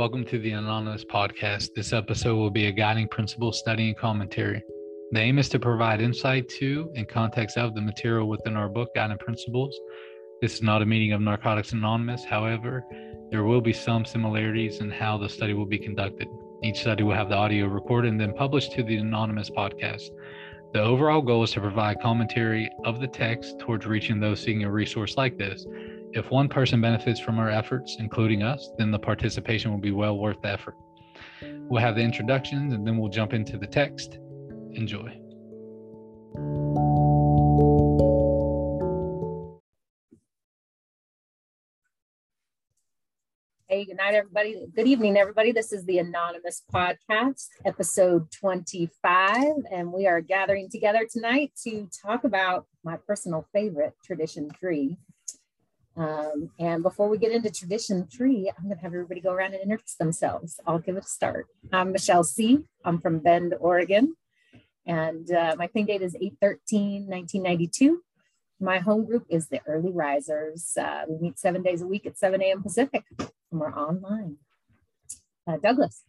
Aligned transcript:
Welcome 0.00 0.24
to 0.28 0.38
the 0.38 0.52
Anonymous 0.52 1.04
Podcast. 1.04 1.74
This 1.76 1.92
episode 1.92 2.34
will 2.36 2.48
be 2.48 2.68
a 2.68 2.72
guiding 2.72 3.06
principle 3.06 3.52
study 3.52 3.88
and 3.88 3.98
commentary. 3.98 4.64
The 5.10 5.20
aim 5.20 5.38
is 5.38 5.50
to 5.50 5.58
provide 5.58 6.00
insight 6.00 6.48
to 6.58 6.90
and 6.96 7.06
context 7.06 7.58
of 7.58 7.74
the 7.74 7.82
material 7.82 8.26
within 8.26 8.56
our 8.56 8.70
book, 8.70 8.94
Guiding 8.94 9.18
Principles. 9.18 9.78
This 10.40 10.54
is 10.54 10.62
not 10.62 10.80
a 10.80 10.86
meeting 10.86 11.12
of 11.12 11.20
Narcotics 11.20 11.72
Anonymous. 11.72 12.24
However, 12.24 12.82
there 13.30 13.44
will 13.44 13.60
be 13.60 13.74
some 13.74 14.06
similarities 14.06 14.80
in 14.80 14.90
how 14.90 15.18
the 15.18 15.28
study 15.28 15.52
will 15.52 15.66
be 15.66 15.78
conducted. 15.78 16.28
Each 16.64 16.80
study 16.80 17.02
will 17.02 17.14
have 17.14 17.28
the 17.28 17.36
audio 17.36 17.66
recorded 17.66 18.10
and 18.10 18.18
then 18.18 18.32
published 18.32 18.72
to 18.72 18.82
the 18.82 18.96
Anonymous 18.96 19.50
Podcast. 19.50 20.08
The 20.72 20.80
overall 20.80 21.20
goal 21.20 21.42
is 21.42 21.50
to 21.50 21.60
provide 21.60 22.00
commentary 22.00 22.70
of 22.86 23.00
the 23.02 23.08
text 23.08 23.58
towards 23.58 23.84
reaching 23.84 24.18
those 24.18 24.40
seeking 24.40 24.64
a 24.64 24.72
resource 24.72 25.18
like 25.18 25.36
this. 25.36 25.66
If 26.12 26.28
one 26.32 26.48
person 26.48 26.80
benefits 26.80 27.20
from 27.20 27.38
our 27.38 27.48
efforts, 27.48 27.98
including 28.00 28.42
us, 28.42 28.72
then 28.76 28.90
the 28.90 28.98
participation 28.98 29.70
will 29.70 29.78
be 29.78 29.92
well 29.92 30.18
worth 30.18 30.42
the 30.42 30.48
effort. 30.48 30.74
We'll 31.40 31.80
have 31.80 31.94
the 31.94 32.02
introductions 32.02 32.72
and 32.72 32.84
then 32.84 32.98
we'll 32.98 33.10
jump 33.10 33.32
into 33.32 33.56
the 33.56 33.66
text. 33.68 34.18
Enjoy. 34.72 35.16
Hey, 43.68 43.84
good 43.84 43.98
night, 43.98 44.14
everybody. 44.14 44.66
Good 44.74 44.88
evening, 44.88 45.16
everybody. 45.16 45.52
This 45.52 45.72
is 45.72 45.84
the 45.84 46.00
Anonymous 46.00 46.64
Podcast, 46.74 47.50
episode 47.64 48.28
25, 48.32 49.46
and 49.70 49.92
we 49.92 50.08
are 50.08 50.20
gathering 50.20 50.68
together 50.68 51.06
tonight 51.08 51.52
to 51.62 51.88
talk 52.04 52.24
about 52.24 52.66
my 52.82 52.96
personal 52.96 53.46
favorite, 53.52 53.94
Tradition 54.04 54.50
Three. 54.58 54.96
Um, 56.00 56.50
and 56.58 56.82
before 56.82 57.10
we 57.10 57.18
get 57.18 57.30
into 57.30 57.50
Tradition 57.50 58.06
Three, 58.06 58.50
I'm 58.56 58.64
going 58.64 58.74
to 58.74 58.82
have 58.82 58.94
everybody 58.94 59.20
go 59.20 59.32
around 59.32 59.52
and 59.52 59.62
introduce 59.62 59.96
themselves. 59.96 60.58
I'll 60.66 60.78
give 60.78 60.96
it 60.96 61.04
a 61.04 61.06
start. 61.06 61.46
I'm 61.74 61.92
Michelle 61.92 62.24
C. 62.24 62.64
I'm 62.86 62.98
from 63.02 63.18
Bend, 63.18 63.54
Oregon. 63.60 64.16
And 64.86 65.30
uh, 65.30 65.56
my 65.58 65.66
clean 65.66 65.84
date 65.84 66.00
is 66.00 66.16
8 66.18 66.36
1992. 66.40 68.02
My 68.60 68.78
home 68.78 69.04
group 69.04 69.26
is 69.28 69.48
the 69.48 69.60
Early 69.66 69.92
Risers. 69.92 70.72
Uh, 70.80 71.02
we 71.06 71.18
meet 71.18 71.38
seven 71.38 71.62
days 71.62 71.82
a 71.82 71.86
week 71.86 72.06
at 72.06 72.16
7 72.16 72.40
a.m. 72.42 72.62
Pacific, 72.62 73.04
and 73.18 73.30
we're 73.52 73.74
online. 73.74 74.36
Uh, 75.46 75.58
Douglas. 75.58 76.04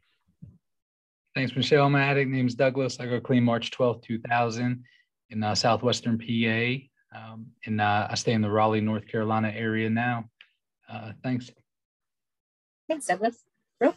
Thanks, 1.35 1.53
Michelle. 1.53 1.89
My 1.89 2.03
addict 2.03 2.31
name's 2.31 2.55
Douglas. 2.55 2.97
I 3.01 3.07
go 3.07 3.19
clean 3.19 3.43
March 3.43 3.71
12th, 3.71 4.03
2000 4.03 4.85
in 5.31 5.43
uh, 5.43 5.53
southwestern 5.53 6.17
PA. 6.17 6.85
Um, 7.13 7.47
and 7.65 7.81
uh, 7.81 8.07
I 8.09 8.15
stay 8.15 8.33
in 8.33 8.41
the 8.41 8.49
Raleigh, 8.49 8.81
North 8.81 9.07
Carolina 9.07 9.51
area 9.53 9.89
now. 9.89 10.29
Uh, 10.89 11.11
thanks. 11.23 11.49
Thanks, 12.87 13.05
Douglas. 13.07 13.43
Brooke. 13.79 13.95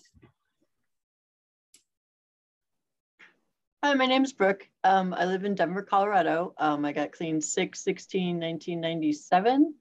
Hi, 3.82 3.94
my 3.94 4.06
name 4.06 4.24
is 4.24 4.32
Brooke. 4.32 4.68
Um, 4.82 5.12
I 5.14 5.26
live 5.26 5.44
in 5.44 5.54
Denver, 5.54 5.82
Colorado. 5.82 6.54
Um, 6.58 6.84
I 6.84 6.92
got 6.92 7.12
clean 7.12 7.40
6 7.40 7.80
16 7.80 8.40
1997, 8.40 9.74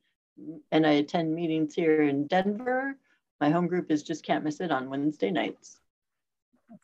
and 0.72 0.86
I 0.86 0.92
attend 0.92 1.34
meetings 1.34 1.74
here 1.74 2.02
in 2.04 2.28
Denver. 2.28 2.98
My 3.40 3.50
home 3.50 3.68
group 3.68 3.92
is 3.92 4.04
Just 4.04 4.26
Can't 4.26 4.44
Miss 4.44 4.60
It 4.60 4.72
on 4.72 4.90
Wednesday 4.90 5.32
nights. 5.32 5.80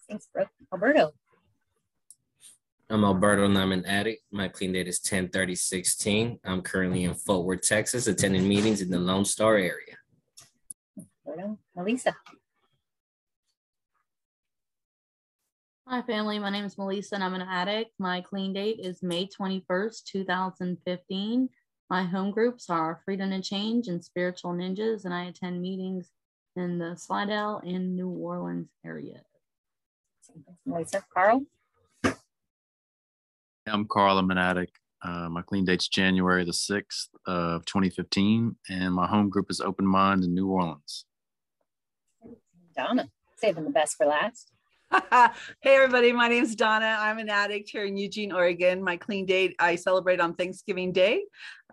Thanks, 0.07 0.27
Brooke. 0.33 0.49
Alberto. 0.71 1.11
I'm 2.91 3.03
Alberto 3.03 3.45
and 3.45 3.55
I'm 3.55 3.71
an 3.71 3.85
addict. 3.85 4.23
My 4.31 4.47
clean 4.47 4.71
date 4.71 4.87
is 4.87 4.99
10 4.99 5.29
30 5.29 5.53
16. 5.53 6.39
I'm 6.43 6.61
currently 6.63 7.03
in 7.03 7.13
Fort 7.13 7.45
Worth, 7.45 7.61
Texas, 7.61 8.07
attending 8.07 8.47
meetings 8.47 8.81
in 8.81 8.89
the 8.89 8.97
Lone 8.97 9.25
Star 9.25 9.57
area. 9.57 9.95
Alberto. 11.27 11.59
Melissa. 11.75 12.15
Hi, 15.87 16.01
family. 16.01 16.39
My 16.39 16.49
name 16.49 16.65
is 16.65 16.79
Melissa 16.79 17.13
and 17.13 17.23
I'm 17.23 17.35
an 17.35 17.43
addict. 17.43 17.91
My 17.99 18.21
clean 18.21 18.53
date 18.53 18.79
is 18.79 19.03
May 19.03 19.27
21st, 19.27 20.05
2015. 20.05 21.49
My 21.91 22.03
home 22.03 22.31
groups 22.31 22.71
are 22.71 23.01
Freedom 23.05 23.31
and 23.31 23.43
Change 23.43 23.87
and 23.87 24.03
Spiritual 24.03 24.53
Ninjas, 24.53 25.05
and 25.05 25.13
I 25.13 25.25
attend 25.25 25.61
meetings 25.61 26.09
in 26.55 26.77
the 26.77 26.95
Slidell 26.95 27.61
and 27.63 27.95
New 27.95 28.09
Orleans 28.09 28.69
area. 28.83 29.21
Melissa. 30.65 31.03
Carl. 31.11 31.45
I'm 33.67 33.85
Carl. 33.87 34.17
I'm 34.17 34.31
an 34.31 34.37
addict. 34.37 34.79
Uh, 35.01 35.29
my 35.29 35.41
clean 35.41 35.65
date's 35.65 35.87
January 35.87 36.43
the 36.43 36.51
6th 36.51 37.07
of 37.25 37.65
2015, 37.65 38.55
and 38.69 38.93
my 38.93 39.07
home 39.07 39.29
group 39.29 39.49
is 39.49 39.61
Open 39.61 39.85
Mind 39.85 40.23
in 40.23 40.33
New 40.33 40.49
Orleans. 40.49 41.05
Donna. 42.75 43.09
Saving 43.37 43.63
the 43.63 43.69
best 43.69 43.95
for 43.95 44.05
last. 44.05 44.51
hey 45.61 45.75
everybody, 45.75 46.11
my 46.11 46.27
name 46.27 46.43
is 46.43 46.55
Donna. 46.55 46.97
I'm 46.99 47.19
an 47.19 47.29
addict 47.29 47.69
here 47.69 47.85
in 47.85 47.95
Eugene, 47.95 48.33
Oregon. 48.33 48.83
My 48.83 48.97
clean 48.97 49.25
date 49.25 49.55
I 49.59 49.75
celebrate 49.75 50.19
on 50.19 50.33
Thanksgiving 50.33 50.91
Day. 50.91 51.23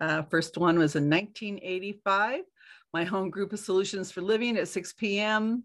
Uh, 0.00 0.22
first 0.22 0.58
one 0.58 0.78
was 0.78 0.94
in 0.96 1.08
1985. 1.08 2.42
My 2.92 3.04
home 3.04 3.30
group 3.30 3.52
is 3.52 3.64
Solutions 3.64 4.12
for 4.12 4.20
Living 4.20 4.56
at 4.58 4.68
6 4.68 4.92
p.m. 4.92 5.64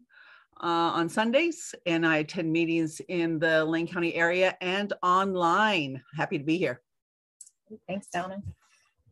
Uh, 0.64 0.94
on 0.94 1.10
Sundays, 1.10 1.74
and 1.88 2.06
I 2.06 2.18
attend 2.18 2.52
meetings 2.52 3.02
in 3.08 3.40
the 3.40 3.66
Lane 3.66 3.88
County 3.88 4.14
area 4.14 4.56
and 4.62 4.94
online. 5.02 6.04
Happy 6.16 6.38
to 6.38 6.44
be 6.44 6.60
here. 6.60 6.82
Thanks, 7.88 8.08
Donna. 8.14 8.44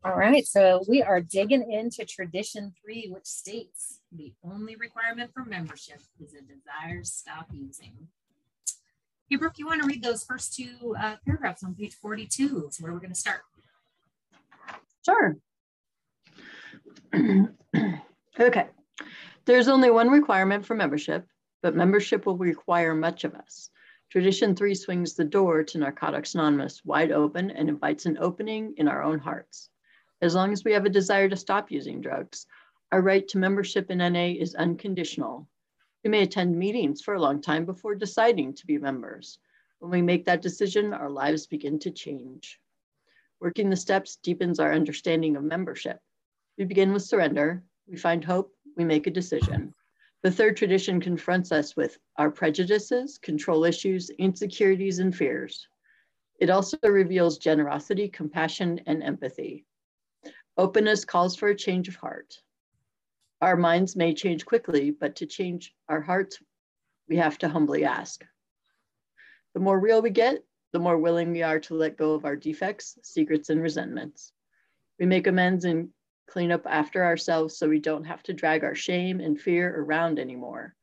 All 0.03 0.15
right, 0.15 0.45
so 0.45 0.83
we 0.87 1.01
are 1.01 1.19
digging 1.19 1.71
into 1.71 2.05
Tradition 2.05 2.71
Three, 2.79 3.09
which 3.11 3.25
states 3.25 3.99
the 4.11 4.31
only 4.43 4.75
requirement 4.75 5.31
for 5.33 5.43
membership 5.43 5.99
is 6.23 6.35
a 6.35 6.41
desire 6.41 6.99
to 6.99 7.05
stop 7.05 7.47
using. 7.51 7.95
Hey, 9.27 9.35
Brooke, 9.35 9.57
you 9.57 9.65
want 9.65 9.81
to 9.81 9.87
read 9.87 10.03
those 10.03 10.23
first 10.23 10.55
two 10.55 10.95
uh, 11.01 11.15
paragraphs 11.25 11.63
on 11.63 11.75
page 11.75 11.95
42? 11.95 12.67
Is 12.69 12.79
where 12.79 12.93
we're 12.93 12.99
going 12.99 13.13
to 13.13 13.19
start. 13.19 13.41
Sure. 15.03 15.37
okay. 18.39 18.67
There's 19.45 19.67
only 19.67 19.89
one 19.89 20.09
requirement 20.09 20.65
for 20.65 20.75
membership, 20.75 21.25
but 21.61 21.75
membership 21.75 22.25
will 22.25 22.37
require 22.37 22.95
much 22.95 23.23
of 23.23 23.35
us. 23.35 23.69
Tradition 24.09 24.55
three 24.55 24.75
swings 24.75 25.13
the 25.13 25.25
door 25.25 25.63
to 25.63 25.77
Narcotics 25.77 26.35
Anonymous 26.35 26.83
wide 26.83 27.11
open 27.11 27.51
and 27.51 27.69
invites 27.69 28.05
an 28.05 28.17
opening 28.19 28.73
in 28.77 28.87
our 28.87 29.03
own 29.03 29.19
hearts. 29.19 29.69
As 30.21 30.35
long 30.35 30.51
as 30.51 30.63
we 30.63 30.73
have 30.73 30.85
a 30.85 30.89
desire 30.89 31.29
to 31.29 31.35
stop 31.35 31.71
using 31.71 32.01
drugs, 32.01 32.47
our 32.91 33.01
right 33.01 33.27
to 33.27 33.37
membership 33.37 33.91
in 33.91 33.99
NA 33.99 34.33
is 34.39 34.55
unconditional 34.55 35.47
we 36.03 36.09
may 36.09 36.23
attend 36.23 36.57
meetings 36.57 37.01
for 37.01 37.13
a 37.13 37.19
long 37.19 37.41
time 37.41 37.65
before 37.65 37.95
deciding 37.95 38.53
to 38.53 38.65
be 38.65 38.77
members. 38.77 39.39
When 39.79 39.91
we 39.91 40.01
make 40.01 40.25
that 40.25 40.41
decision, 40.41 40.93
our 40.93 41.09
lives 41.09 41.45
begin 41.45 41.77
to 41.79 41.91
change. 41.91 42.59
Working 43.41 43.69
the 43.69 43.75
steps 43.75 44.17
deepens 44.17 44.59
our 44.59 44.73
understanding 44.73 45.35
of 45.35 45.43
membership. 45.43 45.99
We 46.57 46.65
begin 46.65 46.93
with 46.93 47.03
surrender, 47.03 47.63
we 47.87 47.97
find 47.97 48.23
hope, 48.23 48.53
we 48.77 48.85
make 48.85 49.07
a 49.07 49.11
decision. 49.11 49.73
The 50.21 50.31
third 50.31 50.57
tradition 50.57 50.99
confronts 50.99 51.51
us 51.51 51.77
with 51.77 51.97
our 52.17 52.29
prejudices, 52.29 53.17
control 53.17 53.63
issues, 53.63 54.09
insecurities, 54.09 54.99
and 54.99 55.15
fears. 55.15 55.67
It 56.39 56.49
also 56.49 56.77
reveals 56.83 57.37
generosity, 57.37 58.09
compassion, 58.09 58.81
and 58.85 59.01
empathy. 59.01 59.65
Openness 60.57 61.05
calls 61.05 61.37
for 61.37 61.49
a 61.49 61.55
change 61.55 61.87
of 61.87 61.95
heart. 61.95 62.37
Our 63.41 63.55
minds 63.55 63.95
may 63.95 64.13
change 64.13 64.45
quickly, 64.45 64.91
but 64.91 65.15
to 65.17 65.25
change 65.25 65.73
our 65.87 66.01
hearts, 66.01 66.39
we 67.07 67.15
have 67.15 67.37
to 67.37 67.47
humbly 67.47 67.85
ask. 67.85 68.25
The 69.53 69.61
more 69.61 69.79
real 69.79 70.01
we 70.01 70.09
get, 70.09 70.43
the 70.73 70.79
more 70.79 70.97
willing 70.97 71.31
we 71.31 71.43
are 71.43 71.59
to 71.61 71.75
let 71.75 71.97
go 71.97 72.13
of 72.13 72.25
our 72.25 72.35
defects, 72.35 72.99
secrets, 73.03 73.49
and 73.49 73.61
resentments. 73.61 74.33
We 74.99 75.05
make 75.05 75.27
amends 75.27 75.63
and 75.63 75.89
clean 76.29 76.51
up 76.51 76.65
after 76.67 77.03
ourselves 77.03 77.57
so 77.57 77.67
we 77.67 77.79
don't 77.79 78.03
have 78.05 78.21
to 78.23 78.33
drag 78.33 78.63
our 78.63 78.75
shame 78.75 79.19
and 79.19 79.39
fear 79.39 79.81
around 79.81 80.19
anymore. 80.19 80.75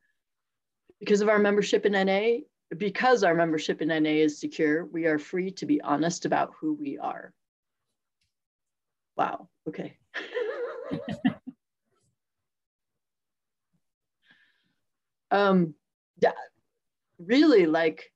Because 0.99 1.21
of 1.21 1.29
our 1.29 1.39
membership 1.39 1.87
in 1.87 1.93
NA, 1.93 2.39
because 2.77 3.23
our 3.23 3.35
membership 3.35 3.81
in 3.81 3.89
NA 3.89 4.11
is 4.11 4.41
secure, 4.41 4.85
we 4.87 5.07
are 5.07 5.19
free 5.19 5.53
to 5.53 5.67
be 5.67 5.81
honest 5.81 6.25
about 6.25 6.53
who 6.61 6.75
we 6.75 6.99
are. 6.99 7.33
Wow, 9.17 9.49
okay. 9.69 9.97
um 15.31 15.75
yeah, 16.21 16.33
really 17.19 17.67
like 17.67 18.13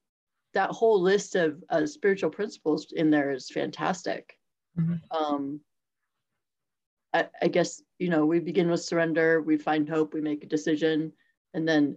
that 0.55 0.71
whole 0.71 1.01
list 1.01 1.37
of 1.37 1.63
uh, 1.69 1.87
spiritual 1.87 2.31
principles 2.31 2.93
in 2.93 3.11
there 3.11 3.31
is 3.31 3.51
fantastic 3.51 4.37
mm-hmm. 4.79 4.95
um 5.11 5.61
I, 7.13 7.27
I 7.43 7.49
guess 7.49 7.83
you 7.99 8.09
know 8.09 8.27
we 8.27 8.41
begin 8.41 8.71
with 8.71 8.83
surrender 8.83 9.41
we 9.43 9.57
find 9.57 9.89
hope 9.89 10.15
we 10.15 10.21
make 10.21 10.45
a 10.45 10.49
decision 10.49 11.13
and 11.55 11.67
then 11.67 11.97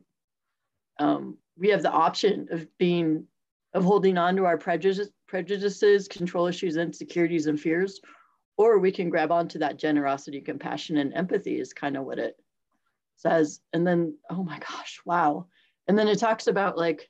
um, 1.00 1.38
we 1.58 1.70
have 1.70 1.82
the 1.82 1.92
option 1.92 2.48
of 2.52 2.68
being 2.78 3.26
of 3.74 3.84
holding 3.84 4.18
on 4.18 4.36
to 4.36 4.46
our 4.46 4.58
prejudice, 4.58 5.10
prejudices 5.28 6.08
control 6.08 6.48
issues 6.48 6.78
insecurities 6.78 7.48
and 7.48 7.60
fears 7.60 8.00
or 8.58 8.78
we 8.80 8.92
can 8.92 9.10
grab 9.10 9.32
onto 9.32 9.60
that 9.60 9.80
generosity 9.80 10.42
compassion 10.42 10.98
and 10.98 11.14
empathy 11.14 11.60
is 11.60 11.74
kind 11.74 11.98
of 11.98 12.06
what 12.06 12.20
it 12.20 12.36
says 13.16 13.62
and 13.74 13.86
then 13.86 14.16
oh 14.30 14.44
my 14.44 14.60
gosh 14.60 15.00
wow 15.06 15.48
And 15.88 15.98
then 15.98 16.08
it 16.08 16.20
talks 16.20 16.48
about 16.48 16.78
like 16.78 17.10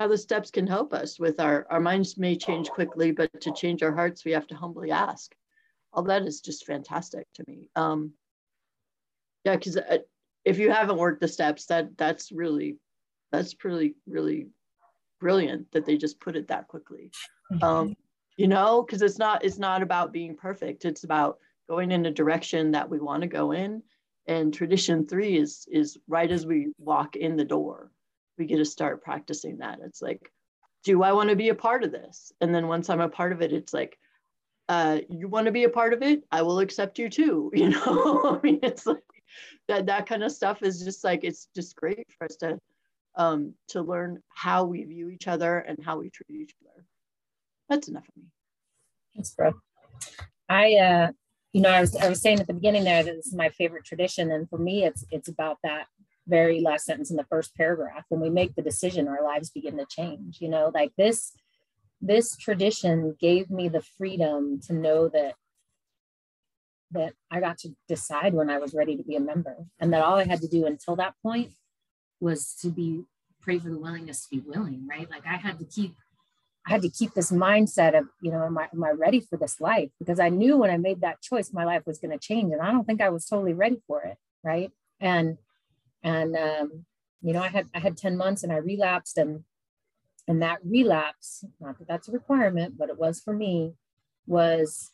how 0.00 0.08
the 0.08 0.18
steps 0.18 0.50
can 0.50 0.66
help 0.66 0.92
us 0.92 1.18
with 1.18 1.38
our, 1.38 1.66
our 1.70 1.80
minds 1.80 2.18
may 2.18 2.34
change 2.36 2.68
quickly, 2.70 3.12
but 3.12 3.40
to 3.40 3.52
change 3.52 3.82
our 3.82 3.94
hearts, 3.94 4.24
we 4.24 4.32
have 4.32 4.46
to 4.48 4.56
humbly 4.56 4.90
ask. 4.90 5.32
All 5.92 6.02
that 6.04 6.22
is 6.22 6.40
just 6.40 6.66
fantastic 6.66 7.26
to 7.34 7.44
me. 7.46 7.68
Um, 7.76 8.12
yeah, 9.44 9.56
because 9.56 9.76
uh, 9.76 9.98
if 10.44 10.58
you 10.58 10.70
haven't 10.70 10.98
worked 10.98 11.20
the 11.20 11.28
steps, 11.28 11.66
that 11.66 11.96
that's 11.96 12.32
really, 12.32 12.76
that's 13.30 13.54
pretty, 13.54 13.94
really 14.06 14.48
brilliant 15.20 15.70
that 15.72 15.84
they 15.84 15.96
just 15.96 16.20
put 16.20 16.36
it 16.36 16.48
that 16.48 16.68
quickly. 16.68 17.10
Um, 17.60 17.94
you 18.36 18.48
know, 18.48 18.82
because 18.82 19.02
it's 19.02 19.18
not, 19.18 19.44
it's 19.44 19.58
not 19.58 19.82
about 19.82 20.12
being 20.12 20.36
perfect. 20.36 20.84
It's 20.84 21.04
about 21.04 21.38
going 21.68 21.92
in 21.92 22.06
a 22.06 22.10
direction 22.10 22.70
that 22.72 22.88
we 22.88 22.98
want 22.98 23.22
to 23.22 23.28
go 23.28 23.52
in. 23.52 23.82
And 24.26 24.54
tradition 24.54 25.06
three 25.06 25.36
is 25.36 25.66
is 25.70 25.98
right 26.06 26.30
as 26.30 26.46
we 26.46 26.72
walk 26.78 27.16
in 27.16 27.36
the 27.36 27.44
door 27.44 27.90
we 28.38 28.46
get 28.46 28.58
to 28.58 28.64
start 28.64 29.02
practicing 29.02 29.58
that. 29.58 29.78
It's 29.84 30.02
like, 30.02 30.32
do 30.84 31.02
I 31.02 31.12
want 31.12 31.30
to 31.30 31.36
be 31.36 31.50
a 31.50 31.54
part 31.54 31.84
of 31.84 31.92
this? 31.92 32.32
And 32.40 32.54
then 32.54 32.66
once 32.66 32.90
I'm 32.90 33.00
a 33.00 33.08
part 33.08 33.32
of 33.32 33.42
it, 33.42 33.52
it's 33.52 33.72
like, 33.72 33.98
uh, 34.72 35.00
you 35.10 35.28
want 35.28 35.44
to 35.44 35.52
be 35.52 35.64
a 35.64 35.68
part 35.68 35.92
of 35.92 36.00
it? 36.00 36.24
I 36.32 36.40
will 36.40 36.60
accept 36.60 36.98
you 36.98 37.10
too. 37.10 37.50
You 37.60 37.68
know, 37.68 38.40
I 38.42 38.46
mean, 38.46 38.58
it's 38.62 38.86
like 38.86 39.02
that 39.68 39.84
that 39.86 40.06
kind 40.06 40.24
of 40.24 40.32
stuff 40.32 40.62
is 40.62 40.82
just 40.82 41.04
like 41.04 41.24
it's 41.24 41.48
just 41.54 41.76
great 41.76 42.06
for 42.16 42.24
us 42.24 42.36
to 42.36 42.58
um, 43.16 43.52
to 43.68 43.82
learn 43.82 44.22
how 44.28 44.64
we 44.64 44.82
view 44.84 45.10
each 45.10 45.28
other 45.28 45.58
and 45.58 45.78
how 45.84 45.98
we 45.98 46.08
treat 46.08 46.40
each 46.40 46.54
other. 46.62 46.86
That's 47.68 47.88
enough 47.88 48.08
of 48.08 48.16
me. 48.16 48.28
Thanks, 49.14 49.34
bro. 49.34 49.52
I 50.48 50.74
uh, 50.76 51.12
you 51.52 51.60
know, 51.60 51.70
I 51.70 51.82
was 51.82 51.94
I 51.94 52.08
was 52.08 52.22
saying 52.22 52.40
at 52.40 52.46
the 52.46 52.54
beginning 52.54 52.84
there 52.84 53.02
that 53.02 53.14
this 53.14 53.26
is 53.26 53.34
my 53.34 53.50
favorite 53.50 53.84
tradition, 53.84 54.32
and 54.32 54.48
for 54.48 54.58
me, 54.58 54.84
it's 54.84 55.04
it's 55.10 55.28
about 55.28 55.58
that 55.64 55.86
very 56.26 56.62
last 56.62 56.86
sentence 56.86 57.10
in 57.10 57.18
the 57.18 57.26
first 57.28 57.54
paragraph 57.56 58.04
when 58.08 58.22
we 58.22 58.30
make 58.30 58.54
the 58.54 58.62
decision 58.62 59.06
our 59.08 59.22
lives 59.22 59.50
begin 59.50 59.76
to 59.76 59.84
change 59.86 60.40
you 60.40 60.48
know 60.48 60.70
like 60.72 60.92
this 60.96 61.32
this 62.02 62.36
tradition 62.36 63.16
gave 63.20 63.48
me 63.48 63.68
the 63.68 63.80
freedom 63.80 64.60
to 64.60 64.74
know 64.74 65.08
that 65.08 65.34
that 66.90 67.14
i 67.30 67.40
got 67.40 67.56
to 67.56 67.70
decide 67.88 68.34
when 68.34 68.50
i 68.50 68.58
was 68.58 68.74
ready 68.74 68.96
to 68.96 69.04
be 69.04 69.16
a 69.16 69.20
member 69.20 69.56
and 69.80 69.92
that 69.92 70.02
all 70.02 70.16
i 70.16 70.24
had 70.24 70.40
to 70.40 70.48
do 70.48 70.66
until 70.66 70.96
that 70.96 71.14
point 71.22 71.52
was 72.20 72.54
to 72.60 72.68
be 72.68 73.02
pray 73.40 73.58
for 73.58 73.70
the 73.70 73.78
willingness 73.78 74.26
to 74.26 74.36
be 74.36 74.40
willing 74.40 74.86
right? 74.88 75.10
Like 75.10 75.26
i 75.26 75.36
had 75.36 75.58
to 75.58 75.64
keep 75.64 75.94
i 76.66 76.70
had 76.70 76.82
to 76.82 76.90
keep 76.90 77.14
this 77.14 77.30
mindset 77.30 77.98
of 77.98 78.06
you 78.20 78.30
know 78.30 78.44
am 78.44 78.58
i, 78.58 78.68
am 78.72 78.84
I 78.84 78.90
ready 78.90 79.20
for 79.20 79.36
this 79.36 79.60
life? 79.60 79.90
Because 79.98 80.20
i 80.20 80.28
knew 80.28 80.56
when 80.56 80.70
i 80.70 80.76
made 80.76 81.00
that 81.00 81.22
choice 81.22 81.52
my 81.52 81.64
life 81.64 81.82
was 81.86 81.98
going 81.98 82.16
to 82.16 82.18
change 82.18 82.52
and 82.52 82.60
i 82.60 82.70
don't 82.70 82.84
think 82.84 83.00
i 83.00 83.10
was 83.10 83.26
totally 83.26 83.54
ready 83.54 83.80
for 83.86 84.02
it 84.02 84.18
right? 84.44 84.70
And 85.00 85.38
and 86.02 86.36
um, 86.36 86.84
you 87.22 87.32
know 87.32 87.42
i 87.42 87.48
had 87.48 87.68
i 87.74 87.78
had 87.78 87.96
10 87.96 88.16
months 88.16 88.42
and 88.42 88.52
i 88.52 88.56
relapsed 88.56 89.18
and 89.18 89.44
and 90.28 90.42
that 90.42 90.58
relapse 90.64 91.44
not 91.60 91.78
that 91.78 91.88
that's 91.88 92.08
a 92.08 92.12
requirement 92.12 92.76
but 92.78 92.88
it 92.88 92.98
was 92.98 93.20
for 93.20 93.32
me 93.32 93.74
was 94.26 94.92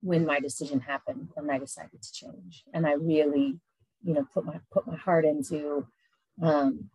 when 0.00 0.26
my 0.26 0.40
decision 0.40 0.80
happened 0.80 1.28
when 1.34 1.50
i 1.50 1.58
decided 1.58 2.02
to 2.02 2.12
change. 2.12 2.64
And 2.74 2.86
i 2.86 2.92
really 2.92 3.58
you 4.02 4.14
know 4.14 4.26
put 4.34 4.44
my 4.44 4.60
put 4.72 4.86
my 4.86 4.96
heart 4.96 5.24
into 5.24 5.86
um 6.42 6.90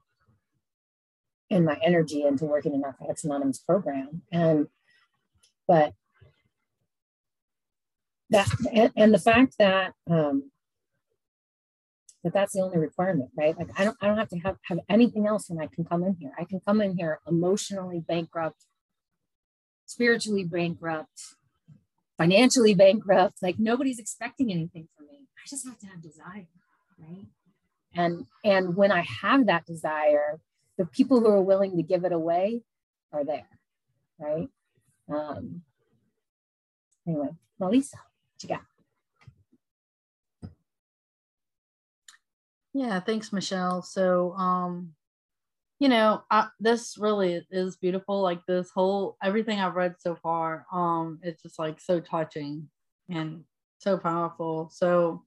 and 1.50 1.66
my 1.66 1.80
energy 1.82 2.24
into 2.24 2.46
working 2.46 2.74
in 2.74 2.82
narcotics 2.82 3.24
anonymous 3.24 3.60
program. 3.60 4.22
And 4.32 4.68
but 5.68 5.94
that 8.30 8.50
and, 8.74 8.92
and 8.96 9.14
the 9.14 9.20
fact 9.20 9.56
that 9.60 9.94
um 10.10 10.52
but 12.24 12.34
that's 12.34 12.54
the 12.54 12.62
only 12.62 12.78
requirement, 12.78 13.30
right? 13.38 13.58
Like 13.58 13.70
I 13.78 13.84
don't, 13.86 13.98
I 14.02 14.08
don't 14.08 14.18
have 14.18 14.30
to 14.30 14.40
have, 14.40 14.58
have 14.64 14.80
anything 14.90 15.28
else 15.28 15.50
when 15.50 15.62
I 15.62 15.68
can 15.68 15.86
come 15.86 16.04
in 16.04 16.16
here. 16.20 16.32
I 16.38 16.46
can 16.46 16.60
come 16.60 16.82
in 16.82 16.98
here 16.98 17.20
emotionally 17.28 18.00
bankrupt, 18.00 18.66
spiritually 19.86 20.44
bankrupt, 20.44 21.36
financially 22.18 22.74
bankrupt. 22.74 23.38
Like 23.42 23.60
nobody's 23.60 24.00
expecting 24.00 24.52
anything 24.52 24.88
from 24.96 25.08
me. 25.08 25.28
I 25.38 25.48
just 25.48 25.66
have 25.66 25.78
to 25.80 25.88
have 25.88 26.02
desire, 26.02 26.48
right? 27.00 27.28
And 27.94 28.26
and 28.44 28.76
when 28.76 28.92
I 28.92 29.02
have 29.22 29.46
that 29.46 29.66
desire, 29.66 30.40
the 30.78 30.86
people 30.86 31.20
who 31.20 31.28
are 31.28 31.42
willing 31.42 31.78
to 31.78 31.84
give 31.84 32.04
it 32.04 32.12
away 32.12 32.62
are 33.12 33.24
there, 33.24 33.48
right? 34.20 34.50
Um, 35.10 35.62
anyway, 37.08 37.30
Melissa, 37.60 37.98
what 37.98 38.44
you 38.44 38.50
got? 38.50 38.62
Yeah, 42.78 43.00
thanks, 43.00 43.34
Michelle. 43.34 43.82
So, 43.82 44.34
um, 44.34 44.94
you 45.80 45.90
know, 45.90 46.24
I, 46.32 46.50
this 46.60 46.98
really 46.98 47.46
is 47.52 47.78
beautiful. 47.78 48.22
Like 48.22 48.46
this 48.48 48.72
whole 48.72 49.18
everything 49.24 49.60
I've 49.60 49.76
read 49.76 49.96
so 50.00 50.16
far, 50.16 50.66
um, 50.74 51.20
it's 51.24 51.44
just 51.44 51.60
like 51.60 51.80
so 51.82 52.00
touching 52.02 52.70
and 53.10 53.44
so 53.80 53.98
powerful. 53.98 54.70
So, 54.74 55.24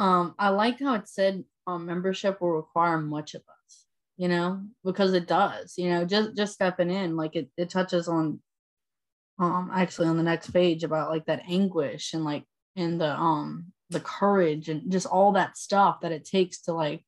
um, 0.00 0.34
I 0.38 0.50
like 0.50 0.80
how 0.80 0.94
it 0.94 1.08
said 1.08 1.44
um, 1.66 1.86
membership 1.86 2.40
will 2.40 2.52
require 2.52 2.98
much 3.00 3.34
of 3.34 3.42
us. 3.42 3.86
You 4.18 4.28
know, 4.28 4.62
because 4.84 5.14
it 5.14 5.28
does. 5.28 5.74
You 5.78 5.90
know, 5.90 6.04
just 6.06 6.36
just 6.36 6.54
stepping 6.54 6.90
in, 6.90 7.16
like 7.16 7.36
it 7.36 7.50
it 7.58 7.70
touches 7.70 8.08
on, 8.08 8.40
um, 9.38 9.70
actually 9.74 10.08
on 10.08 10.16
the 10.16 10.22
next 10.22 10.50
page 10.50 10.84
about 10.84 11.10
like 11.10 11.26
that 11.26 11.42
anguish 11.48 12.14
and 12.14 12.24
like 12.24 12.44
in 12.76 12.98
the 12.98 13.10
um 13.14 13.72
the 13.90 14.00
courage 14.00 14.68
and 14.68 14.90
just 14.90 15.06
all 15.06 15.32
that 15.32 15.56
stuff 15.56 16.00
that 16.00 16.12
it 16.12 16.24
takes 16.24 16.62
to 16.62 16.72
like 16.72 17.04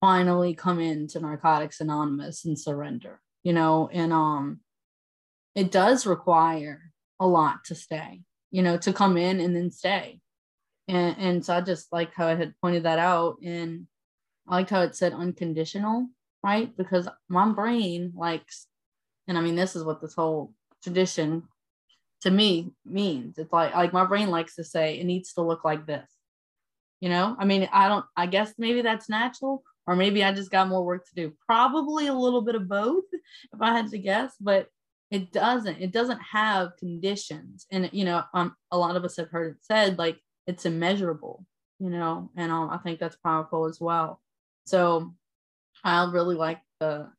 finally 0.00 0.54
come 0.54 0.80
into 0.80 1.20
narcotics 1.20 1.80
anonymous 1.80 2.44
and 2.44 2.58
surrender 2.58 3.20
you 3.42 3.52
know? 3.52 3.88
And 3.92 4.12
um 4.12 4.60
it 5.54 5.70
does 5.70 6.06
require 6.06 6.92
a 7.20 7.26
lot 7.26 7.64
to 7.64 7.74
stay 7.74 8.22
you 8.50 8.62
know 8.62 8.76
to 8.78 8.92
come 8.92 9.16
in 9.16 9.40
and 9.40 9.54
then 9.54 9.70
stay. 9.70 10.20
And 10.88 11.16
and 11.18 11.44
so 11.44 11.54
i 11.54 11.60
just 11.60 11.92
like 11.92 12.14
how 12.14 12.26
i 12.26 12.34
had 12.34 12.54
pointed 12.60 12.84
that 12.84 12.98
out. 12.98 13.36
And 13.44 13.86
i 14.48 14.56
liked 14.56 14.70
how 14.70 14.82
it 14.82 14.96
said 14.96 15.12
unconditional 15.12 16.08
right? 16.44 16.76
Because 16.76 17.08
my 17.28 17.48
brain 17.52 18.12
likes 18.16 18.66
and 19.28 19.38
i 19.38 19.40
mean 19.40 19.54
this 19.54 19.76
is 19.76 19.84
what 19.84 20.00
this 20.00 20.14
whole 20.14 20.52
tradition 20.82 21.44
to 22.22 22.30
me 22.30 22.72
means. 22.84 23.38
It's 23.38 23.52
like 23.52 23.74
like 23.74 23.92
my 23.92 24.04
brain 24.04 24.30
likes 24.30 24.56
to 24.56 24.64
say 24.64 24.98
it 24.98 25.04
needs 25.04 25.34
to 25.34 25.42
look 25.42 25.64
like 25.64 25.86
this. 25.86 26.08
You 27.00 27.08
know, 27.08 27.34
I 27.36 27.44
mean, 27.44 27.68
I 27.72 27.88
don't, 27.88 28.04
I 28.16 28.26
guess 28.26 28.54
maybe 28.58 28.80
that's 28.80 29.08
natural, 29.08 29.64
or 29.88 29.96
maybe 29.96 30.22
I 30.22 30.32
just 30.32 30.52
got 30.52 30.68
more 30.68 30.84
work 30.84 31.04
to 31.08 31.14
do. 31.16 31.32
Probably 31.46 32.06
a 32.06 32.14
little 32.14 32.42
bit 32.42 32.54
of 32.54 32.68
both, 32.68 33.02
if 33.12 33.60
I 33.60 33.72
had 33.72 33.90
to 33.90 33.98
guess, 33.98 34.36
but 34.40 34.68
it 35.10 35.32
doesn't, 35.32 35.82
it 35.82 35.90
doesn't 35.90 36.20
have 36.20 36.76
conditions. 36.78 37.66
And, 37.72 37.90
you 37.92 38.04
know, 38.04 38.22
um, 38.34 38.54
a 38.70 38.78
lot 38.78 38.94
of 38.94 39.04
us 39.04 39.16
have 39.16 39.30
heard 39.30 39.56
it 39.56 39.64
said 39.64 39.98
like 39.98 40.20
it's 40.46 40.64
immeasurable, 40.64 41.44
you 41.80 41.90
know, 41.90 42.30
and 42.36 42.52
um, 42.52 42.70
I 42.70 42.78
think 42.78 43.00
that's 43.00 43.16
powerful 43.16 43.66
as 43.66 43.80
well. 43.80 44.20
So 44.66 45.12
I 45.82 46.04
really 46.04 46.36
like 46.36 46.60
the 46.78 47.10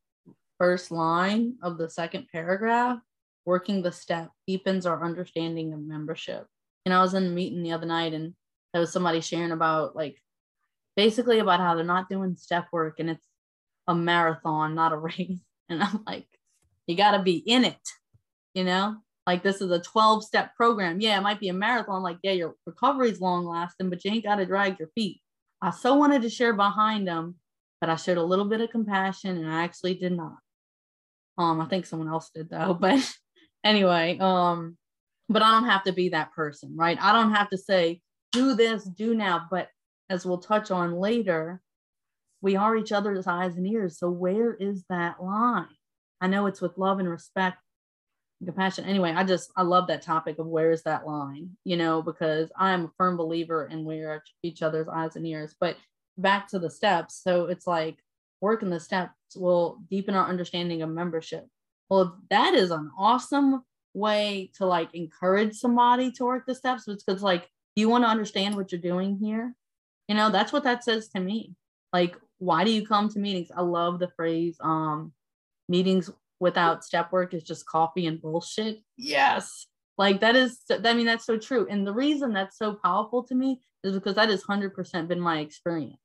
first 0.59 0.91
line 0.91 1.55
of 1.61 1.77
the 1.77 1.89
second 1.89 2.27
paragraph 2.31 2.99
working 3.45 3.81
the 3.81 3.91
step 3.91 4.29
deepens 4.47 4.85
our 4.85 5.03
understanding 5.03 5.73
of 5.73 5.79
membership. 5.79 6.45
And 6.85 6.93
I 6.93 7.01
was 7.01 7.13
in 7.13 7.25
a 7.25 7.29
meeting 7.29 7.63
the 7.63 7.71
other 7.71 7.85
night 7.85 8.13
and 8.13 8.33
there 8.73 8.79
was 8.79 8.91
somebody 8.91 9.21
sharing 9.21 9.51
about 9.51 9.95
like 9.95 10.17
basically 10.95 11.39
about 11.39 11.59
how 11.59 11.75
they're 11.75 11.83
not 11.83 12.09
doing 12.09 12.35
step 12.35 12.67
work 12.71 12.99
and 12.99 13.09
it's 13.09 13.27
a 13.87 13.95
marathon, 13.95 14.75
not 14.75 14.93
a 14.93 14.97
race. 14.97 15.39
And 15.69 15.81
I'm 15.81 16.03
like, 16.05 16.27
you 16.87 16.95
got 16.95 17.11
to 17.17 17.23
be 17.23 17.37
in 17.37 17.65
it, 17.65 17.89
you 18.53 18.63
know? 18.63 18.97
Like 19.25 19.41
this 19.41 19.61
is 19.61 19.71
a 19.71 19.79
12 19.79 20.25
step 20.25 20.55
program. 20.55 20.99
Yeah, 20.99 21.17
it 21.17 21.23
might 21.23 21.39
be 21.39 21.47
a 21.47 21.53
marathon. 21.53 22.03
Like, 22.03 22.17
yeah, 22.23 22.33
your 22.33 22.55
recovery 22.65 23.09
is 23.09 23.21
long 23.21 23.45
lasting, 23.45 23.89
but 23.89 24.03
you 24.03 24.11
ain't 24.11 24.25
got 24.25 24.35
to 24.35 24.45
drag 24.45 24.79
your 24.79 24.89
feet. 24.95 25.21
I 25.61 25.71
so 25.71 25.95
wanted 25.95 26.23
to 26.23 26.29
share 26.29 26.53
behind 26.53 27.07
them, 27.07 27.35
but 27.79 27.89
I 27.89 27.95
showed 27.95 28.17
a 28.17 28.23
little 28.23 28.45
bit 28.45 28.59
of 28.59 28.69
compassion 28.69 29.37
and 29.37 29.49
I 29.49 29.63
actually 29.63 29.93
did 29.93 30.11
not. 30.11 30.35
Um, 31.37 31.61
I 31.61 31.65
think 31.65 31.85
someone 31.85 32.09
else 32.09 32.29
did 32.35 32.49
though, 32.49 32.73
but 32.79 32.99
anyway, 33.63 34.17
um, 34.19 34.77
but 35.29 35.41
I 35.41 35.51
don't 35.51 35.69
have 35.69 35.83
to 35.83 35.93
be 35.93 36.09
that 36.09 36.33
person, 36.33 36.75
right? 36.75 36.97
I 37.01 37.11
don't 37.11 37.33
have 37.33 37.49
to 37.49 37.57
say, 37.57 38.01
do 38.31 38.55
this, 38.55 38.83
do 38.83 39.13
now. 39.13 39.47
But 39.49 39.69
as 40.09 40.25
we'll 40.25 40.39
touch 40.39 40.71
on 40.71 40.93
later, 40.93 41.61
we 42.41 42.55
are 42.55 42.75
each 42.75 42.91
other's 42.91 43.27
eyes 43.27 43.55
and 43.55 43.65
ears. 43.65 43.97
So 43.97 44.09
where 44.09 44.53
is 44.53 44.83
that 44.89 45.23
line? 45.23 45.67
I 46.19 46.27
know 46.27 46.45
it's 46.45 46.61
with 46.61 46.77
love 46.77 46.99
and 46.99 47.09
respect 47.09 47.57
and 48.39 48.47
compassion. 48.47 48.85
Anyway, 48.85 49.11
I 49.11 49.23
just 49.23 49.51
I 49.55 49.63
love 49.63 49.87
that 49.87 50.01
topic 50.01 50.39
of 50.39 50.47
where 50.47 50.71
is 50.71 50.83
that 50.83 51.07
line, 51.07 51.51
you 51.63 51.77
know, 51.77 52.01
because 52.01 52.51
I'm 52.57 52.85
a 52.85 52.91
firm 52.97 53.17
believer 53.17 53.67
in 53.67 53.85
we're 53.85 54.23
each 54.41 54.61
other's 54.61 54.87
eyes 54.87 55.15
and 55.15 55.25
ears. 55.25 55.55
But 55.59 55.77
back 56.17 56.47
to 56.49 56.59
the 56.59 56.69
steps. 56.69 57.21
So 57.23 57.45
it's 57.45 57.65
like 57.65 57.97
working 58.41 58.69
the 58.69 58.79
steps 58.79 59.13
will 59.35 59.79
deepen 59.89 60.15
our 60.15 60.27
understanding 60.27 60.81
of 60.81 60.89
membership 60.89 61.45
well, 61.89 62.17
that 62.29 62.53
is 62.53 62.71
an 62.71 62.89
awesome 62.97 63.63
way 63.93 64.51
to 64.55 64.65
like 64.65 64.93
encourage 64.93 65.55
somebody 65.55 66.11
to 66.13 66.25
work 66.25 66.45
the 66.45 66.55
steps. 66.55 66.87
It's 66.87 67.03
because 67.03 67.21
like 67.21 67.49
you 67.75 67.89
want 67.89 68.03
to 68.03 68.09
understand 68.09 68.55
what 68.55 68.71
you're 68.71 68.81
doing 68.81 69.17
here. 69.17 69.53
You 70.07 70.15
know, 70.15 70.29
that's 70.29 70.51
what 70.51 70.63
that 70.63 70.83
says 70.83 71.09
to 71.09 71.19
me. 71.19 71.53
Like 71.91 72.17
why 72.39 72.63
do 72.63 72.71
you 72.71 72.85
come 72.85 73.09
to 73.09 73.19
meetings? 73.19 73.49
I 73.55 73.61
love 73.61 73.99
the 73.99 74.09
phrase 74.09 74.57
um 74.59 75.13
meetings 75.69 76.09
without 76.39 76.83
step 76.83 77.11
work 77.11 77.33
is 77.33 77.43
just 77.43 77.65
coffee 77.65 78.05
and 78.07 78.21
bullshit. 78.21 78.79
Yes. 78.97 79.67
Like 79.97 80.19
that 80.21 80.35
is 80.35 80.59
I 80.69 80.93
mean 80.93 81.05
that's 81.05 81.25
so 81.25 81.37
true. 81.37 81.67
And 81.69 81.85
the 81.85 81.93
reason 81.93 82.33
that's 82.33 82.57
so 82.57 82.73
powerful 82.73 83.23
to 83.23 83.35
me 83.35 83.61
is 83.83 83.93
because 83.93 84.15
that 84.15 84.29
has 84.29 84.43
100% 84.43 85.07
been 85.07 85.19
my 85.19 85.39
experience. 85.39 85.97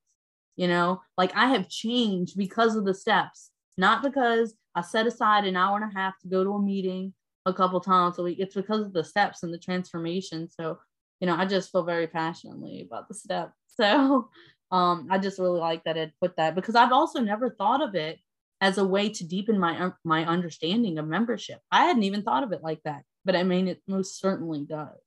You 0.56 0.68
know, 0.68 1.02
like 1.16 1.34
I 1.36 1.46
have 1.48 1.68
changed 1.68 2.36
because 2.36 2.76
of 2.76 2.84
the 2.84 2.94
steps, 2.94 3.50
not 3.76 4.02
because 4.02 4.54
I 4.78 4.82
set 4.82 5.08
aside 5.08 5.44
an 5.44 5.56
hour 5.56 5.76
and 5.76 5.90
a 5.90 5.98
half 5.98 6.18
to 6.20 6.28
go 6.28 6.44
to 6.44 6.50
a 6.50 6.62
meeting 6.62 7.12
a 7.46 7.52
couple 7.52 7.80
times 7.80 8.18
a 8.18 8.22
week. 8.22 8.38
It's 8.38 8.54
because 8.54 8.82
of 8.82 8.92
the 8.92 9.02
steps 9.02 9.42
and 9.42 9.52
the 9.52 9.58
transformation. 9.58 10.48
So, 10.48 10.78
you 11.18 11.26
know, 11.26 11.34
I 11.34 11.46
just 11.46 11.72
feel 11.72 11.82
very 11.82 12.06
passionately 12.06 12.86
about 12.88 13.08
the 13.08 13.14
steps. 13.14 13.52
So, 13.80 14.28
um, 14.72 15.06
I 15.08 15.18
just 15.18 15.38
really 15.38 15.60
like 15.60 15.84
that 15.84 15.96
it 15.96 16.10
put 16.20 16.36
that 16.36 16.56
because 16.56 16.74
I've 16.74 16.90
also 16.90 17.20
never 17.20 17.48
thought 17.48 17.80
of 17.80 17.94
it 17.94 18.18
as 18.60 18.76
a 18.76 18.84
way 18.84 19.08
to 19.08 19.24
deepen 19.24 19.56
my 19.56 19.92
my 20.02 20.26
understanding 20.26 20.98
of 20.98 21.06
membership. 21.06 21.60
I 21.70 21.84
hadn't 21.84 22.02
even 22.02 22.24
thought 22.24 22.42
of 22.42 22.50
it 22.50 22.60
like 22.60 22.82
that, 22.82 23.04
but 23.24 23.36
I 23.36 23.44
mean, 23.44 23.68
it 23.68 23.80
most 23.86 24.18
certainly 24.18 24.64
does. 24.64 24.98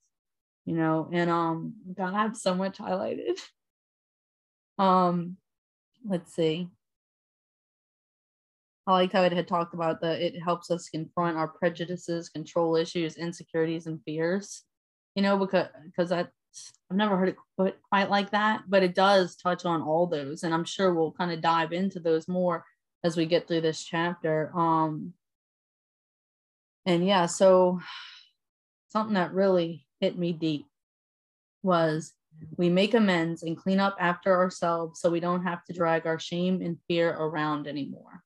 You 0.63 0.75
know, 0.77 1.09
and 1.11 1.29
um, 1.29 1.73
God, 1.93 2.13
I 2.13 2.21
have 2.21 2.37
so 2.37 2.55
much 2.55 2.77
highlighted. 2.77 3.37
Um, 4.77 5.37
let's 6.03 6.33
see. 6.33 6.69
I 8.87 8.93
liked 8.93 9.13
how 9.13 9.23
it 9.23 9.31
had 9.31 9.47
talked 9.47 9.73
about 9.73 10.01
that 10.01 10.21
it 10.21 10.41
helps 10.41 10.71
us 10.71 10.89
confront 10.89 11.37
our 11.37 11.47
prejudices, 11.47 12.29
control 12.29 12.75
issues, 12.75 13.17
insecurities, 13.17 13.85
and 13.85 14.01
fears. 14.03 14.63
You 15.15 15.21
know, 15.21 15.37
because 15.37 15.67
because 15.85 16.11
I 16.11 16.25
I've 16.89 16.97
never 16.97 17.17
heard 17.17 17.29
it 17.29 17.37
put 17.57 17.81
quite 17.89 18.09
like 18.09 18.31
that, 18.31 18.63
but 18.67 18.83
it 18.83 18.95
does 18.95 19.35
touch 19.35 19.65
on 19.65 19.81
all 19.81 20.07
those, 20.07 20.43
and 20.43 20.53
I'm 20.53 20.65
sure 20.65 20.93
we'll 20.93 21.13
kind 21.13 21.31
of 21.31 21.41
dive 21.41 21.71
into 21.73 21.99
those 21.99 22.27
more 22.27 22.65
as 23.03 23.17
we 23.17 23.25
get 23.25 23.47
through 23.47 23.61
this 23.61 23.83
chapter. 23.83 24.51
Um, 24.55 25.13
and 26.85 27.05
yeah, 27.05 27.27
so 27.27 27.79
something 28.89 29.13
that 29.13 29.33
really 29.33 29.85
hit 29.99 30.17
me 30.17 30.33
deep 30.33 30.65
was 31.63 32.13
we 32.57 32.69
make 32.69 32.93
amends 32.93 33.43
and 33.43 33.57
clean 33.57 33.79
up 33.79 33.95
after 33.99 34.35
ourselves 34.35 34.99
so 34.99 35.09
we 35.09 35.19
don't 35.19 35.43
have 35.43 35.63
to 35.65 35.73
drag 35.73 36.07
our 36.07 36.19
shame 36.19 36.61
and 36.61 36.77
fear 36.87 37.11
around 37.11 37.67
anymore. 37.67 38.23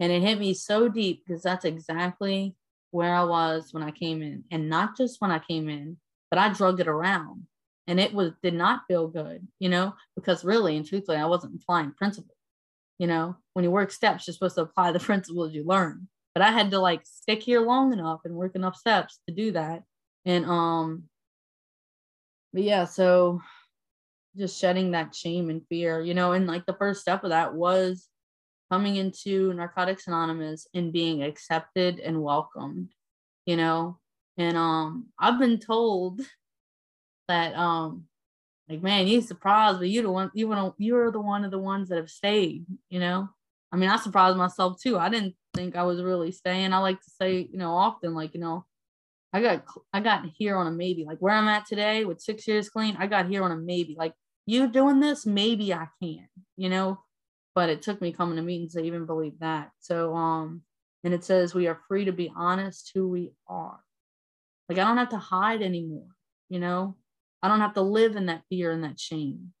And 0.00 0.10
it 0.10 0.22
hit 0.22 0.38
me 0.38 0.54
so 0.54 0.88
deep 0.88 1.22
because 1.24 1.42
that's 1.42 1.64
exactly 1.64 2.56
where 2.90 3.14
I 3.14 3.24
was 3.24 3.72
when 3.72 3.82
I 3.82 3.90
came 3.90 4.22
in. 4.22 4.44
And 4.50 4.68
not 4.68 4.96
just 4.96 5.20
when 5.20 5.30
I 5.30 5.38
came 5.38 5.68
in, 5.68 5.96
but 6.30 6.38
I 6.38 6.52
drugged 6.52 6.80
it 6.80 6.88
around. 6.88 7.44
And 7.86 8.00
it 8.00 8.14
was 8.14 8.32
did 8.42 8.54
not 8.54 8.82
feel 8.88 9.08
good, 9.08 9.46
you 9.58 9.68
know, 9.68 9.94
because 10.16 10.44
really 10.44 10.76
and 10.76 10.86
truthfully, 10.86 11.18
I 11.18 11.26
wasn't 11.26 11.56
applying 11.56 11.92
principles. 11.92 12.36
You 12.98 13.06
know, 13.06 13.36
when 13.52 13.64
you 13.64 13.70
work 13.70 13.90
steps, 13.90 14.26
you're 14.26 14.34
supposed 14.34 14.54
to 14.54 14.62
apply 14.62 14.92
the 14.92 15.00
principles 15.00 15.52
you 15.52 15.64
learn. 15.64 16.08
But 16.34 16.42
I 16.42 16.50
had 16.50 16.70
to 16.70 16.78
like 16.78 17.02
stick 17.04 17.42
here 17.42 17.60
long 17.60 17.92
enough 17.92 18.20
and 18.24 18.34
work 18.34 18.56
enough 18.56 18.76
steps 18.76 19.20
to 19.28 19.34
do 19.34 19.52
that. 19.52 19.82
And 20.24 20.46
um, 20.46 21.04
but 22.52 22.62
yeah, 22.62 22.84
so 22.84 23.42
just 24.36 24.58
shedding 24.58 24.92
that 24.92 25.14
shame 25.14 25.50
and 25.50 25.62
fear, 25.68 26.00
you 26.00 26.14
know, 26.14 26.32
and 26.32 26.46
like 26.46 26.66
the 26.66 26.74
first 26.74 27.00
step 27.00 27.22
of 27.24 27.30
that 27.30 27.54
was 27.54 28.08
coming 28.70 28.96
into 28.96 29.52
Narcotics 29.54 30.06
Anonymous 30.06 30.66
and 30.74 30.92
being 30.92 31.22
accepted 31.22 31.98
and 32.00 32.22
welcomed, 32.22 32.90
you 33.46 33.56
know. 33.56 33.98
And 34.36 34.56
um 34.56 35.08
I've 35.18 35.38
been 35.38 35.58
told 35.58 36.20
that 37.28 37.54
um 37.54 38.04
like 38.68 38.82
man, 38.82 39.06
you 39.06 39.20
surprised, 39.20 39.78
but 39.78 39.88
you 39.88 40.02
the 40.02 40.10
one 40.10 40.30
you 40.34 40.48
were 40.48 40.72
you're 40.78 41.12
the 41.12 41.20
one 41.20 41.44
of 41.44 41.50
the 41.50 41.58
ones 41.58 41.88
that 41.88 41.96
have 41.98 42.10
stayed, 42.10 42.66
you 42.88 43.00
know. 43.00 43.28
I 43.72 43.76
mean, 43.76 43.90
I 43.90 43.96
surprised 43.96 44.36
myself 44.36 44.80
too. 44.80 44.98
I 44.98 45.08
didn't 45.08 45.34
think 45.54 45.76
I 45.76 45.82
was 45.82 46.00
really 46.02 46.32
staying. 46.32 46.72
I 46.72 46.78
like 46.78 47.00
to 47.00 47.10
say, 47.10 47.48
you 47.50 47.58
know, 47.58 47.72
often 47.74 48.14
like, 48.14 48.34
you 48.34 48.40
know, 48.40 48.64
I 49.32 49.42
got 49.42 49.64
I 49.92 50.00
got 50.00 50.24
here 50.36 50.56
on 50.56 50.66
a 50.66 50.70
maybe. 50.72 51.04
Like 51.04 51.18
where 51.18 51.34
I'm 51.34 51.48
at 51.48 51.66
today 51.66 52.04
with 52.04 52.20
six 52.20 52.48
years 52.48 52.68
clean, 52.70 52.96
I 52.98 53.06
got 53.06 53.28
here 53.28 53.44
on 53.44 53.52
a 53.52 53.56
maybe. 53.56 53.94
Like 53.98 54.14
you 54.46 54.68
doing 54.68 55.00
this, 55.00 55.26
maybe 55.26 55.72
I 55.74 55.88
can, 56.02 56.28
you 56.56 56.68
know 56.70 57.03
but 57.54 57.68
it 57.68 57.82
took 57.82 58.00
me 58.00 58.12
coming 58.12 58.36
to 58.36 58.42
meetings 58.42 58.74
to 58.74 58.80
even 58.80 59.06
believe 59.06 59.38
that. 59.40 59.70
So, 59.80 60.14
um, 60.14 60.62
and 61.04 61.14
it 61.14 61.24
says 61.24 61.54
we 61.54 61.66
are 61.66 61.80
free 61.88 62.06
to 62.06 62.12
be 62.12 62.32
honest 62.34 62.90
who 62.94 63.08
we 63.08 63.32
are. 63.46 63.78
Like 64.68 64.78
I 64.78 64.84
don't 64.84 64.96
have 64.96 65.10
to 65.10 65.18
hide 65.18 65.62
anymore, 65.62 66.08
you 66.48 66.58
know. 66.58 66.96
I 67.42 67.48
don't 67.48 67.60
have 67.60 67.74
to 67.74 67.82
live 67.82 68.16
in 68.16 68.26
that 68.26 68.42
fear 68.48 68.72
and 68.72 68.84
that 68.84 68.98
shame. 68.98 69.52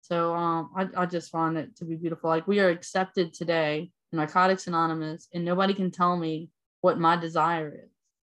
So 0.00 0.34
um, 0.34 0.70
I, 0.76 1.02
I 1.02 1.06
just 1.06 1.30
find 1.30 1.56
it 1.56 1.76
to 1.76 1.84
be 1.84 1.96
beautiful. 1.96 2.30
Like 2.30 2.46
we 2.46 2.60
are 2.60 2.68
accepted 2.68 3.32
today 3.32 3.90
in 4.12 4.16
Narcotics 4.16 4.66
Anonymous, 4.66 5.28
and 5.32 5.44
nobody 5.44 5.74
can 5.74 5.90
tell 5.90 6.16
me 6.16 6.50
what 6.80 6.98
my 6.98 7.16
desire 7.16 7.72
is, 7.84 7.90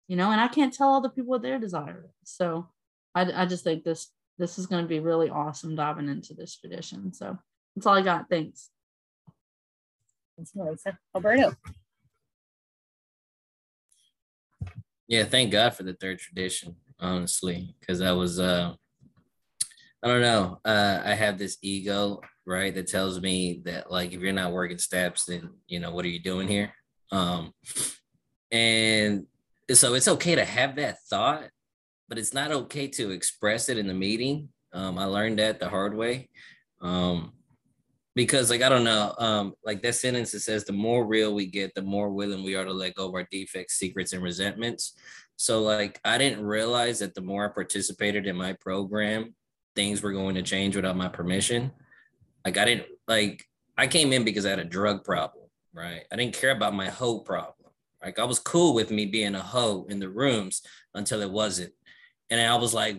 you 0.09 0.17
know, 0.17 0.31
and 0.31 0.41
I 0.41 0.49
can't 0.49 0.73
tell 0.73 0.95
other 0.95 1.09
people 1.09 1.31
what 1.31 1.43
their 1.43 1.59
desire 1.59 2.07
is. 2.23 2.31
So 2.31 2.69
I, 3.15 3.43
I 3.43 3.47
just 3.47 3.65
think 3.65 3.85
this 3.85 4.09
this 4.39 4.59
is 4.59 4.67
going 4.67 4.83
to 4.83 4.89
be 4.89 5.01
really 5.01 5.31
awesome 5.31 5.77
diving 5.77 6.09
into 6.09 6.35
this 6.35 6.57
tradition. 6.57 7.13
So 7.13 7.39
that's 7.75 7.87
all 7.87 7.95
I 7.95 8.03
got. 8.03 8.29
Thanks. 8.29 8.71
Thanks, 10.37 10.53
Melissa. 10.55 10.99
Alberto. 11.15 11.55
Yeah, 15.09 15.25
thank 15.25 15.53
God 15.53 15.75
for 15.75 15.83
the 15.83 15.95
third 15.95 16.19
tradition, 16.19 16.77
honestly, 16.99 17.75
because 17.79 18.01
I 18.01 18.13
was, 18.13 18.41
uh, 18.41 18.73
I 20.03 20.09
don't 20.09 20.23
know, 20.23 20.59
uh, 20.65 21.03
I 21.05 21.15
have 21.15 21.39
this 21.39 21.59
ego, 21.61 22.21
right, 22.47 22.75
that 22.75 22.87
tells 22.87 23.21
me 23.21 23.61
that 23.67 23.91
like 23.91 24.13
if 24.13 24.21
you're 24.21 24.33
not 24.33 24.53
working 24.53 24.79
steps, 24.79 25.27
then 25.27 25.51
you 25.67 25.81
know 25.81 25.91
what 25.93 26.05
are 26.05 26.09
you 26.09 26.23
doing 26.23 26.49
here? 26.49 26.73
Um, 27.11 27.53
and 28.51 29.27
so 29.71 29.95
it's 29.95 30.09
okay 30.09 30.35
to 30.35 30.45
have 30.45 30.77
that 30.77 30.99
thought, 31.11 31.45
but 32.09 32.19
it's 32.19 32.33
not 32.33 32.51
okay 32.51 32.89
to 32.89 33.11
express 33.11 33.69
it 33.69 33.79
in 33.79 33.87
the 33.87 33.95
meeting. 33.95 34.49
Um, 34.73 34.99
I 34.99 35.05
learned 35.05 35.39
that 35.39 35.61
the 35.61 35.69
hard 35.69 35.95
way. 35.95 36.31
Um, 36.81 37.33
because 38.15 38.51
like 38.51 38.63
I 38.63 38.69
don't 38.69 38.85
know, 38.85 39.15
um, 39.19 39.55
like 39.65 39.83
that 39.83 39.95
sentence 39.95 40.33
that 40.33 40.41
says 40.41 40.65
the 40.65 40.73
more 40.73 41.07
real 41.07 41.35
we 41.35 41.47
get, 41.47 41.75
the 41.75 41.83
more 41.83 42.11
willing 42.11 42.43
we 42.43 42.55
are 42.55 42.65
to 42.65 42.73
let 42.73 42.95
go 42.95 43.09
of 43.09 43.15
our 43.15 43.27
defects, 43.31 43.75
secrets, 43.75 44.13
and 44.13 44.23
resentments. 44.23 44.95
So 45.37 45.63
like 45.63 46.01
I 46.05 46.19
didn't 46.19 46.45
realize 46.45 46.99
that 46.99 47.15
the 47.15 47.23
more 47.23 47.45
I 47.45 47.53
participated 47.53 48.27
in 48.27 48.37
my 48.37 48.53
program, 48.55 49.35
things 49.75 50.03
were 50.03 50.13
going 50.13 50.35
to 50.35 50.43
change 50.43 50.77
without 50.77 50.97
my 50.97 51.09
permission. 51.09 51.73
Like 52.45 52.59
I 52.59 52.65
didn't 52.65 52.87
like 53.09 53.45
I 53.79 53.87
came 53.87 54.13
in 54.13 54.25
because 54.25 54.45
I 54.45 54.51
had 54.51 54.59
a 54.59 54.65
drug 54.65 55.05
problem, 55.05 55.47
right? 55.73 56.03
I 56.13 56.17
didn't 56.17 56.35
care 56.35 56.51
about 56.51 56.75
my 56.75 56.91
hoe 56.91 57.21
problem. 57.21 57.71
Like 58.03 58.19
I 58.19 58.25
was 58.25 58.39
cool 58.39 58.75
with 58.75 58.91
me 58.91 59.07
being 59.07 59.35
a 59.35 59.41
hoe 59.41 59.87
in 59.89 60.01
the 60.01 60.11
rooms 60.11 60.63
until 60.95 61.23
it 61.23 61.31
wasn't. 61.31 61.73
And 62.31 62.41
I 62.41 62.57
was 62.57 62.75
like, 62.75 62.97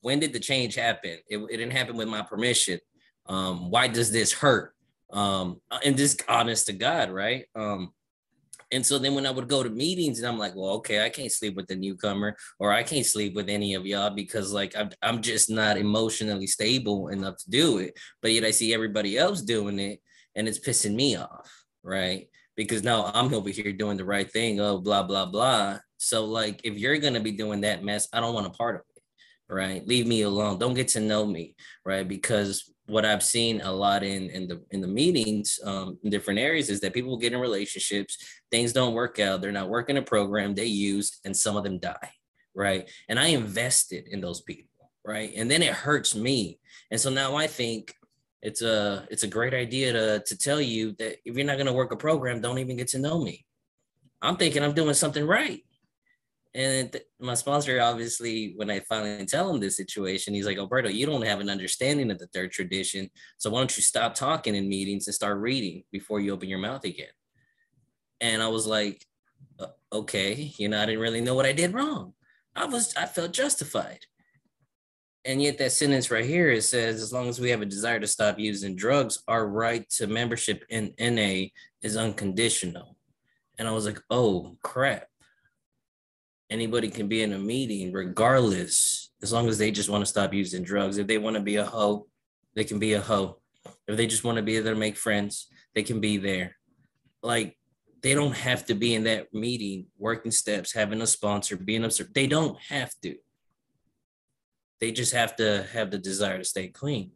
when 0.00 0.18
did 0.18 0.32
the 0.32 0.40
change 0.40 0.74
happen? 0.74 1.18
It, 1.28 1.38
it 1.38 1.56
didn't 1.56 1.72
happen 1.72 1.96
with 1.96 2.08
my 2.08 2.22
permission. 2.22 2.80
Um, 3.28 3.70
why 3.70 3.88
does 3.88 4.10
this 4.10 4.32
hurt? 4.32 4.72
Um, 5.12 5.60
and 5.84 5.96
just 5.96 6.22
honest 6.28 6.66
to 6.66 6.72
God, 6.72 7.10
right? 7.10 7.46
Um, 7.54 7.92
and 8.72 8.84
so 8.84 8.98
then 8.98 9.14
when 9.14 9.26
I 9.26 9.30
would 9.30 9.48
go 9.48 9.62
to 9.62 9.70
meetings 9.70 10.18
and 10.18 10.26
I'm 10.26 10.38
like, 10.38 10.54
well, 10.56 10.72
okay, 10.74 11.04
I 11.04 11.08
can't 11.08 11.30
sleep 11.30 11.54
with 11.54 11.68
the 11.68 11.76
newcomer 11.76 12.36
or 12.58 12.72
I 12.72 12.82
can't 12.82 13.06
sleep 13.06 13.34
with 13.34 13.48
any 13.48 13.74
of 13.74 13.86
y'all 13.86 14.10
because 14.10 14.52
like 14.52 14.76
I'm, 14.76 14.90
I'm 15.02 15.22
just 15.22 15.48
not 15.48 15.76
emotionally 15.76 16.48
stable 16.48 17.08
enough 17.08 17.36
to 17.38 17.50
do 17.50 17.78
it. 17.78 17.96
But 18.22 18.32
yet 18.32 18.44
I 18.44 18.50
see 18.50 18.74
everybody 18.74 19.16
else 19.16 19.42
doing 19.42 19.78
it 19.78 20.00
and 20.34 20.48
it's 20.48 20.58
pissing 20.58 20.94
me 20.94 21.16
off, 21.16 21.50
right? 21.84 22.28
Because 22.56 22.82
now 22.82 23.10
I'm 23.14 23.32
over 23.32 23.50
here 23.50 23.72
doing 23.72 23.96
the 23.96 24.04
right 24.04 24.30
thing. 24.30 24.60
Oh, 24.60 24.78
blah, 24.78 25.04
blah, 25.04 25.26
blah. 25.26 25.78
So 25.98 26.24
like 26.24 26.60
if 26.64 26.76
you're 26.76 26.98
gonna 26.98 27.20
be 27.20 27.32
doing 27.32 27.60
that 27.60 27.84
mess, 27.84 28.08
I 28.12 28.20
don't 28.20 28.34
want 28.34 28.48
a 28.48 28.50
part 28.50 28.76
of 28.76 28.82
it, 28.96 29.02
right? 29.52 29.86
Leave 29.86 30.08
me 30.08 30.22
alone. 30.22 30.58
Don't 30.58 30.74
get 30.74 30.88
to 30.88 31.00
know 31.00 31.24
me, 31.24 31.54
right? 31.84 32.06
Because 32.06 32.68
what 32.86 33.04
I've 33.04 33.22
seen 33.22 33.60
a 33.60 33.72
lot 33.72 34.02
in 34.02 34.30
in 34.30 34.48
the 34.48 34.62
in 34.70 34.80
the 34.80 34.88
meetings 34.88 35.58
um, 35.64 35.98
in 36.02 36.10
different 36.10 36.38
areas 36.38 36.70
is 36.70 36.80
that 36.80 36.94
people 36.94 37.16
get 37.16 37.32
in 37.32 37.40
relationships, 37.40 38.16
things 38.50 38.72
don't 38.72 38.94
work 38.94 39.18
out, 39.18 39.40
they're 39.40 39.52
not 39.52 39.68
working 39.68 39.96
a 39.96 40.02
program 40.02 40.54
they 40.54 40.66
use, 40.66 41.18
and 41.24 41.36
some 41.36 41.56
of 41.56 41.64
them 41.64 41.78
die, 41.78 42.10
right? 42.54 42.88
And 43.08 43.18
I 43.18 43.28
invested 43.28 44.06
in 44.08 44.20
those 44.20 44.40
people, 44.42 44.90
right? 45.04 45.32
And 45.36 45.50
then 45.50 45.62
it 45.62 45.72
hurts 45.72 46.14
me, 46.14 46.60
and 46.90 47.00
so 47.00 47.10
now 47.10 47.34
I 47.34 47.48
think 47.48 47.94
it's 48.42 48.62
a 48.62 49.06
it's 49.10 49.24
a 49.24 49.28
great 49.28 49.54
idea 49.54 49.92
to 49.92 50.22
to 50.24 50.38
tell 50.38 50.60
you 50.60 50.92
that 50.98 51.16
if 51.24 51.36
you're 51.36 51.46
not 51.46 51.56
going 51.56 51.66
to 51.66 51.72
work 51.72 51.92
a 51.92 51.96
program, 51.96 52.40
don't 52.40 52.58
even 52.58 52.76
get 52.76 52.88
to 52.88 52.98
know 52.98 53.20
me. 53.20 53.44
I'm 54.22 54.36
thinking 54.36 54.62
I'm 54.62 54.74
doing 54.74 54.94
something 54.94 55.26
right, 55.26 55.64
and 56.54 56.96
my 57.20 57.34
sponsor, 57.34 57.80
obviously, 57.80 58.54
when 58.56 58.70
I 58.70 58.80
finally 58.80 59.26
tell 59.26 59.50
him 59.50 59.60
this 59.60 59.76
situation, 59.76 60.32
he's 60.34 60.46
like, 60.46 60.56
Alberto, 60.58 60.88
you 60.88 61.04
don't 61.04 61.26
have 61.26 61.40
an 61.40 61.50
understanding 61.50 62.10
of 62.10 62.18
the 62.18 62.28
third 62.28 62.50
tradition. 62.52 63.10
So 63.36 63.50
why 63.50 63.60
don't 63.60 63.76
you 63.76 63.82
stop 63.82 64.14
talking 64.14 64.54
in 64.54 64.68
meetings 64.68 65.06
and 65.06 65.14
start 65.14 65.38
reading 65.38 65.82
before 65.92 66.20
you 66.20 66.32
open 66.32 66.48
your 66.48 66.58
mouth 66.58 66.84
again? 66.84 67.08
And 68.20 68.42
I 68.42 68.48
was 68.48 68.66
like, 68.66 69.04
okay, 69.92 70.52
you 70.56 70.68
know, 70.68 70.80
I 70.82 70.86
didn't 70.86 71.00
really 71.00 71.20
know 71.20 71.34
what 71.34 71.46
I 71.46 71.52
did 71.52 71.74
wrong. 71.74 72.14
I 72.54 72.64
was, 72.64 72.94
I 72.96 73.04
felt 73.06 73.32
justified. 73.32 74.00
and 75.26 75.42
yet 75.42 75.58
that 75.58 75.72
sentence 75.72 76.10
right 76.10 76.24
here 76.24 76.50
it 76.50 76.62
says 76.62 77.02
as 77.02 77.12
long 77.12 77.28
as 77.28 77.40
we 77.40 77.50
have 77.50 77.60
a 77.60 77.66
desire 77.66 77.98
to 78.00 78.06
stop 78.06 78.38
using 78.38 78.76
drugs 78.76 79.22
our 79.26 79.46
right 79.48 79.88
to 79.90 80.06
membership 80.06 80.64
in 80.70 80.94
na 81.00 81.46
is 81.82 81.96
unconditional 81.96 82.96
and 83.58 83.66
i 83.68 83.72
was 83.72 83.86
like 83.86 84.00
oh 84.10 84.56
crap 84.62 85.08
anybody 86.50 86.88
can 86.88 87.08
be 87.08 87.22
in 87.22 87.32
a 87.32 87.38
meeting 87.38 87.92
regardless 87.92 89.10
as 89.22 89.32
long 89.32 89.48
as 89.48 89.58
they 89.58 89.70
just 89.70 89.88
want 89.88 90.02
to 90.02 90.06
stop 90.06 90.32
using 90.32 90.62
drugs 90.62 90.98
if 90.98 91.06
they 91.06 91.18
want 91.18 91.36
to 91.36 91.42
be 91.42 91.56
a 91.56 91.64
hoe 91.64 92.06
they 92.54 92.64
can 92.64 92.78
be 92.78 92.92
a 92.94 93.00
hoe 93.00 93.38
if 93.88 93.96
they 93.96 94.06
just 94.06 94.24
want 94.24 94.36
to 94.36 94.42
be 94.42 94.58
there 94.58 94.74
to 94.74 94.78
make 94.78 94.96
friends 94.96 95.48
they 95.74 95.82
can 95.82 96.00
be 96.00 96.16
there 96.16 96.56
like 97.22 97.56
they 98.02 98.14
don't 98.14 98.36
have 98.36 98.64
to 98.64 98.74
be 98.74 98.94
in 98.94 99.04
that 99.04 99.32
meeting 99.32 99.86
working 99.98 100.30
steps 100.30 100.72
having 100.72 101.00
a 101.02 101.06
sponsor 101.06 101.56
being 101.56 101.84
observed 101.84 102.14
they 102.14 102.26
don't 102.26 102.58
have 102.68 102.92
to 103.02 103.16
they 104.80 104.92
just 104.92 105.12
have 105.12 105.36
to 105.36 105.66
have 105.72 105.90
the 105.90 105.98
desire 105.98 106.38
to 106.38 106.44
stay 106.44 106.68
clean. 106.68 107.12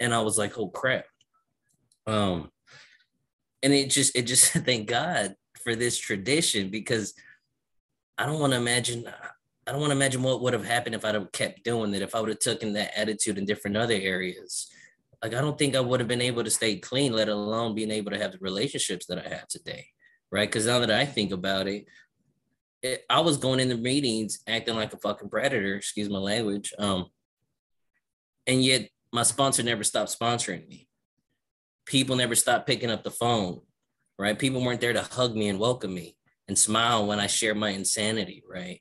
And 0.00 0.14
I 0.14 0.20
was 0.20 0.38
like, 0.38 0.58
oh 0.58 0.68
crap. 0.68 1.04
Um, 2.06 2.50
and 3.62 3.72
it 3.72 3.90
just, 3.90 4.16
it 4.16 4.22
just 4.22 4.52
thank 4.52 4.88
God 4.88 5.34
for 5.62 5.74
this 5.74 5.98
tradition 5.98 6.70
because 6.70 7.14
I 8.16 8.26
don't 8.26 8.40
want 8.40 8.52
to 8.52 8.58
imagine, 8.58 9.06
I 9.66 9.72
don't 9.72 9.80
want 9.80 9.90
to 9.90 9.96
imagine 9.96 10.22
what 10.22 10.40
would 10.40 10.52
have 10.52 10.64
happened 10.64 10.94
if 10.94 11.04
I'd 11.04 11.14
have 11.14 11.32
kept 11.32 11.64
doing 11.64 11.92
it, 11.94 12.02
if 12.02 12.14
I 12.14 12.20
would 12.20 12.28
have 12.28 12.38
taken 12.38 12.72
that 12.74 12.96
attitude 12.96 13.38
in 13.38 13.44
different 13.44 13.76
other 13.76 13.94
areas. 13.94 14.68
Like, 15.22 15.34
I 15.34 15.40
don't 15.40 15.58
think 15.58 15.74
I 15.74 15.80
would 15.80 16.00
have 16.00 16.08
been 16.08 16.20
able 16.20 16.44
to 16.44 16.50
stay 16.50 16.76
clean, 16.76 17.12
let 17.12 17.28
alone 17.28 17.74
being 17.74 17.90
able 17.90 18.12
to 18.12 18.18
have 18.18 18.32
the 18.32 18.38
relationships 18.38 19.06
that 19.06 19.24
I 19.24 19.28
have 19.28 19.48
today. 19.48 19.86
Right. 20.30 20.50
Cause 20.50 20.66
now 20.66 20.80
that 20.80 20.90
I 20.90 21.06
think 21.06 21.32
about 21.32 21.68
it, 21.68 21.86
it, 22.82 23.04
I 23.08 23.20
was 23.20 23.36
going 23.36 23.60
into 23.60 23.76
meetings 23.76 24.40
acting 24.46 24.74
like 24.74 24.92
a 24.92 24.98
fucking 24.98 25.30
predator, 25.30 25.76
excuse 25.76 26.10
my 26.10 26.18
language. 26.18 26.72
Um, 26.78 27.06
and 28.46 28.62
yet 28.62 28.90
my 29.12 29.22
sponsor 29.22 29.62
never 29.62 29.84
stopped 29.84 30.16
sponsoring 30.18 30.68
me. 30.68 30.88
People 31.86 32.16
never 32.16 32.34
stopped 32.34 32.66
picking 32.66 32.90
up 32.90 33.04
the 33.04 33.10
phone, 33.10 33.60
right? 34.18 34.38
People 34.38 34.62
weren't 34.62 34.80
there 34.80 34.92
to 34.92 35.02
hug 35.02 35.34
me 35.34 35.48
and 35.48 35.58
welcome 35.58 35.94
me 35.94 36.16
and 36.48 36.58
smile 36.58 37.06
when 37.06 37.20
I 37.20 37.26
share 37.26 37.54
my 37.54 37.70
insanity, 37.70 38.42
right? 38.48 38.80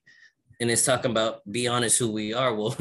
And 0.60 0.70
it's 0.70 0.86
talking 0.86 1.12
about 1.12 1.40
be 1.50 1.68
honest 1.68 2.00
who 2.00 2.12
we 2.12 2.34
are. 2.34 2.54
Well, 2.64 2.78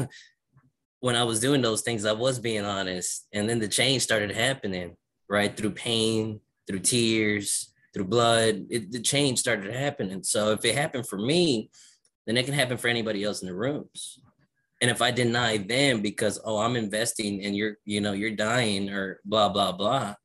when 0.99 1.17
I 1.17 1.23
was 1.25 1.41
doing 1.41 1.61
those 1.61 1.81
things, 1.81 2.05
I 2.05 2.13
was 2.13 2.39
being 2.39 2.63
honest. 2.63 3.27
And 3.33 3.49
then 3.49 3.59
the 3.59 3.67
change 3.67 4.03
started 4.03 4.31
happening, 4.31 4.95
right? 5.27 5.55
Through 5.55 5.71
pain, 5.71 6.39
through 6.65 6.79
tears, 6.79 7.73
through 7.93 8.05
blood, 8.05 8.67
it, 8.69 8.89
the 8.89 9.01
change 9.01 9.39
started 9.39 9.73
happening. 9.73 10.23
So 10.23 10.51
if 10.51 10.63
it 10.63 10.75
happened 10.75 11.07
for 11.07 11.17
me, 11.17 11.69
then 12.25 12.37
it 12.37 12.45
can 12.45 12.53
happen 12.53 12.77
for 12.77 12.87
anybody 12.87 13.23
else 13.23 13.41
in 13.41 13.49
the 13.49 13.53
rooms. 13.53 14.19
And 14.81 14.89
if 14.89 15.01
I 15.01 15.11
deny 15.11 15.57
them 15.57 16.01
because 16.01 16.39
oh 16.43 16.57
I'm 16.57 16.75
investing 16.75 17.43
and 17.45 17.55
you're 17.55 17.77
you 17.85 18.01
know 18.01 18.13
you're 18.13 18.35
dying 18.35 18.89
or 18.89 19.19
blah 19.23 19.49
blah 19.49 19.71
blah, 19.71 20.15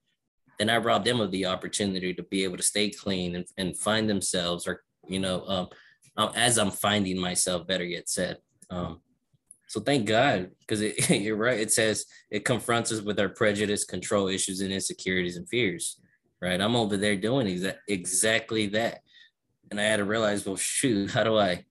then 0.59 0.71
I 0.71 0.79
rob 0.79 1.05
them 1.05 1.21
of 1.21 1.31
the 1.31 1.47
opportunity 1.47 2.13
to 2.15 2.23
be 2.23 2.45
able 2.45 2.57
to 2.57 2.63
stay 2.63 2.91
clean 2.91 3.37
and, 3.37 3.47
and 3.57 3.77
find 3.77 4.09
themselves 4.09 4.67
or 4.67 4.83
you 5.07 5.21
know 5.21 5.45
um, 5.47 5.69
um 6.17 6.33
as 6.35 6.59
I'm 6.59 6.71
finding 6.71 7.19
myself 7.19 7.67
better 7.67 7.85
yet 7.85 8.09
said. 8.09 8.39
Um, 8.71 9.01
so 9.69 9.81
thank 9.81 10.07
God 10.07 10.51
because 10.61 10.81
you're 11.11 11.37
right. 11.37 11.61
It 11.61 11.73
says 11.73 12.07
it 12.31 12.45
confronts 12.45 12.93
us 12.93 13.01
with 13.01 13.21
our 13.21 13.29
prejudice, 13.29 13.85
control 13.85 14.29
issues, 14.29 14.61
and 14.61 14.73
insecurities 14.73 15.37
and 15.37 15.49
fears 15.49 16.01
right? 16.41 16.61
I'm 16.61 16.77
over 16.77 16.97
there 16.97 17.17
doing 17.17 17.47
exa- 17.47 17.79
exactly 17.89 18.67
that. 18.69 19.01
And 19.71 19.81
I 19.81 19.85
had 19.85 19.99
to 19.99 20.05
realize, 20.05 20.47
well, 20.47 20.57
shoot, 20.57 21.11
how 21.11 21.25
do 21.25 21.39
I, 21.39 21.65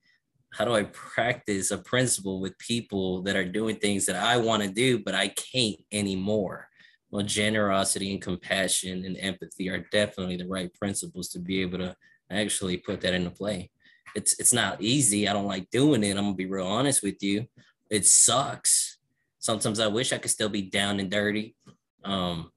how 0.52 0.64
do 0.64 0.74
I 0.74 0.84
practice 0.84 1.70
a 1.70 1.78
principle 1.78 2.40
with 2.40 2.58
people 2.58 3.22
that 3.22 3.36
are 3.36 3.44
doing 3.44 3.76
things 3.76 4.06
that 4.06 4.16
I 4.16 4.36
want 4.36 4.62
to 4.62 4.68
do, 4.68 4.98
but 4.98 5.14
I 5.14 5.28
can't 5.28 5.80
anymore? 5.92 6.67
Well, 7.10 7.24
generosity 7.24 8.12
and 8.12 8.20
compassion 8.20 9.04
and 9.04 9.16
empathy 9.18 9.70
are 9.70 9.86
definitely 9.90 10.36
the 10.36 10.46
right 10.46 10.72
principles 10.74 11.28
to 11.28 11.38
be 11.38 11.62
able 11.62 11.78
to 11.78 11.96
actually 12.30 12.76
put 12.76 13.00
that 13.00 13.14
into 13.14 13.30
play. 13.30 13.70
It's 14.14 14.38
it's 14.38 14.52
not 14.52 14.82
easy. 14.82 15.28
I 15.28 15.32
don't 15.32 15.46
like 15.46 15.70
doing 15.70 16.04
it. 16.04 16.16
I'm 16.16 16.24
gonna 16.24 16.34
be 16.34 16.46
real 16.46 16.66
honest 16.66 17.02
with 17.02 17.22
you. 17.22 17.46
It 17.90 18.06
sucks. 18.06 18.98
Sometimes 19.38 19.80
I 19.80 19.86
wish 19.86 20.12
I 20.12 20.18
could 20.18 20.30
still 20.30 20.48
be 20.48 20.62
down 20.62 21.00
and 21.00 21.10
dirty. 21.10 21.56
Um, 22.04 22.50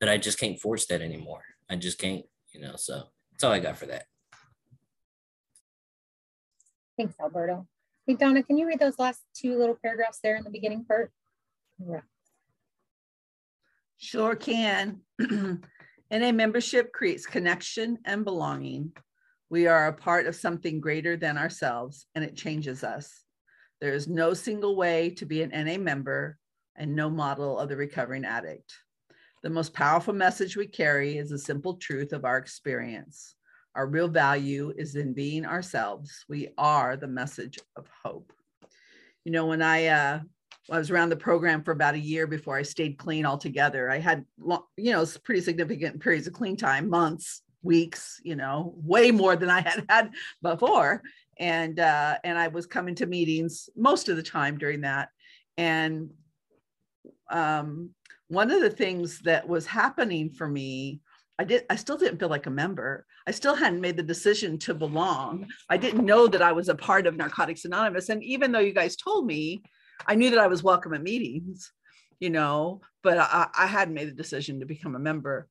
but 0.00 0.08
I 0.08 0.18
just 0.18 0.38
can't 0.38 0.60
force 0.60 0.86
that 0.86 1.00
anymore. 1.00 1.42
I 1.70 1.76
just 1.76 1.98
can't, 1.98 2.24
you 2.52 2.60
know. 2.60 2.76
So 2.76 3.04
that's 3.32 3.44
all 3.44 3.52
I 3.52 3.60
got 3.60 3.78
for 3.78 3.86
that. 3.86 4.04
Thanks, 6.98 7.14
Alberto. 7.20 7.66
Hey, 8.06 8.14
Donna, 8.14 8.42
can 8.42 8.56
you 8.56 8.66
read 8.66 8.78
those 8.78 8.98
last 8.98 9.22
two 9.34 9.58
little 9.58 9.76
paragraphs 9.82 10.20
there 10.22 10.36
in 10.36 10.44
the 10.44 10.50
beginning 10.50 10.84
part? 10.84 11.12
Yeah. 11.78 12.00
Sure 13.98 14.36
can. 14.36 15.00
NA 15.18 16.32
membership 16.32 16.92
creates 16.92 17.26
connection 17.26 17.98
and 18.04 18.24
belonging. 18.24 18.92
We 19.48 19.66
are 19.66 19.86
a 19.86 19.92
part 19.92 20.26
of 20.26 20.36
something 20.36 20.80
greater 20.80 21.16
than 21.16 21.38
ourselves, 21.38 22.06
and 22.14 22.24
it 22.24 22.36
changes 22.36 22.84
us. 22.84 23.24
There 23.80 23.92
is 23.92 24.08
no 24.08 24.34
single 24.34 24.76
way 24.76 25.10
to 25.10 25.26
be 25.26 25.42
an 25.42 25.50
NA 25.50 25.78
member 25.78 26.38
and 26.76 26.94
no 26.94 27.08
model 27.08 27.58
of 27.58 27.68
the 27.68 27.76
recovering 27.76 28.24
addict. 28.24 28.72
The 29.42 29.50
most 29.50 29.72
powerful 29.72 30.14
message 30.14 30.56
we 30.56 30.66
carry 30.66 31.18
is 31.18 31.30
the 31.30 31.38
simple 31.38 31.74
truth 31.74 32.12
of 32.12 32.24
our 32.24 32.38
experience. 32.38 33.34
Our 33.74 33.86
real 33.86 34.08
value 34.08 34.72
is 34.76 34.96
in 34.96 35.12
being 35.12 35.44
ourselves. 35.44 36.24
We 36.28 36.48
are 36.58 36.96
the 36.96 37.06
message 37.06 37.58
of 37.76 37.88
hope. 38.04 38.32
You 39.24 39.32
know, 39.32 39.46
when 39.46 39.62
I 39.62 39.86
uh, 39.86 40.20
I 40.70 40.78
was 40.78 40.90
around 40.90 41.10
the 41.10 41.16
program 41.16 41.62
for 41.62 41.70
about 41.70 41.94
a 41.94 41.98
year 41.98 42.26
before 42.26 42.56
I 42.56 42.62
stayed 42.62 42.98
clean 42.98 43.24
altogether. 43.24 43.90
I 43.90 43.98
had, 43.98 44.24
you 44.76 44.92
know, 44.92 45.06
pretty 45.22 45.40
significant 45.40 46.00
periods 46.00 46.26
of 46.26 46.32
clean 46.32 46.56
time, 46.56 46.90
months, 46.90 47.42
weeks, 47.62 48.20
you 48.24 48.36
know, 48.36 48.74
way 48.76 49.10
more 49.10 49.36
than 49.36 49.50
I 49.50 49.60
had 49.60 49.84
had 49.88 50.10
before. 50.42 51.02
And 51.38 51.78
uh, 51.78 52.16
and 52.24 52.38
I 52.38 52.48
was 52.48 52.66
coming 52.66 52.94
to 52.96 53.06
meetings 53.06 53.68
most 53.76 54.08
of 54.08 54.16
the 54.16 54.22
time 54.22 54.58
during 54.58 54.80
that. 54.80 55.10
And 55.56 56.10
um, 57.30 57.90
one 58.28 58.50
of 58.50 58.60
the 58.60 58.70
things 58.70 59.20
that 59.20 59.46
was 59.46 59.66
happening 59.66 60.30
for 60.30 60.48
me 60.48 61.00
I 61.38 61.44
did 61.44 61.64
I 61.68 61.76
still 61.76 61.98
didn't 61.98 62.18
feel 62.18 62.28
like 62.28 62.46
a 62.46 62.50
member. 62.50 63.06
I 63.26 63.30
still 63.30 63.54
hadn't 63.54 63.80
made 63.80 63.96
the 63.96 64.02
decision 64.02 64.58
to 64.60 64.74
belong. 64.74 65.46
I 65.68 65.76
didn't 65.76 66.06
know 66.06 66.26
that 66.28 66.42
I 66.42 66.52
was 66.52 66.68
a 66.68 66.74
part 66.74 67.06
of 67.06 67.16
Narcotics 67.16 67.64
Anonymous 67.64 68.08
and 68.08 68.22
even 68.22 68.52
though 68.52 68.60
you 68.60 68.72
guys 68.72 68.96
told 68.96 69.26
me, 69.26 69.62
I 70.06 70.14
knew 70.14 70.30
that 70.30 70.38
I 70.38 70.46
was 70.46 70.62
welcome 70.62 70.94
at 70.94 71.02
meetings, 71.02 71.72
you 72.18 72.30
know, 72.30 72.80
but 73.02 73.18
I, 73.18 73.48
I 73.56 73.66
hadn't 73.66 73.94
made 73.94 74.08
the 74.08 74.12
decision 74.12 74.60
to 74.60 74.66
become 74.66 74.94
a 74.94 75.00
member. 75.00 75.48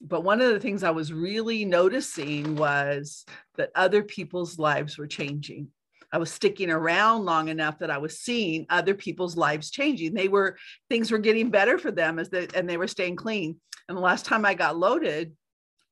But 0.00 0.24
one 0.24 0.40
of 0.40 0.52
the 0.52 0.60
things 0.60 0.82
I 0.82 0.90
was 0.90 1.12
really 1.12 1.64
noticing 1.64 2.56
was 2.56 3.24
that 3.56 3.70
other 3.74 4.02
people's 4.02 4.58
lives 4.58 4.98
were 4.98 5.06
changing. 5.06 5.68
I 6.12 6.18
was 6.18 6.30
sticking 6.30 6.70
around 6.70 7.24
long 7.24 7.48
enough 7.48 7.78
that 7.80 7.90
I 7.90 7.98
was 7.98 8.20
seeing 8.20 8.66
other 8.70 8.94
people's 8.94 9.36
lives 9.36 9.70
changing. 9.70 10.14
They 10.14 10.28
were 10.28 10.56
things 10.88 11.10
were 11.10 11.18
getting 11.18 11.50
better 11.50 11.78
for 11.78 11.90
them 11.90 12.18
as 12.18 12.28
they 12.30 12.46
and 12.54 12.68
they 12.68 12.76
were 12.76 12.86
staying 12.86 13.16
clean. 13.16 13.60
And 13.88 13.96
the 13.96 14.02
last 14.02 14.24
time 14.24 14.44
I 14.44 14.54
got 14.54 14.76
loaded, 14.76 15.32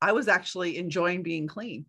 I 0.00 0.12
was 0.12 0.28
actually 0.28 0.78
enjoying 0.78 1.22
being 1.22 1.46
clean. 1.46 1.86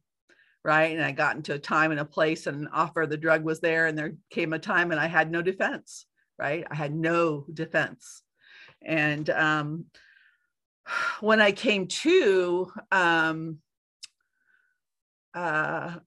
Right. 0.65 0.95
And 0.95 1.06
I 1.06 1.12
got 1.12 1.36
into 1.36 1.54
a 1.54 1.60
time 1.60 1.91
and 1.91 1.99
a 1.99 2.06
place 2.06 2.47
and 2.47 2.62
an 2.62 2.69
offer, 2.73 3.06
the 3.06 3.17
drug 3.17 3.43
was 3.43 3.60
there, 3.60 3.86
and 3.86 3.95
there 3.95 4.13
came 4.32 4.51
a 4.51 4.58
time 4.58 4.89
and 4.89 4.99
I 4.99 5.06
had 5.06 5.30
no 5.30 5.43
defense. 5.43 6.08
Right. 6.39 6.65
I 6.69 6.73
had 6.73 6.93
no 6.95 7.45
defense. 7.54 8.23
And 8.82 9.30
um, 9.30 9.86
when 11.19 11.39
I 11.39 11.51
came 11.51 11.88
to, 11.88 12.71
um, 12.91 13.60
uh, 15.36 15.97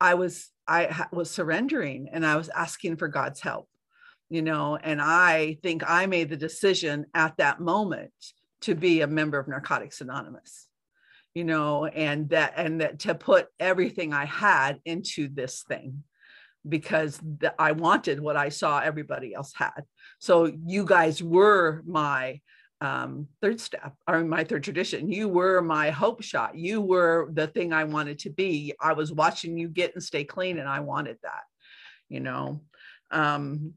I 0.00 0.14
was 0.14 0.48
I 0.66 1.06
was 1.12 1.30
surrendering 1.30 2.08
and 2.10 2.24
I 2.24 2.36
was 2.36 2.48
asking 2.48 2.96
for 2.96 3.08
God's 3.08 3.40
help, 3.40 3.68
you 4.30 4.40
know, 4.40 4.76
and 4.76 4.98
I 5.02 5.58
think 5.62 5.82
I 5.86 6.06
made 6.06 6.30
the 6.30 6.38
decision 6.38 7.04
at 7.12 7.36
that 7.36 7.60
moment 7.60 8.12
to 8.62 8.74
be 8.74 9.02
a 9.02 9.06
member 9.06 9.38
of 9.38 9.46
Narcotics 9.46 10.00
Anonymous, 10.00 10.68
you 11.34 11.44
know, 11.44 11.86
and 11.86 12.28
that, 12.30 12.54
and 12.56 12.80
that 12.80 13.00
to 13.00 13.14
put 13.14 13.48
everything 13.58 14.12
I 14.12 14.24
had 14.24 14.80
into 14.84 15.28
this 15.28 15.62
thing 15.62 16.02
because 16.68 17.18
the, 17.18 17.54
I 17.58 17.72
wanted 17.72 18.20
what 18.20 18.36
I 18.36 18.50
saw 18.50 18.80
everybody 18.80 19.34
else 19.34 19.52
had. 19.54 19.82
So 20.18 20.52
you 20.66 20.84
guys 20.84 21.22
were 21.22 21.82
my 21.86 22.40
um, 22.80 23.28
third 23.42 23.60
step 23.60 23.94
or 24.08 24.24
my 24.24 24.44
third 24.44 24.64
tradition. 24.64 25.10
You 25.10 25.28
were 25.28 25.60
my 25.60 25.90
hope 25.90 26.22
shot. 26.22 26.56
You 26.56 26.80
were 26.80 27.28
the 27.32 27.46
thing 27.46 27.72
I 27.72 27.84
wanted 27.84 28.18
to 28.20 28.30
be. 28.30 28.74
I 28.80 28.94
was 28.94 29.12
watching 29.12 29.58
you 29.58 29.68
get 29.68 29.94
and 29.94 30.02
stay 30.02 30.24
clean, 30.24 30.58
and 30.58 30.68
I 30.68 30.80
wanted 30.80 31.18
that, 31.22 31.42
you 32.08 32.20
know. 32.20 32.62
Um, 33.10 33.74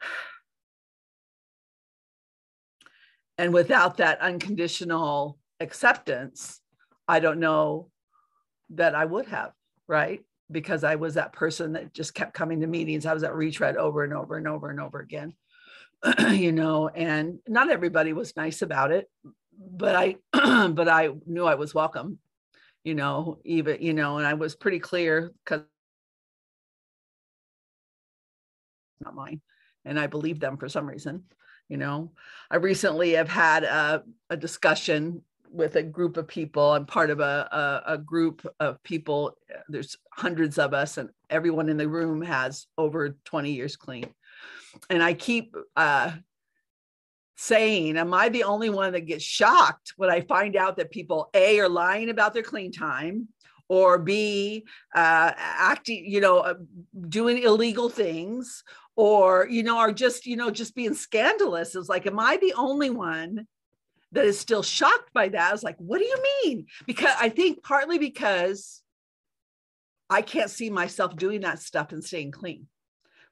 and 3.38 3.52
without 3.52 3.98
that 3.98 4.20
unconditional 4.20 5.38
acceptance, 5.60 6.60
I 7.06 7.20
don't 7.20 7.40
know 7.40 7.90
that 8.70 8.94
I 8.94 9.04
would 9.04 9.26
have, 9.26 9.52
right? 9.86 10.22
because 10.50 10.84
I 10.84 10.96
was 10.96 11.14
that 11.14 11.32
person 11.32 11.72
that 11.72 11.92
just 11.92 12.14
kept 12.14 12.34
coming 12.34 12.60
to 12.60 12.66
meetings. 12.66 13.06
I 13.06 13.14
was 13.14 13.22
at 13.22 13.34
retread 13.34 13.76
over 13.76 14.04
and 14.04 14.12
over 14.12 14.36
and 14.36 14.46
over 14.46 14.70
and 14.70 14.80
over 14.80 15.00
again, 15.00 15.34
you 16.30 16.52
know, 16.52 16.88
and 16.88 17.38
not 17.48 17.70
everybody 17.70 18.12
was 18.12 18.36
nice 18.36 18.62
about 18.62 18.92
it, 18.92 19.10
but 19.58 19.94
I, 19.94 20.16
but 20.32 20.88
I 20.88 21.10
knew 21.26 21.46
I 21.46 21.54
was 21.54 21.74
welcome, 21.74 22.18
you 22.84 22.94
know, 22.94 23.38
even, 23.44 23.80
you 23.80 23.94
know, 23.94 24.18
and 24.18 24.26
I 24.26 24.34
was 24.34 24.54
pretty 24.54 24.78
clear 24.78 25.32
because 25.44 25.62
not 29.00 29.14
mine. 29.14 29.40
And 29.86 30.00
I 30.00 30.06
believe 30.06 30.40
them 30.40 30.56
for 30.56 30.68
some 30.68 30.86
reason, 30.86 31.24
you 31.68 31.76
know. 31.76 32.12
I 32.50 32.56
recently 32.56 33.12
have 33.12 33.28
had 33.28 33.64
a, 33.64 34.02
a 34.30 34.36
discussion 34.36 35.22
with 35.54 35.76
a 35.76 35.82
group 35.82 36.16
of 36.16 36.26
people. 36.26 36.72
I'm 36.72 36.84
part 36.84 37.10
of 37.10 37.20
a, 37.20 37.82
a, 37.86 37.92
a, 37.94 37.98
group 37.98 38.44
of 38.58 38.82
people. 38.82 39.38
There's 39.68 39.96
hundreds 40.10 40.58
of 40.58 40.74
us, 40.74 40.98
and 40.98 41.10
everyone 41.30 41.68
in 41.68 41.76
the 41.76 41.88
room 41.88 42.22
has 42.22 42.66
over 42.76 43.16
20 43.24 43.52
years 43.52 43.76
clean. 43.76 44.06
And 44.90 45.00
I 45.00 45.14
keep 45.14 45.54
uh, 45.76 46.10
saying, 47.36 47.96
Am 47.96 48.12
I 48.12 48.28
the 48.28 48.42
only 48.42 48.68
one 48.68 48.92
that 48.92 49.06
gets 49.06 49.22
shocked 49.22 49.92
when 49.96 50.10
I 50.10 50.22
find 50.22 50.56
out 50.56 50.76
that 50.76 50.90
people, 50.90 51.30
A, 51.34 51.60
are 51.60 51.68
lying 51.68 52.10
about 52.10 52.34
their 52.34 52.42
clean 52.42 52.72
time? 52.72 53.28
Or 53.68 53.96
B, 53.98 54.66
uh, 54.94 55.32
acting, 55.36 56.04
you 56.04 56.20
know, 56.20 56.40
uh, 56.40 56.54
doing 57.08 57.42
illegal 57.42 57.88
things, 57.88 58.62
or 58.94 59.48
you 59.48 59.62
know, 59.62 59.78
are 59.78 59.92
just, 59.92 60.26
you 60.26 60.36
know, 60.36 60.50
just 60.50 60.74
being 60.74 60.92
scandalous. 60.92 61.74
It's 61.74 61.88
like, 61.88 62.06
am 62.06 62.20
I 62.20 62.36
the 62.36 62.52
only 62.58 62.90
one 62.90 63.46
that 64.14 64.24
is 64.24 64.38
still 64.38 64.62
shocked 64.62 65.12
by 65.12 65.28
that. 65.28 65.48
I 65.48 65.52
was 65.52 65.62
like, 65.62 65.76
what 65.78 65.98
do 65.98 66.04
you 66.04 66.22
mean? 66.44 66.66
Because 66.86 67.14
I 67.20 67.28
think 67.28 67.62
partly 67.62 67.98
because 67.98 68.80
I 70.08 70.22
can't 70.22 70.50
see 70.50 70.70
myself 70.70 71.16
doing 71.16 71.42
that 71.42 71.58
stuff 71.58 71.92
and 71.92 72.02
staying 72.02 72.30
clean. 72.30 72.66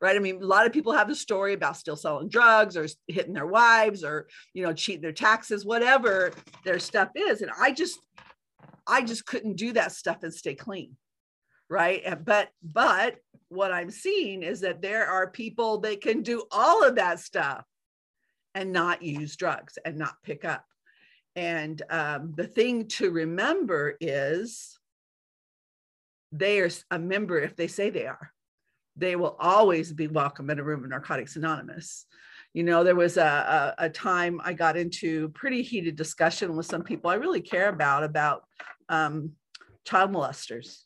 Right. 0.01 0.17
I 0.17 0.19
mean, 0.19 0.43
a 0.43 0.47
lot 0.47 0.67
of 0.67 0.73
people 0.73 0.93
have 0.93 1.09
a 1.11 1.15
story 1.15 1.53
about 1.53 1.77
still 1.77 1.95
selling 1.95 2.29
drugs 2.29 2.77
or 2.77 2.89
hitting 3.07 3.35
their 3.35 3.47
wives 3.47 4.03
or, 4.03 4.27
you 4.53 4.65
know, 4.65 4.73
cheating 4.73 5.01
their 5.03 5.13
taxes, 5.13 5.65
whatever 5.65 6.33
their 6.65 6.81
stuff 6.81 7.11
is. 7.15 7.41
And 7.41 7.53
I 7.57 7.71
just, 7.71 8.01
I 8.85 9.03
just 9.03 9.25
couldn't 9.27 9.55
do 9.55 9.73
that 9.75 9.93
stuff 9.93 10.25
and 10.25 10.35
stay 10.35 10.57
clean. 10.57 10.97
Right. 11.71 12.03
But, 12.25 12.49
but 12.65 13.19
what 13.49 13.71
I'm 13.71 13.93
seeing 13.93 14.43
is 14.43 14.63
that 14.63 14.83
there 14.83 15.07
are 15.07 15.31
people 15.31 15.79
that 15.83 16.01
can 16.01 16.23
do 16.23 16.43
all 16.51 16.83
of 16.83 16.97
that 16.97 17.21
stuff 17.21 17.65
and 18.57 18.73
not 18.73 19.03
use 19.03 19.37
drugs 19.37 19.79
and 19.85 19.97
not 19.97 20.17
pick 20.25 20.45
up. 20.45 20.65
And 21.35 21.81
um, 21.89 22.35
the 22.37 22.47
thing 22.47 22.89
to 22.89 23.11
remember 23.11 23.97
is 24.01 24.79
they 26.31 26.61
are 26.61 26.71
a 26.91 26.99
member 26.99 27.39
if 27.39 27.57
they 27.57 27.69
say 27.69 27.91
they 27.91 28.07
are. 28.07 28.33
They 28.97 29.17
will 29.17 29.37
always 29.41 29.93
be 29.93 30.07
welcome 30.07 30.51
in 30.51 30.59
a 30.59 30.63
room 30.63 30.85
of 30.85 30.91
Narcotics 30.91 31.37
Anonymous. 31.37 32.07
You 32.53 32.65
know, 32.65 32.85
there 32.85 32.95
was 32.95 33.17
a, 33.17 33.75
a, 33.79 33.87
a 33.87 33.91
time 33.91 34.41
I 34.45 34.53
got 34.53 34.77
into 34.77 35.31
pretty 35.31 35.63
heated 35.63 35.97
discussion 35.97 36.55
with 36.55 36.67
some 36.67 36.83
people 36.83 37.11
I 37.11 37.15
really 37.15 37.41
care 37.41 37.71
about, 37.71 38.05
about 38.05 38.45
um, 38.91 39.33
child 39.87 40.13
molesters 40.13 40.83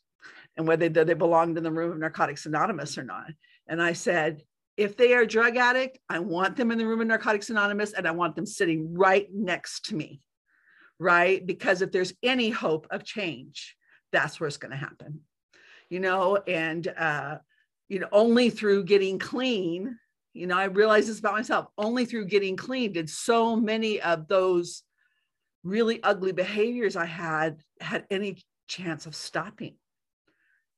and 0.55 0.65
whether 0.65 0.87
they 0.87 1.13
belonged 1.13 1.57
in 1.57 1.63
the 1.63 1.71
room 1.71 1.91
of 1.91 1.97
Narcotics 1.97 2.45
Anonymous 2.45 2.97
or 2.97 3.03
not. 3.03 3.27
And 3.67 3.81
I 3.81 3.91
said, 3.93 4.43
if 4.77 4.95
they 4.95 5.13
are 5.13 5.21
a 5.21 5.27
drug 5.27 5.57
addict, 5.57 5.99
I 6.09 6.19
want 6.19 6.55
them 6.55 6.71
in 6.71 6.77
the 6.77 6.87
room 6.87 7.01
of 7.01 7.07
Narcotics 7.07 7.49
Anonymous 7.49 7.91
and 7.91 8.07
I 8.07 8.11
want 8.11 8.35
them 8.37 8.45
sitting 8.45 8.93
right 8.93 9.27
next 9.33 9.85
to 9.85 9.95
me 9.95 10.21
right? 10.99 11.45
Because 11.45 11.81
if 11.81 11.91
there's 11.91 12.13
any 12.23 12.49
hope 12.49 12.87
of 12.91 13.03
change, 13.03 13.75
that's 14.11 14.39
where 14.39 14.47
it's 14.47 14.57
going 14.57 14.71
to 14.71 14.77
happen, 14.77 15.21
you 15.89 15.99
know, 15.99 16.37
and, 16.47 16.87
uh, 16.87 17.37
you 17.89 17.99
know, 17.99 18.07
only 18.11 18.49
through 18.49 18.83
getting 18.83 19.19
clean, 19.19 19.97
you 20.33 20.47
know, 20.47 20.57
I 20.57 20.65
realized 20.65 21.09
this 21.09 21.19
about 21.19 21.33
myself, 21.33 21.67
only 21.77 22.05
through 22.05 22.25
getting 22.25 22.55
clean 22.55 22.93
did 22.93 23.09
so 23.09 23.55
many 23.55 24.01
of 24.01 24.27
those 24.27 24.83
really 25.63 26.01
ugly 26.03 26.31
behaviors 26.31 26.95
I 26.95 27.05
had 27.05 27.61
had 27.81 28.05
any 28.09 28.43
chance 28.67 29.05
of 29.05 29.15
stopping, 29.15 29.75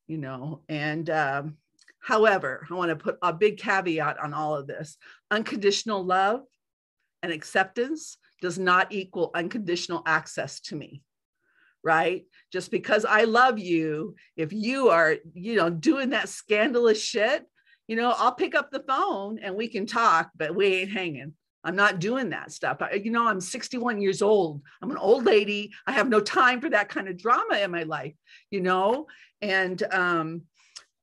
you 0.07 0.17
know, 0.17 0.61
and, 0.69 1.09
um, 1.09 1.57
However, 1.99 2.65
I 2.69 2.73
want 2.73 2.89
to 2.89 2.95
put 2.95 3.17
a 3.21 3.33
big 3.33 3.57
caveat 3.57 4.19
on 4.19 4.33
all 4.33 4.55
of 4.55 4.67
this. 4.67 4.97
Unconditional 5.31 6.03
love 6.03 6.41
and 7.21 7.31
acceptance 7.31 8.17
does 8.41 8.57
not 8.57 8.91
equal 8.91 9.31
unconditional 9.33 10.03
access 10.05 10.59
to 10.59 10.75
me 10.75 11.01
right? 11.83 12.25
Just 12.51 12.71
because 12.71 13.05
i 13.05 13.23
love 13.25 13.59
you 13.59 14.15
if 14.35 14.51
you 14.51 14.89
are 14.89 15.17
you 15.33 15.55
know 15.55 15.69
doing 15.69 16.09
that 16.09 16.29
scandalous 16.29 17.01
shit 17.01 17.45
you 17.87 17.95
know 17.95 18.13
i'll 18.17 18.33
pick 18.33 18.55
up 18.55 18.71
the 18.71 18.83
phone 18.87 19.37
and 19.39 19.55
we 19.55 19.67
can 19.67 19.85
talk 19.85 20.31
but 20.35 20.55
we 20.55 20.65
ain't 20.67 20.91
hanging. 20.91 21.33
I'm 21.61 21.75
not 21.75 21.99
doing 21.99 22.29
that 22.29 22.51
stuff. 22.53 22.77
I, 22.81 22.93
you 22.93 23.11
know 23.11 23.27
i'm 23.27 23.41
61 23.41 24.01
years 24.01 24.21
old. 24.21 24.61
I'm 24.81 24.91
an 24.91 24.97
old 24.97 25.25
lady. 25.25 25.71
I 25.85 25.91
have 25.91 26.09
no 26.09 26.19
time 26.19 26.61
for 26.61 26.69
that 26.69 26.89
kind 26.89 27.07
of 27.07 27.17
drama 27.17 27.57
in 27.59 27.71
my 27.71 27.83
life 27.83 28.15
you 28.49 28.61
know? 28.61 29.07
And 29.41 29.81
um 29.93 30.41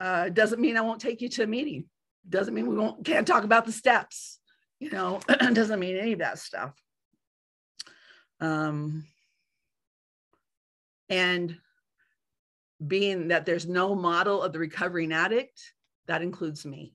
uh 0.01 0.29
doesn't 0.29 0.61
mean 0.61 0.77
i 0.77 0.83
won't 0.83 1.01
take 1.01 1.23
you 1.23 1.29
to 1.31 1.45
a 1.45 1.47
meeting. 1.47 1.85
Doesn't 2.29 2.55
mean 2.55 2.67
we 2.67 2.77
won't 2.77 3.05
can't 3.05 3.27
talk 3.27 3.45
about 3.45 3.67
the 3.67 3.73
steps 3.73 4.41
you 4.81 4.91
know? 4.91 5.21
Doesn't 5.29 5.81
mean 5.81 5.97
any 5.97 6.15
of 6.15 6.19
that 6.19 6.39
stuff 6.39 6.73
um, 8.41 9.05
and 11.09 11.57
being 12.87 13.29
that 13.29 13.47
there's 13.47 13.67
no 13.67 13.95
model 13.95 14.43
of 14.43 14.53
the 14.53 14.59
recovering 14.59 15.13
addict, 15.13 15.73
that 16.07 16.23
includes 16.23 16.65
me, 16.67 16.95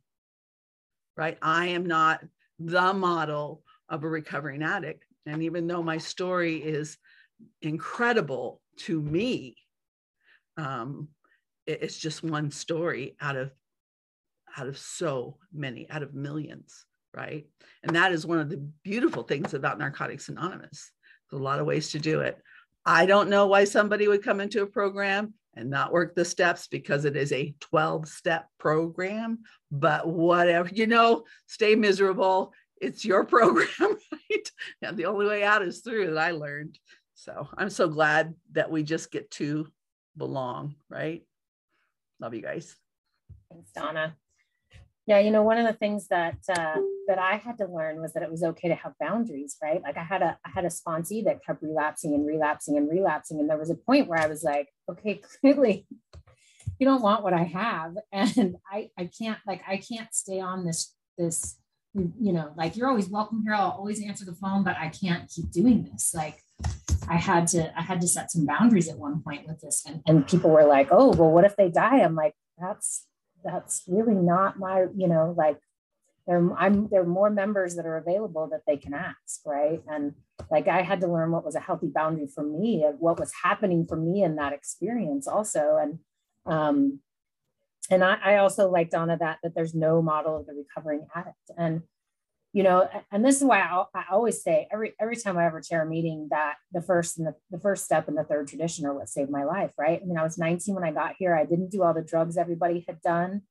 right? 1.18 1.38
I 1.42 1.68
am 1.68 1.86
not 1.86 2.24
the 2.60 2.94
model 2.94 3.64
of 3.90 4.04
a 4.04 4.10
recovering 4.10 4.64
addict. 4.64 5.06
And 5.26 5.44
even 5.44 5.68
though 5.68 5.84
my 5.84 5.98
story 5.98 6.58
is 6.58 6.98
incredible 7.62 8.62
to 8.78 9.02
me, 9.02 9.56
um, 10.58 11.10
it's 11.66 11.98
just 11.98 12.24
one 12.24 12.52
story 12.52 13.16
out 13.22 13.36
of 13.36 13.52
out 14.58 14.68
of 14.68 14.78
so 14.78 15.38
many, 15.54 15.90
out 15.90 16.04
of 16.04 16.14
millions, 16.14 16.86
right? 17.16 17.46
And 17.84 17.96
that 17.96 18.12
is 18.12 18.26
one 18.26 18.40
of 18.40 18.50
the 18.50 18.58
beautiful 18.84 19.24
things 19.24 19.54
about 19.54 19.80
Narcotics 19.80 20.28
Anonymous 20.28 20.92
a 21.32 21.38
lot 21.38 21.60
of 21.60 21.66
ways 21.66 21.92
to 21.92 22.00
do 22.00 22.22
it. 22.22 22.38
I 22.86 23.06
don't 23.06 23.30
know 23.30 23.48
why 23.48 23.64
somebody 23.66 24.08
would 24.08 24.24
come 24.24 24.42
into 24.42 24.64
a 24.64 24.68
program 24.68 25.34
and 25.56 25.70
not 25.70 25.92
work 25.92 26.16
the 26.16 26.26
steps 26.26 26.68
because 26.68 27.06
it 27.06 27.16
is 27.16 27.32
a 27.32 27.54
12 27.60 28.08
step 28.08 28.48
program, 28.58 29.40
but 29.72 30.08
whatever, 30.08 30.70
you 30.74 30.88
know, 30.88 31.26
stay 31.48 31.76
miserable. 31.76 32.54
It's 32.80 33.06
your 33.06 33.26
program, 33.26 33.70
right? 33.80 34.52
And 34.82 34.98
the 34.98 35.06
only 35.06 35.28
way 35.28 35.44
out 35.44 35.62
is 35.62 35.82
through 35.82 36.08
that 36.08 36.18
I 36.18 36.32
learned. 36.32 36.80
So 37.14 37.48
I'm 37.58 37.70
so 37.70 37.88
glad 37.88 38.34
that 38.54 38.72
we 38.72 38.84
just 38.84 39.12
get 39.12 39.30
to 39.32 39.68
belong, 40.18 40.76
right? 40.90 41.24
Love 42.20 42.34
you 42.34 42.42
guys. 42.42 42.76
Thanks, 43.52 43.72
Donna. 43.72 44.16
Yeah, 45.06 45.20
you 45.20 45.32
know, 45.32 45.44
one 45.44 45.58
of 45.58 45.68
the 45.68 45.74
things 45.74 46.08
that 46.08 46.38
uh, 46.50 46.78
that 47.08 47.20
I 47.20 47.38
had 47.38 47.58
to 47.58 47.66
learn 47.66 48.02
was 48.02 48.14
that 48.14 48.24
it 48.24 48.32
was 48.32 48.44
okay 48.44 48.68
to 48.68 48.76
have 48.76 48.94
boundaries, 49.00 49.58
right? 49.62 49.82
Like 49.82 49.98
I 49.98 50.04
had 50.04 50.22
a 50.22 50.38
I 50.46 50.50
had 50.54 50.66
a 50.66 50.70
sponsee 50.70 51.24
that 51.26 51.44
kept 51.46 51.62
relapsing 51.62 52.14
and 52.14 52.26
relapsing 52.26 52.78
and 52.78 52.90
relapsing, 52.90 53.40
and 53.40 53.50
there 53.50 53.58
was 53.58 53.70
a 53.70 53.76
point 53.76 54.08
where 54.08 54.20
I 54.20 54.28
was 54.28 54.44
like, 54.44 54.70
okay, 54.90 55.22
clearly 55.42 55.88
you 56.80 56.86
don't 56.86 57.02
want 57.02 57.24
what 57.24 57.34
I 57.34 57.44
have, 57.44 57.96
and 58.12 58.56
I 58.72 58.90
I 58.98 59.10
can't 59.18 59.40
like 59.48 59.62
I 59.68 59.78
can't 59.78 60.14
stay 60.14 60.40
on 60.40 60.66
this 60.66 60.96
this 61.18 61.58
you 61.94 62.32
know 62.32 62.54
like 62.56 62.78
you're 62.78 62.88
always 62.88 63.10
welcome 63.10 63.44
here. 63.44 63.54
I'll 63.54 63.72
always 63.72 64.04
answer 64.04 64.26
the 64.26 64.36
phone, 64.36 64.64
but 64.64 64.78
I 64.78 64.90
can't 64.90 65.30
keep 65.30 65.52
doing 65.52 65.90
this. 65.92 66.14
Like 66.16 66.40
I 67.08 67.18
had 67.18 67.48
to 67.48 67.78
I 67.78 67.82
had 67.82 68.02
to 68.02 68.08
set 68.08 68.32
some 68.32 68.46
boundaries 68.46 68.88
at 68.88 68.98
one 68.98 69.22
point 69.22 69.48
with 69.48 69.60
this, 69.62 69.84
and 69.88 70.02
and 70.06 70.28
people 70.28 70.50
were 70.50 70.66
like, 70.66 70.90
oh 70.92 71.12
well, 71.12 71.32
what 71.32 71.46
if 71.46 71.56
they 71.56 71.70
die? 71.70 72.00
I'm 72.00 72.16
like, 72.16 72.36
that's 72.58 73.06
that's 73.44 73.84
really 73.88 74.14
not 74.14 74.60
my, 74.60 74.86
you 74.96 75.08
know, 75.08 75.34
like 75.38 75.58
there, 76.32 76.56
I'm 76.58 76.88
there 76.88 77.02
are 77.02 77.06
more 77.06 77.30
members 77.30 77.76
that 77.76 77.86
are 77.86 77.98
available 77.98 78.48
that 78.52 78.62
they 78.66 78.78
can 78.78 78.94
ask, 78.94 79.42
right? 79.46 79.82
And 79.90 80.14
like 80.50 80.70
I 80.70 80.82
had 80.82 81.02
to 81.02 81.08
learn 81.08 81.32
what 81.32 81.44
was 81.44 81.56
a 81.56 81.60
healthy 81.60 81.88
boundary 81.88 82.28
for 82.34 82.44
me 82.44 82.86
of 82.86 82.96
what 83.00 83.20
was 83.20 83.34
happening 83.44 83.86
for 83.86 83.98
me 83.98 84.24
in 84.24 84.38
that 84.38 84.54
experience 84.54 85.28
also. 85.28 85.78
And 85.82 86.00
um, 86.46 87.00
and 87.90 88.02
I, 88.02 88.18
I 88.24 88.38
also 88.38 88.70
like 88.70 88.92
Donna 88.92 89.18
that 89.20 89.40
that 89.44 89.54
there's 89.54 89.76
no 89.76 90.02
model 90.02 90.38
of 90.38 90.46
the 90.46 90.54
recovering 90.54 91.06
addict. 91.14 91.52
And 91.58 91.82
you 92.54 92.64
know, 92.64 92.88
and 93.12 93.26
this 93.26 93.36
is 93.36 93.44
why 93.44 93.60
I, 93.60 93.84
I, 93.94 94.04
always 94.12 94.42
say 94.42 94.70
every 94.72 94.94
every 95.02 95.18
time 95.18 95.38
I 95.38 95.46
ever 95.46 95.60
chair 95.60 95.82
a 95.82 95.86
meeting 95.86 96.30
that 96.32 96.56
the 96.72 96.82
first 96.82 97.18
and 97.18 97.28
the, 97.28 97.36
the 97.50 97.60
first 97.60 97.84
step 97.84 98.08
in 98.08 98.16
the 98.16 98.24
third 98.24 98.48
tradition 98.48 98.86
are 98.86 98.94
what 98.94 99.10
saved 99.10 99.30
my 99.30 99.44
life, 99.44 99.72
right? 99.78 100.00
I 100.02 100.06
mean, 100.06 100.18
I 100.18 100.24
was 100.24 100.38
19 100.38 100.76
when 100.76 100.86
I 100.86 100.92
got 100.92 101.16
here. 101.18 101.36
I 101.36 101.44
didn't 101.44 101.72
do 101.72 101.84
all 101.84 101.94
the 101.94 102.02
drugs 102.02 102.38
everybody 102.38 102.86
had 102.88 103.02
done. 103.02 103.42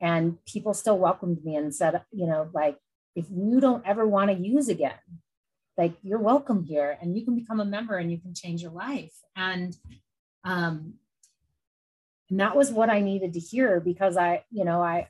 And 0.00 0.44
people 0.44 0.74
still 0.74 0.98
welcomed 0.98 1.44
me 1.44 1.56
and 1.56 1.74
said, 1.74 2.02
you 2.12 2.26
know, 2.26 2.48
like, 2.52 2.78
if 3.14 3.26
you 3.30 3.60
don't 3.60 3.86
ever 3.86 4.06
want 4.06 4.30
to 4.30 4.36
use 4.36 4.68
again, 4.68 4.92
like 5.76 5.94
you're 6.02 6.18
welcome 6.18 6.64
here 6.64 6.96
and 7.00 7.16
you 7.16 7.24
can 7.24 7.34
become 7.34 7.60
a 7.60 7.64
member 7.64 7.96
and 7.96 8.10
you 8.10 8.18
can 8.18 8.34
change 8.34 8.62
your 8.62 8.72
life. 8.72 9.14
And 9.36 9.76
um, 10.44 10.94
and 12.30 12.40
that 12.40 12.56
was 12.56 12.70
what 12.70 12.90
I 12.90 13.00
needed 13.00 13.34
to 13.34 13.40
hear 13.40 13.80
because 13.80 14.16
I, 14.16 14.44
you 14.50 14.64
know, 14.64 14.82
I 14.82 15.08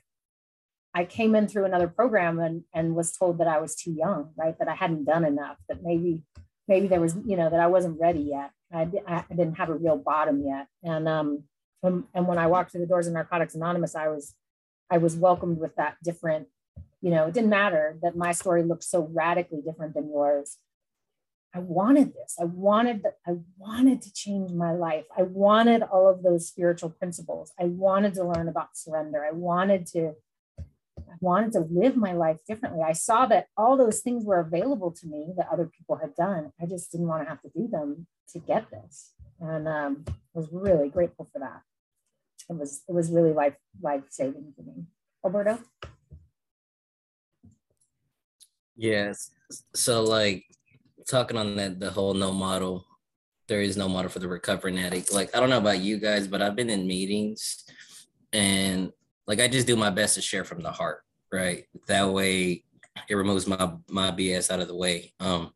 I 0.93 1.05
came 1.05 1.35
in 1.35 1.47
through 1.47 1.65
another 1.65 1.87
program 1.87 2.39
and 2.39 2.63
and 2.73 2.95
was 2.95 3.15
told 3.15 3.39
that 3.39 3.47
I 3.47 3.59
was 3.59 3.75
too 3.75 3.91
young, 3.91 4.31
right? 4.37 4.57
That 4.57 4.67
I 4.67 4.75
hadn't 4.75 5.05
done 5.05 5.25
enough, 5.25 5.57
that 5.69 5.83
maybe 5.83 6.21
maybe 6.67 6.87
there 6.87 7.01
was, 7.01 7.15
you 7.25 7.37
know, 7.37 7.49
that 7.49 7.59
I 7.59 7.67
wasn't 7.67 7.99
ready 7.99 8.21
yet. 8.21 8.51
I, 8.73 8.89
I 9.07 9.23
didn't 9.29 9.55
have 9.55 9.69
a 9.69 9.75
real 9.75 9.97
bottom 9.97 10.43
yet. 10.45 10.67
And 10.83 11.07
um 11.07 11.43
and, 11.83 12.05
and 12.13 12.27
when 12.27 12.37
I 12.37 12.47
walked 12.47 12.71
through 12.71 12.81
the 12.81 12.87
doors 12.87 13.07
of 13.07 13.13
Narcotics 13.13 13.55
Anonymous, 13.55 13.95
I 13.95 14.07
was 14.07 14.33
I 14.89 14.97
was 14.97 15.15
welcomed 15.15 15.59
with 15.59 15.75
that 15.75 15.97
different, 16.03 16.47
you 17.01 17.11
know, 17.11 17.27
it 17.27 17.33
didn't 17.33 17.49
matter 17.49 17.97
that 18.01 18.15
my 18.15 18.31
story 18.31 18.63
looked 18.63 18.83
so 18.83 19.09
radically 19.11 19.61
different 19.61 19.93
than 19.93 20.09
yours. 20.09 20.57
I 21.53 21.59
wanted 21.59 22.13
this. 22.13 22.35
I 22.39 22.43
wanted 22.43 23.05
I 23.25 23.37
wanted 23.57 24.01
to 24.01 24.13
change 24.13 24.51
my 24.51 24.73
life. 24.73 25.05
I 25.17 25.23
wanted 25.23 25.83
all 25.83 26.09
of 26.09 26.21
those 26.21 26.47
spiritual 26.47 26.89
principles. 26.89 27.53
I 27.57 27.65
wanted 27.65 28.13
to 28.15 28.25
learn 28.25 28.49
about 28.49 28.75
surrender. 28.75 29.25
I 29.25 29.31
wanted 29.31 29.87
to 29.93 30.15
I 30.59 31.17
wanted 31.21 31.53
to 31.53 31.61
live 31.71 31.95
my 31.95 32.11
life 32.11 32.39
differently. 32.45 32.81
I 32.85 32.91
saw 32.91 33.25
that 33.27 33.47
all 33.55 33.77
those 33.77 34.01
things 34.01 34.25
were 34.25 34.39
available 34.39 34.91
to 34.91 35.07
me 35.07 35.33
that 35.37 35.47
other 35.49 35.65
people 35.65 35.95
had 35.95 36.13
done. 36.13 36.51
I 36.61 36.65
just 36.65 36.91
didn't 36.91 37.07
want 37.07 37.23
to 37.23 37.29
have 37.29 37.41
to 37.43 37.49
do 37.55 37.69
them 37.69 38.07
to 38.33 38.39
get 38.39 38.69
this. 38.69 39.13
And 39.39 39.67
um, 39.67 40.03
I 40.07 40.11
was 40.33 40.49
really 40.51 40.89
grateful 40.89 41.29
for 41.31 41.39
that. 41.39 41.61
It 42.49 42.57
was 42.57 42.83
it 42.87 42.93
was 42.93 43.11
really 43.11 43.33
life 43.33 43.55
life 43.81 44.03
saving 44.09 44.53
for 44.55 44.63
me. 44.63 44.85
Alberto. 45.23 45.59
Yes. 48.75 49.31
So 49.73 50.03
like 50.03 50.43
talking 51.07 51.37
on 51.37 51.55
that 51.55 51.79
the 51.79 51.89
whole 51.89 52.13
no 52.13 52.31
model, 52.31 52.85
there 53.47 53.61
is 53.61 53.77
no 53.77 53.87
model 53.87 54.09
for 54.09 54.19
the 54.19 54.27
recovering 54.27 54.77
addict. 54.77 55.13
Like 55.13 55.35
I 55.35 55.39
don't 55.39 55.49
know 55.49 55.57
about 55.57 55.79
you 55.79 55.97
guys, 55.97 56.27
but 56.27 56.41
I've 56.41 56.55
been 56.55 56.69
in 56.69 56.87
meetings 56.87 57.63
and 58.33 58.91
like 59.27 59.39
I 59.39 59.47
just 59.47 59.67
do 59.67 59.75
my 59.75 59.89
best 59.89 60.15
to 60.15 60.21
share 60.21 60.43
from 60.43 60.61
the 60.61 60.71
heart, 60.71 61.01
right? 61.31 61.65
That 61.87 62.11
way 62.11 62.63
it 63.09 63.15
removes 63.15 63.47
my 63.47 63.71
my 63.89 64.11
BS 64.11 64.51
out 64.51 64.59
of 64.59 64.67
the 64.67 64.75
way. 64.75 65.13
Um 65.19 65.51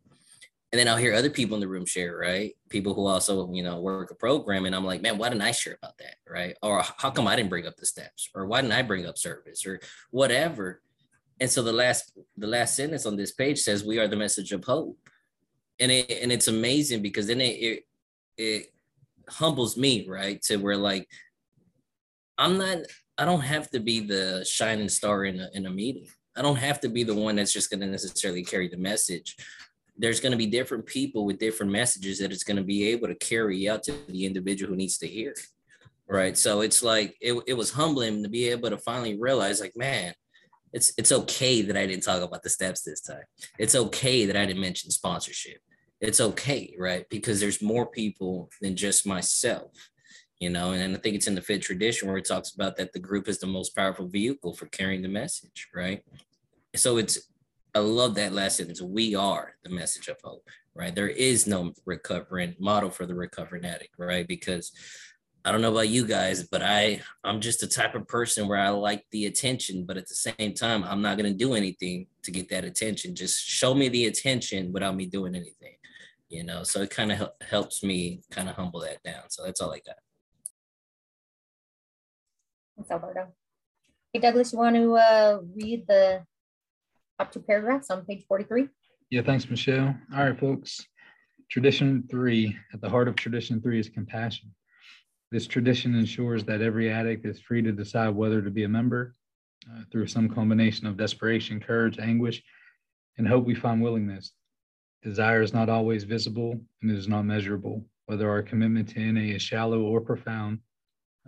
and 0.71 0.79
then 0.79 0.87
I'll 0.87 0.97
hear 0.97 1.15
other 1.15 1.31
people 1.31 1.55
in 1.55 1.61
the 1.61 1.67
room 1.67 1.85
share, 1.85 2.15
right? 2.15 2.53
People 2.69 2.93
who 2.93 3.07
also, 3.07 3.51
you 3.51 3.63
know, 3.63 3.79
work 3.79 4.11
a 4.11 4.15
program. 4.15 4.65
And 4.65 4.75
I'm 4.75 4.85
like, 4.85 5.01
man, 5.01 5.17
why 5.17 5.29
didn't 5.29 5.41
I 5.41 5.51
share 5.51 5.77
about 5.81 5.97
that? 5.97 6.15
Right. 6.29 6.55
Or 6.61 6.83
how 6.97 7.09
come 7.09 7.27
I 7.27 7.35
didn't 7.35 7.49
bring 7.49 7.65
up 7.65 7.77
the 7.77 7.87
steps? 7.87 8.29
Or 8.35 8.45
why 8.45 8.61
didn't 8.61 8.73
I 8.73 8.83
bring 8.83 9.07
up 9.07 9.17
service 9.17 9.65
or 9.65 9.79
whatever? 10.11 10.81
And 11.39 11.49
so 11.49 11.63
the 11.63 11.73
last 11.73 12.11
the 12.37 12.47
last 12.47 12.75
sentence 12.75 13.05
on 13.07 13.15
this 13.15 13.31
page 13.31 13.59
says 13.59 13.83
we 13.83 13.97
are 13.97 14.07
the 14.07 14.15
message 14.15 14.51
of 14.51 14.63
hope. 14.63 14.97
And 15.79 15.91
it 15.91 16.11
and 16.21 16.31
it's 16.31 16.47
amazing 16.47 17.01
because 17.01 17.25
then 17.27 17.41
it 17.41 17.55
it, 17.59 17.83
it 18.37 18.65
humbles 19.27 19.75
me, 19.75 20.07
right? 20.07 20.39
To 20.43 20.57
where 20.57 20.77
like 20.77 21.07
I'm 22.37 22.59
not 22.59 22.77
I 23.17 23.25
don't 23.25 23.41
have 23.41 23.71
to 23.71 23.79
be 23.79 24.01
the 24.01 24.45
shining 24.45 24.89
star 24.89 25.25
in 25.25 25.39
a, 25.39 25.49
in 25.53 25.65
a 25.65 25.71
meeting. 25.71 26.07
I 26.35 26.43
don't 26.43 26.57
have 26.57 26.79
to 26.81 26.89
be 26.89 27.03
the 27.03 27.15
one 27.15 27.35
that's 27.35 27.51
just 27.51 27.69
going 27.69 27.81
to 27.81 27.87
necessarily 27.87 28.43
carry 28.43 28.67
the 28.67 28.77
message. 28.77 29.35
There's 29.99 30.19
going 30.19 30.31
to 30.31 30.37
be 30.37 30.47
different 30.47 30.85
people 30.85 31.25
with 31.25 31.37
different 31.37 31.71
messages 31.71 32.19
that 32.19 32.31
it's 32.31 32.43
going 32.43 32.57
to 32.57 32.63
be 32.63 32.87
able 32.87 33.07
to 33.07 33.15
carry 33.15 33.69
out 33.69 33.83
to 33.83 33.93
the 34.07 34.25
individual 34.25 34.71
who 34.71 34.77
needs 34.77 34.97
to 34.99 35.07
hear. 35.07 35.35
Right. 36.07 36.35
So 36.35 36.61
it's 36.61 36.81
like 36.81 37.15
it, 37.21 37.39
it 37.45 37.53
was 37.53 37.71
humbling 37.71 38.23
to 38.23 38.29
be 38.29 38.49
able 38.49 38.71
to 38.71 38.77
finally 38.79 39.19
realize, 39.19 39.61
like, 39.61 39.77
man, 39.77 40.13
it's 40.73 40.91
it's 40.97 41.11
okay 41.11 41.61
that 41.61 41.77
I 41.77 41.85
didn't 41.85 42.03
talk 42.03 42.23
about 42.23 42.41
the 42.41 42.49
steps 42.49 42.81
this 42.81 43.01
time. 43.01 43.23
It's 43.59 43.75
okay 43.75 44.25
that 44.25 44.35
I 44.35 44.45
didn't 44.45 44.61
mention 44.61 44.89
sponsorship. 44.89 45.59
It's 46.01 46.19
okay, 46.19 46.73
right? 46.79 47.05
Because 47.09 47.39
there's 47.39 47.61
more 47.61 47.85
people 47.85 48.49
than 48.61 48.75
just 48.75 49.05
myself 49.05 49.71
you 50.39 50.49
know 50.49 50.71
and, 50.71 50.95
i 50.95 50.99
think 50.99 51.15
it's 51.15 51.27
in 51.27 51.35
the 51.35 51.41
fit 51.41 51.61
tradition 51.61 52.07
where 52.07 52.17
it 52.17 52.25
talks 52.25 52.51
about 52.51 52.75
that 52.77 52.91
the 52.93 52.99
group 52.99 53.27
is 53.27 53.39
the 53.39 53.47
most 53.47 53.75
powerful 53.75 54.07
vehicle 54.07 54.53
for 54.53 54.65
carrying 54.67 55.01
the 55.01 55.07
message 55.07 55.67
right 55.73 56.03
so 56.75 56.97
it's 56.97 57.28
i 57.75 57.79
love 57.79 58.15
that 58.15 58.33
last 58.33 58.57
sentence. 58.57 58.81
We 58.81 59.15
are 59.15 59.55
the 59.63 59.69
message 59.69 60.07
of 60.07 60.17
hope 60.23 60.47
right? 60.75 60.95
There 60.95 61.09
is 61.09 61.45
no 61.45 61.73
recovering 61.85 62.55
model 62.57 62.89
for 62.89 63.05
the 63.05 63.15
recovering 63.15 63.65
addict 63.65 63.95
right? 63.97 64.27
Because 64.27 64.71
i 65.45 65.53
don't 65.53 65.61
know 65.61 65.71
about 65.71 65.87
you 65.87 66.05
guys 66.05 66.43
but 66.43 66.61
i 66.61 67.01
i'm 67.23 67.39
just 67.39 67.61
the 67.61 67.67
type 67.67 67.95
of 67.95 68.05
person 68.09 68.45
where 68.45 68.57
i 68.57 68.67
like 68.67 69.05
the 69.11 69.25
attention 69.25 69.85
but 69.85 69.95
at 69.95 70.05
the 70.05 70.13
same 70.13 70.53
time 70.53 70.83
i'm 70.83 71.01
not 71.01 71.17
going 71.17 71.31
to 71.31 71.37
do 71.37 71.53
anything 71.53 72.05
to 72.23 72.29
get 72.29 72.49
that 72.49 72.65
attention. 72.65 73.15
Just 73.15 73.41
show 73.45 73.73
me 73.73 73.87
the 73.87 74.07
attention 74.07 74.73
without 74.73 74.97
me 74.97 75.05
doing 75.05 75.35
anything 75.35 75.75
you 76.29 76.43
know? 76.43 76.63
So 76.63 76.81
it 76.81 76.89
kind 76.89 77.11
of 77.11 77.29
helps 77.41 77.83
me 77.83 78.21
kind 78.31 78.47
of 78.47 78.55
humble 78.55 78.79
that 78.81 79.03
down. 79.03 79.23
So 79.29 79.43
that's 79.43 79.59
all 79.61 79.71
i 79.73 79.79
got. 79.79 79.95
Thanks, 82.77 82.91
Alberto. 82.91 83.33
Hey, 84.13 84.19
Douglas, 84.21 84.53
you 84.53 84.59
want 84.59 84.75
to 84.75 84.95
uh, 84.95 85.39
read 85.55 85.85
the 85.87 86.23
top 87.19 87.31
two 87.31 87.41
paragraphs 87.41 87.89
on 87.89 88.05
page 88.05 88.23
43? 88.27 88.67
Yeah, 89.11 89.21
thanks, 89.21 89.49
Michelle. 89.49 89.95
All 90.15 90.23
right, 90.23 90.39
folks. 90.39 90.85
Tradition 91.51 92.07
three, 92.09 92.55
at 92.73 92.79
the 92.79 92.89
heart 92.89 93.07
of 93.07 93.15
tradition 93.15 93.61
three 93.61 93.79
is 93.79 93.89
compassion. 93.89 94.53
This 95.31 95.45
tradition 95.45 95.95
ensures 95.95 96.43
that 96.45 96.61
every 96.61 96.91
addict 96.91 97.25
is 97.25 97.41
free 97.41 97.61
to 97.63 97.71
decide 97.71 98.09
whether 98.09 98.41
to 98.41 98.49
be 98.49 98.63
a 98.63 98.69
member 98.69 99.15
uh, 99.69 99.81
through 99.91 100.07
some 100.07 100.29
combination 100.29 100.87
of 100.87 100.95
desperation, 100.95 101.59
courage, 101.59 101.99
anguish, 101.99 102.41
and 103.17 103.27
hope 103.27 103.45
we 103.45 103.55
find 103.55 103.81
willingness. 103.81 104.31
Desire 105.03 105.41
is 105.41 105.53
not 105.53 105.69
always 105.69 106.03
visible 106.03 106.59
and 106.81 106.91
it 106.91 106.97
is 106.97 107.07
not 107.07 107.25
measurable. 107.25 107.83
Whether 108.05 108.29
our 108.29 108.41
commitment 108.41 108.89
to 108.89 108.99
NA 108.99 109.35
is 109.35 109.41
shallow 109.41 109.81
or 109.81 110.01
profound, 110.01 110.59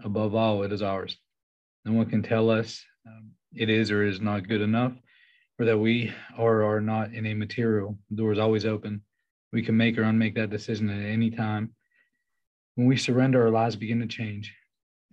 above 0.04 0.36
all, 0.36 0.63
it 0.63 0.71
is 0.71 0.82
ours. 0.82 1.17
No 1.86 1.93
one 1.93 2.10
can 2.10 2.21
tell 2.21 2.49
us 2.49 2.84
um, 3.08 3.32
it 3.56 3.69
is 3.69 3.91
or 3.91 4.04
is 4.04 4.21
not 4.21 4.47
good 4.47 4.62
enough, 4.62 4.93
or 5.62 5.65
that 5.65 5.78
we 5.78 6.12
are 6.38 6.63
or 6.63 6.78
are 6.78 6.82
not 6.82 7.13
in 7.13 7.28
a 7.28 7.34
material. 7.36 7.95
The 8.10 8.17
door 8.17 8.32
is 8.32 8.39
always 8.39 8.65
open. 8.65 9.02
We 9.54 9.62
can 9.62 9.78
make 9.78 9.97
or 9.97 10.04
unmake 10.04 10.34
that 10.36 10.50
decision 10.50 10.89
at 10.89 11.06
any 11.06 11.30
time. 11.30 11.76
When 12.76 12.88
we 12.88 12.97
surrender, 12.97 13.43
our 13.43 13.52
lives 13.52 13.76
begin 13.76 14.00
to 14.00 14.08
change. 14.08 14.54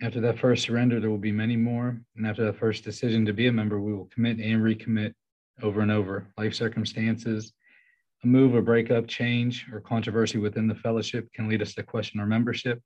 After 0.01 0.21
that 0.23 0.39
first 0.39 0.65
surrender, 0.65 1.01
there 1.01 1.11
will 1.11 1.19
be 1.19 1.33
many 1.33 1.57
more. 1.57 2.01
And 2.17 2.27
after 2.27 2.45
that 2.47 2.59
first 2.59 2.83
decision 2.83 3.27
to 3.27 3.33
be 3.33 3.49
a 3.49 3.53
member, 3.53 3.81
we 3.81 3.93
will 3.93 4.07
commit 4.07 4.39
and 4.39 4.63
recommit 4.63 5.13
over 5.63 5.83
and 5.83 5.91
over. 5.91 6.27
Life 6.39 6.55
circumstances, 6.55 7.53
a 8.25 8.27
move, 8.27 8.55
a 8.55 8.63
breakup, 8.63 9.07
change, 9.07 9.67
or 9.73 9.81
controversy 9.81 10.39
within 10.39 10.67
the 10.67 10.75
fellowship 10.75 11.31
can 11.35 11.49
lead 11.49 11.63
us 11.63 11.75
to 11.75 11.83
question 11.83 12.21
our 12.21 12.27
membership 12.27 12.81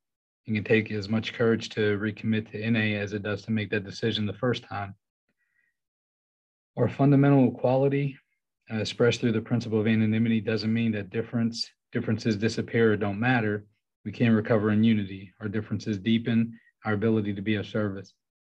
it 0.47 0.55
can 0.55 0.65
take 0.65 0.91
as 0.91 1.09
much 1.09 1.35
courage 1.35 1.69
to 1.71 1.99
recommit 1.99 2.51
to 2.51 2.71
NA 2.71 2.99
as 2.99 3.13
it 3.13 3.23
does 3.23 3.43
to 3.43 3.53
make 3.53 3.71
that 3.71 3.85
decision 3.85 4.27
the 4.27 4.33
first 4.33 4.65
time. 4.65 4.95
Our 6.77 6.89
fundamental 6.89 7.49
equality, 7.49 8.17
uh, 8.73 8.79
expressed 8.79 9.21
through 9.21 9.33
the 9.33 9.41
principle 9.41 9.81
of 9.81 9.87
anonymity, 9.87 10.41
doesn't 10.41 10.73
mean 10.73 10.93
that 10.93 11.11
difference 11.11 11.71
differences 11.93 12.37
disappear 12.37 12.93
or 12.93 12.97
don't 12.97 13.21
matter. 13.21 13.67
We 14.05 14.13
can 14.13 14.33
recover 14.33 14.71
in 14.71 14.83
unity. 14.83 15.33
Our 15.41 15.49
differences 15.49 15.99
deepen 15.99 16.59
our 16.85 16.95
ability 16.95 17.35
to 17.35 17.43
be 17.43 17.57
of 17.57 17.67
service. 17.67 18.15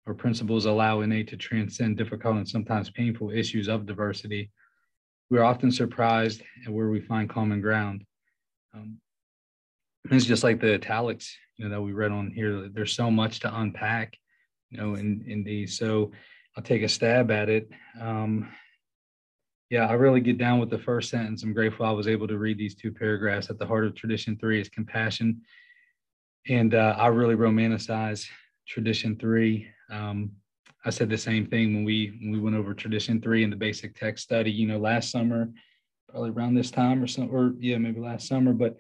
Our 0.08 0.14
principles 0.14 0.66
allow 0.66 1.02
NA 1.02 1.24
to 1.28 1.36
transcend 1.36 1.98
difficult 1.98 2.38
and 2.38 2.48
sometimes 2.48 2.90
painful 2.90 3.32
issues 3.32 3.68
of 3.68 3.86
diversity. 3.86 4.52
We're 5.30 5.44
often 5.44 5.72
surprised 5.72 6.42
at 6.66 6.72
where 6.72 6.90
we 6.90 7.02
find 7.02 7.30
common 7.30 7.60
ground. 7.60 8.06
Um, 8.74 9.00
it's 10.12 10.26
just 10.26 10.44
like 10.44 10.62
the 10.62 10.76
italics 10.76 11.36
you 11.58 11.66
know 11.66 11.72
that 11.72 11.82
we 11.82 11.94
read 11.94 12.12
on 12.12 12.32
here 12.32 12.70
there's 12.70 12.94
so 12.94 13.10
much 13.10 13.40
to 13.40 13.60
unpack 13.60 14.18
you 14.70 14.78
know 14.78 14.96
in 14.96 15.24
in 15.28 15.44
these 15.44 15.78
so 15.78 16.12
i'll 16.56 16.64
take 16.64 16.84
a 16.84 16.90
stab 16.90 17.32
at 17.32 17.50
it. 17.50 17.70
Um 18.00 18.50
yeah 19.70 19.88
i 19.88 19.94
really 19.94 20.22
get 20.22 20.38
down 20.38 20.60
with 20.60 20.70
the 20.70 20.78
first 20.78 21.10
sentence. 21.10 21.44
I'm 21.44 21.54
grateful 21.54 21.86
i 21.86 21.92
was 21.92 22.08
able 22.08 22.28
to 22.28 22.38
read 22.38 22.58
these 22.58 22.76
two 22.76 22.92
paragraphs 22.92 23.50
at 23.50 23.58
the 23.60 23.66
heart 23.66 23.86
of 23.86 23.96
tradition 23.96 24.38
three 24.38 24.60
is 24.62 24.70
compassion. 24.70 25.42
And 26.48 26.74
uh, 26.76 26.96
i 26.98 27.08
really 27.08 27.36
romanticize 27.36 28.28
tradition 28.68 29.18
three. 29.18 29.68
Um 29.90 30.32
i 30.86 30.90
said 30.90 31.10
the 31.10 31.18
same 31.18 31.46
thing 31.48 31.74
when 31.74 31.84
we 31.84 32.18
when 32.22 32.32
we 32.32 32.40
went 32.40 32.56
over 32.56 32.74
tradition 32.74 33.22
three 33.22 33.44
in 33.44 33.50
the 33.50 33.56
basic 33.56 33.96
text 33.96 34.24
study 34.24 34.52
you 34.52 34.68
know 34.68 34.78
last 34.78 35.10
summer 35.12 35.50
probably 36.10 36.30
around 36.30 36.54
this 36.54 36.70
time 36.72 37.04
or 37.04 37.08
something 37.08 37.36
or 37.36 37.54
yeah 37.60 37.78
maybe 37.78 38.00
last 38.00 38.28
summer. 38.28 38.54
But 38.54 38.78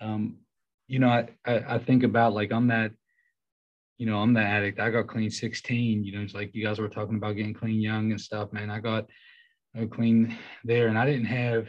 um 0.00 0.38
you 0.88 0.98
know, 0.98 1.08
I, 1.08 1.28
I, 1.44 1.74
I 1.74 1.78
think 1.78 2.02
about 2.02 2.32
like 2.32 2.50
I'm 2.50 2.68
that, 2.68 2.92
you 3.98 4.06
know, 4.06 4.18
I'm 4.18 4.32
the 4.32 4.40
addict. 4.40 4.78
I 4.78 4.90
got 4.90 5.08
clean 5.08 5.30
16. 5.30 6.04
You 6.04 6.12
know, 6.12 6.22
it's 6.22 6.34
like 6.34 6.54
you 6.54 6.64
guys 6.64 6.78
were 6.78 6.88
talking 6.88 7.16
about 7.16 7.36
getting 7.36 7.52
clean 7.52 7.80
young 7.80 8.12
and 8.12 8.20
stuff, 8.20 8.52
man. 8.52 8.70
I 8.70 8.78
got 8.78 9.06
I 9.76 9.84
clean 9.86 10.36
there, 10.64 10.88
and 10.88 10.98
I 10.98 11.04
didn't 11.04 11.26
have. 11.26 11.68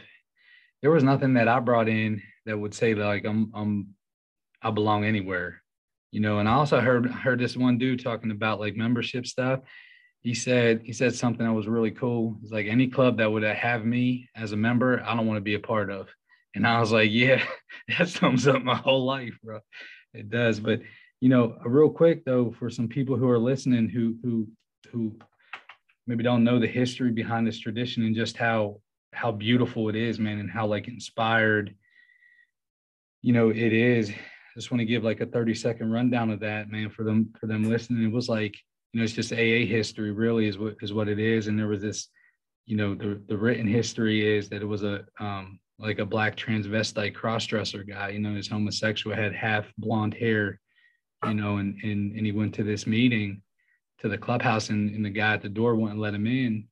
There 0.80 0.92
was 0.92 1.04
nothing 1.04 1.34
that 1.34 1.48
I 1.48 1.60
brought 1.60 1.88
in 1.88 2.22
that 2.46 2.58
would 2.58 2.72
say 2.72 2.94
like 2.94 3.26
I'm 3.26 3.50
I'm 3.54 3.88
I 4.62 4.70
belong 4.70 5.04
anywhere, 5.04 5.60
you 6.12 6.20
know. 6.20 6.38
And 6.38 6.48
I 6.48 6.52
also 6.52 6.80
heard 6.80 7.10
heard 7.10 7.40
this 7.40 7.56
one 7.56 7.78
dude 7.78 8.02
talking 8.02 8.30
about 8.30 8.60
like 8.60 8.76
membership 8.76 9.26
stuff. 9.26 9.60
He 10.22 10.34
said 10.34 10.82
he 10.84 10.92
said 10.92 11.14
something 11.14 11.44
that 11.44 11.52
was 11.52 11.66
really 11.66 11.90
cool. 11.90 12.38
It's 12.42 12.52
like 12.52 12.66
any 12.66 12.86
club 12.86 13.18
that 13.18 13.30
would 13.30 13.42
have 13.42 13.84
me 13.84 14.28
as 14.36 14.52
a 14.52 14.56
member, 14.56 15.02
I 15.04 15.16
don't 15.16 15.26
want 15.26 15.38
to 15.38 15.42
be 15.42 15.54
a 15.54 15.60
part 15.60 15.90
of. 15.90 16.08
And 16.54 16.66
I 16.66 16.80
was 16.80 16.92
like, 16.92 17.10
yeah, 17.10 17.42
that 17.98 18.08
sums 18.08 18.46
up 18.46 18.62
my 18.62 18.76
whole 18.76 19.04
life, 19.04 19.36
bro. 19.42 19.60
It 20.14 20.30
does. 20.30 20.60
But 20.60 20.80
you 21.20 21.28
know, 21.28 21.56
real 21.64 21.90
quick 21.90 22.24
though, 22.24 22.50
for 22.58 22.70
some 22.70 22.88
people 22.88 23.16
who 23.16 23.28
are 23.28 23.38
listening 23.38 23.88
who 23.88 24.16
who 24.22 24.48
who 24.90 25.16
maybe 26.06 26.24
don't 26.24 26.44
know 26.44 26.58
the 26.58 26.66
history 26.66 27.12
behind 27.12 27.46
this 27.46 27.58
tradition 27.58 28.04
and 28.04 28.16
just 28.16 28.36
how 28.36 28.80
how 29.12 29.30
beautiful 29.30 29.88
it 29.88 29.96
is, 29.96 30.18
man, 30.18 30.38
and 30.38 30.50
how 30.50 30.66
like 30.66 30.88
inspired, 30.88 31.74
you 33.22 33.32
know, 33.32 33.50
it 33.50 33.72
is. 33.72 34.10
I 34.10 34.14
just 34.56 34.70
want 34.70 34.80
to 34.80 34.86
give 34.86 35.04
like 35.04 35.20
a 35.20 35.26
30 35.26 35.54
second 35.54 35.92
rundown 35.92 36.30
of 36.30 36.40
that, 36.40 36.70
man, 36.70 36.90
for 36.90 37.04
them 37.04 37.32
for 37.38 37.46
them 37.46 37.64
listening. 37.64 38.02
It 38.04 38.12
was 38.12 38.28
like, 38.28 38.56
you 38.92 38.98
know, 38.98 39.04
it's 39.04 39.12
just 39.12 39.32
AA 39.32 39.66
history 39.66 40.12
really 40.12 40.46
is 40.46 40.58
what 40.58 40.76
is 40.80 40.92
what 40.92 41.08
it 41.08 41.18
is. 41.18 41.46
And 41.46 41.58
there 41.58 41.68
was 41.68 41.82
this, 41.82 42.08
you 42.66 42.76
know, 42.76 42.94
the 42.94 43.22
the 43.28 43.36
written 43.36 43.66
history 43.66 44.36
is 44.36 44.48
that 44.48 44.62
it 44.62 44.66
was 44.66 44.84
a 44.84 45.04
um 45.18 45.60
like 45.78 45.98
a 45.98 46.04
black 46.04 46.36
transvestite 46.36 47.14
crossdresser 47.14 47.88
guy, 47.88 48.10
you 48.10 48.18
know, 48.18 48.34
his 48.34 48.48
homosexual 48.48 49.16
had 49.16 49.34
half 49.34 49.72
blonde 49.78 50.14
hair, 50.14 50.60
you 51.24 51.34
know, 51.34 51.58
and 51.58 51.78
and 51.82 52.16
and 52.16 52.26
he 52.26 52.32
went 52.32 52.54
to 52.54 52.64
this 52.64 52.86
meeting 52.86 53.42
to 53.98 54.08
the 54.08 54.18
clubhouse 54.18 54.70
and, 54.70 54.94
and 54.94 55.04
the 55.04 55.10
guy 55.10 55.34
at 55.34 55.42
the 55.42 55.48
door 55.48 55.74
wouldn't 55.74 56.00
let 56.00 56.14
him 56.14 56.26
in. 56.26 56.66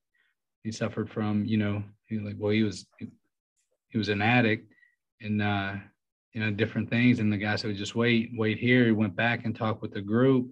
He 0.65 0.73
suffered 0.73 1.11
from, 1.11 1.45
you 1.45 1.59
know, 1.59 1.83
he 2.07 2.19
like, 2.19 2.37
well, 2.39 2.53
he 2.53 2.63
was 2.63 2.87
he 3.89 3.99
was 3.99 4.09
an 4.09 4.23
addict 4.23 4.73
and 5.21 5.43
uh, 5.43 5.75
you 6.33 6.41
know, 6.41 6.51
different 6.51 6.89
things. 6.89 7.19
And 7.19 7.33
the 7.33 7.37
guy 7.37 7.57
said, 7.57 7.75
just 7.77 7.95
wait, 7.95 8.31
wait 8.35 8.59
here. 8.59 8.87
He 8.87 8.93
went 8.93 9.17
back 9.17 9.45
and 9.45 9.55
talked 9.57 9.83
with 9.83 9.93
the 9.93 10.01
group. 10.01 10.51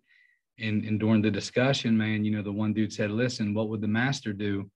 And, 0.59 0.85
and 0.85 0.99
during 0.99 1.21
the 1.21 1.31
discussion, 1.31 1.97
man, 1.97 2.25
you 2.25 2.31
know, 2.31 2.43
the 2.43 2.53
one 2.53 2.73
dude 2.73 2.93
said, 2.93 3.11
listen, 3.11 3.53
what 3.53 3.69
would 3.69 3.83
the 3.83 3.89
master 3.89 4.33
do? 4.33 4.71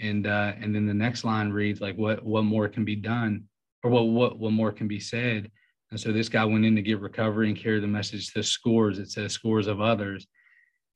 And 0.00 0.26
uh, 0.26 0.52
and 0.60 0.74
then 0.74 0.86
the 0.86 0.94
next 0.94 1.24
line 1.24 1.50
reads 1.50 1.80
like 1.80 1.96
what 1.96 2.24
what 2.24 2.44
more 2.44 2.68
can 2.68 2.84
be 2.84 2.94
done 2.94 3.44
or 3.82 3.90
what 3.90 4.02
what 4.02 4.38
what 4.38 4.52
more 4.52 4.70
can 4.70 4.86
be 4.86 5.00
said. 5.00 5.50
And 5.90 5.98
so 5.98 6.12
this 6.12 6.28
guy 6.28 6.44
went 6.44 6.64
in 6.64 6.76
to 6.76 6.82
get 6.82 7.00
recovery 7.00 7.48
and 7.48 7.56
carry 7.56 7.80
the 7.80 7.86
message 7.86 8.32
to 8.32 8.42
scores. 8.42 8.98
It 8.98 9.10
says 9.10 9.32
scores 9.32 9.66
of 9.66 9.80
others 9.80 10.26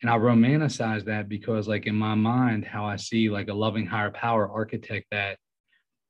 and 0.02 0.10
I 0.10 0.18
romanticize 0.18 1.04
that 1.04 1.28
because 1.28 1.68
like 1.68 1.86
in 1.86 1.94
my 1.94 2.14
mind, 2.14 2.64
how 2.64 2.84
I 2.84 2.96
see 2.96 3.30
like 3.30 3.48
a 3.48 3.54
loving 3.54 3.86
higher 3.86 4.10
power 4.10 4.50
architect 4.50 5.06
that 5.12 5.38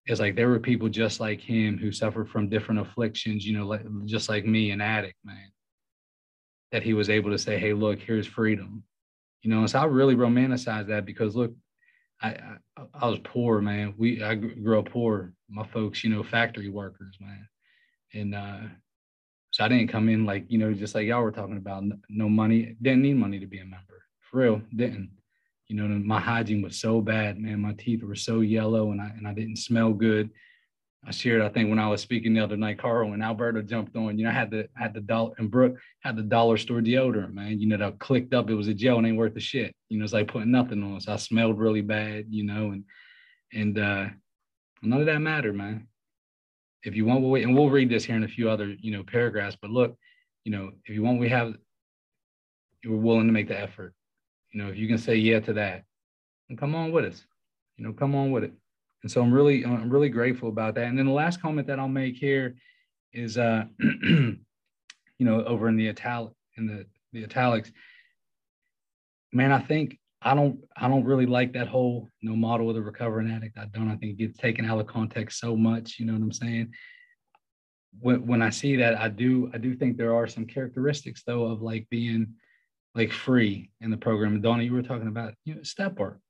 is 0.06 0.18
like 0.18 0.34
there 0.34 0.48
were 0.48 0.58
people 0.58 0.88
just 0.88 1.20
like 1.20 1.40
him 1.40 1.76
who 1.76 1.92
suffered 1.92 2.30
from 2.30 2.48
different 2.48 2.80
afflictions, 2.80 3.46
you 3.46 3.56
know, 3.56 3.66
like 3.66 3.82
just 4.06 4.30
like 4.30 4.46
me, 4.46 4.70
an 4.70 4.80
addict, 4.80 5.18
man. 5.24 5.50
That 6.72 6.82
he 6.82 6.94
was 6.94 7.10
able 7.10 7.30
to 7.30 7.38
say, 7.38 7.58
"Hey, 7.58 7.74
look, 7.74 8.00
here's 8.00 8.26
freedom," 8.26 8.82
you 9.42 9.50
know. 9.50 9.58
And 9.58 9.68
so 9.68 9.78
I 9.80 9.84
really 9.84 10.16
romanticize 10.16 10.86
that 10.88 11.04
because 11.04 11.36
look, 11.36 11.52
I, 12.22 12.28
I, 12.78 12.84
I 12.94 13.08
was 13.08 13.18
poor, 13.24 13.60
man. 13.60 13.92
We 13.98 14.22
I 14.22 14.36
grew 14.36 14.78
up 14.78 14.90
poor. 14.90 15.34
My 15.50 15.66
folks, 15.66 16.02
you 16.02 16.08
know, 16.08 16.22
factory 16.22 16.70
workers, 16.70 17.18
man, 17.20 17.46
and 18.14 18.34
uh, 18.34 18.58
so 19.52 19.64
I 19.64 19.68
didn't 19.68 19.88
come 19.88 20.08
in 20.08 20.24
like, 20.24 20.46
you 20.48 20.58
know, 20.58 20.72
just 20.72 20.94
like 20.94 21.06
y'all 21.06 21.22
were 21.22 21.30
talking 21.30 21.58
about, 21.58 21.84
no 22.08 22.28
money, 22.28 22.74
didn't 22.80 23.02
need 23.02 23.16
money 23.16 23.38
to 23.38 23.46
be 23.46 23.58
a 23.58 23.64
member. 23.64 24.02
For 24.20 24.40
real, 24.40 24.62
didn't. 24.74 25.10
You 25.68 25.76
know, 25.76 25.86
my 25.88 26.20
hygiene 26.20 26.62
was 26.62 26.80
so 26.80 27.00
bad, 27.02 27.38
man. 27.38 27.60
My 27.60 27.74
teeth 27.74 28.02
were 28.02 28.14
so 28.14 28.40
yellow 28.40 28.92
and 28.92 29.00
I 29.00 29.10
and 29.16 29.28
I 29.28 29.34
didn't 29.34 29.56
smell 29.56 29.92
good. 29.92 30.30
I 31.04 31.10
shared, 31.10 31.42
I 31.42 31.48
think 31.48 31.68
when 31.68 31.78
I 31.78 31.88
was 31.88 32.00
speaking 32.00 32.32
the 32.32 32.44
other 32.44 32.56
night, 32.56 32.78
Carl 32.78 33.12
and 33.12 33.22
Alberto 33.22 33.60
jumped 33.60 33.96
on, 33.96 34.16
you 34.16 34.24
know, 34.24 34.30
I 34.30 34.34
had 34.34 34.50
the 34.50 34.68
had 34.74 34.94
the 34.94 35.00
dollar 35.00 35.32
and 35.38 35.50
Brooke 35.50 35.76
had 36.00 36.16
the 36.16 36.22
dollar 36.22 36.56
store 36.56 36.80
deodorant, 36.80 37.34
man. 37.34 37.58
You 37.58 37.68
know, 37.68 37.76
that 37.76 37.98
clicked 37.98 38.32
up, 38.32 38.48
it 38.48 38.54
was 38.54 38.68
a 38.68 38.74
gel 38.74 38.98
and 38.98 39.06
ain't 39.06 39.18
worth 39.18 39.34
the 39.34 39.40
shit. 39.40 39.74
You 39.88 39.98
know, 39.98 40.04
it's 40.04 40.12
like 40.14 40.28
putting 40.28 40.50
nothing 40.50 40.82
on. 40.82 41.00
So 41.00 41.12
I 41.12 41.16
smelled 41.16 41.58
really 41.58 41.82
bad, 41.82 42.26
you 42.30 42.44
know, 42.44 42.70
and 42.70 42.84
and 43.52 43.78
uh 43.78 44.06
none 44.82 45.00
of 45.00 45.06
that 45.06 45.20
mattered, 45.20 45.56
man 45.56 45.88
if 46.84 46.96
you 46.96 47.04
want, 47.04 47.20
we'll 47.20 47.30
wait, 47.30 47.44
and 47.44 47.54
we'll 47.54 47.70
read 47.70 47.88
this 47.88 48.04
here 48.04 48.16
in 48.16 48.24
a 48.24 48.28
few 48.28 48.50
other, 48.50 48.74
you 48.80 48.90
know, 48.90 49.02
paragraphs. 49.04 49.56
But 49.60 49.70
look, 49.70 49.96
you 50.44 50.52
know, 50.52 50.72
if 50.84 50.94
you 50.94 51.02
want, 51.02 51.20
we 51.20 51.28
have, 51.28 51.54
you're 52.82 52.96
willing 52.96 53.26
to 53.26 53.32
make 53.32 53.48
the 53.48 53.58
effort. 53.58 53.94
You 54.52 54.62
know, 54.62 54.70
if 54.70 54.76
you 54.76 54.88
can 54.88 54.98
say 54.98 55.16
yeah 55.16 55.40
to 55.40 55.52
that, 55.54 55.84
and 56.48 56.58
come 56.58 56.74
on 56.74 56.92
with 56.92 57.04
us. 57.04 57.24
You 57.76 57.84
know, 57.84 57.92
come 57.92 58.14
on 58.14 58.30
with 58.30 58.44
it. 58.44 58.52
And 59.02 59.10
so 59.10 59.22
I'm 59.22 59.32
really, 59.32 59.64
I'm 59.64 59.90
really 59.90 60.08
grateful 60.08 60.48
about 60.48 60.74
that. 60.74 60.84
And 60.84 60.98
then 60.98 61.06
the 61.06 61.12
last 61.12 61.40
comment 61.40 61.66
that 61.68 61.78
I'll 61.78 61.88
make 61.88 62.16
here 62.16 62.56
is, 63.12 63.38
uh, 63.38 63.64
you 63.78 64.36
know, 65.18 65.44
over 65.44 65.68
in 65.68 65.76
the 65.76 65.88
italic, 65.88 66.32
in 66.56 66.66
the 66.66 66.86
the 67.12 67.24
italics. 67.24 67.70
Man, 69.32 69.52
I 69.52 69.58
think 69.58 69.98
I 70.24 70.34
don't 70.34 70.60
I 70.76 70.88
don't 70.88 71.04
really 71.04 71.26
like 71.26 71.52
that 71.52 71.68
whole 71.68 72.10
you 72.20 72.30
know 72.30 72.36
model 72.36 72.68
of 72.68 72.76
the 72.76 72.82
recovering 72.82 73.30
addict. 73.30 73.58
I 73.58 73.66
don't. 73.66 73.90
I 73.90 73.96
think 73.96 74.12
it 74.12 74.18
gets 74.18 74.38
taken 74.38 74.64
out 74.64 74.80
of 74.80 74.86
context 74.86 75.40
so 75.40 75.56
much. 75.56 75.98
You 75.98 76.06
know 76.06 76.12
what 76.12 76.22
I'm 76.22 76.32
saying? 76.32 76.72
When 78.00 78.26
when 78.26 78.42
I 78.42 78.50
see 78.50 78.76
that, 78.76 78.98
I 78.98 79.08
do 79.08 79.50
I 79.52 79.58
do 79.58 79.74
think 79.74 79.96
there 79.96 80.14
are 80.14 80.26
some 80.26 80.46
characteristics 80.46 81.22
though 81.26 81.44
of 81.44 81.62
like 81.62 81.86
being 81.90 82.34
like 82.94 83.12
free 83.12 83.70
in 83.80 83.90
the 83.90 83.96
program. 83.96 84.34
And 84.34 84.42
Donna, 84.42 84.62
you 84.62 84.72
were 84.72 84.82
talking 84.82 85.08
about 85.08 85.34
you 85.44 85.54
know 85.54 85.62
step 85.62 85.98
work, 85.98 86.20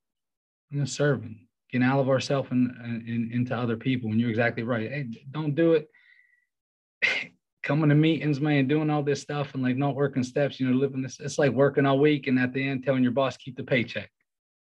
you 0.71 0.79
know, 0.79 0.85
serving, 0.85 1.47
getting 1.71 1.87
out 1.87 1.99
of 1.99 2.09
ourselves 2.09 2.49
and, 2.51 2.71
and 2.81 3.31
into 3.31 3.55
other 3.55 3.77
people. 3.77 4.11
And 4.11 4.19
you're 4.19 4.29
exactly 4.29 4.63
right. 4.63 4.89
Hey, 4.89 5.25
don't 5.31 5.55
do 5.55 5.73
it 5.73 5.89
coming 7.63 7.89
to 7.89 7.95
meetings, 7.95 8.41
man, 8.41 8.67
doing 8.67 8.89
all 8.89 9.01
this 9.01 9.21
stuff 9.21 9.53
and 9.53 9.63
like 9.63 9.77
not 9.77 9.95
working 9.95 10.23
steps, 10.23 10.59
you 10.59 10.69
know, 10.69 10.75
living 10.75 11.01
this, 11.01 11.19
it's 11.19 11.39
like 11.39 11.51
working 11.51 11.85
all 11.85 11.97
week 11.97 12.27
and 12.27 12.37
at 12.37 12.53
the 12.53 12.67
end 12.67 12.83
telling 12.83 13.03
your 13.03 13.13
boss, 13.13 13.37
keep 13.37 13.55
the 13.55 13.63
paycheck. 13.63 14.11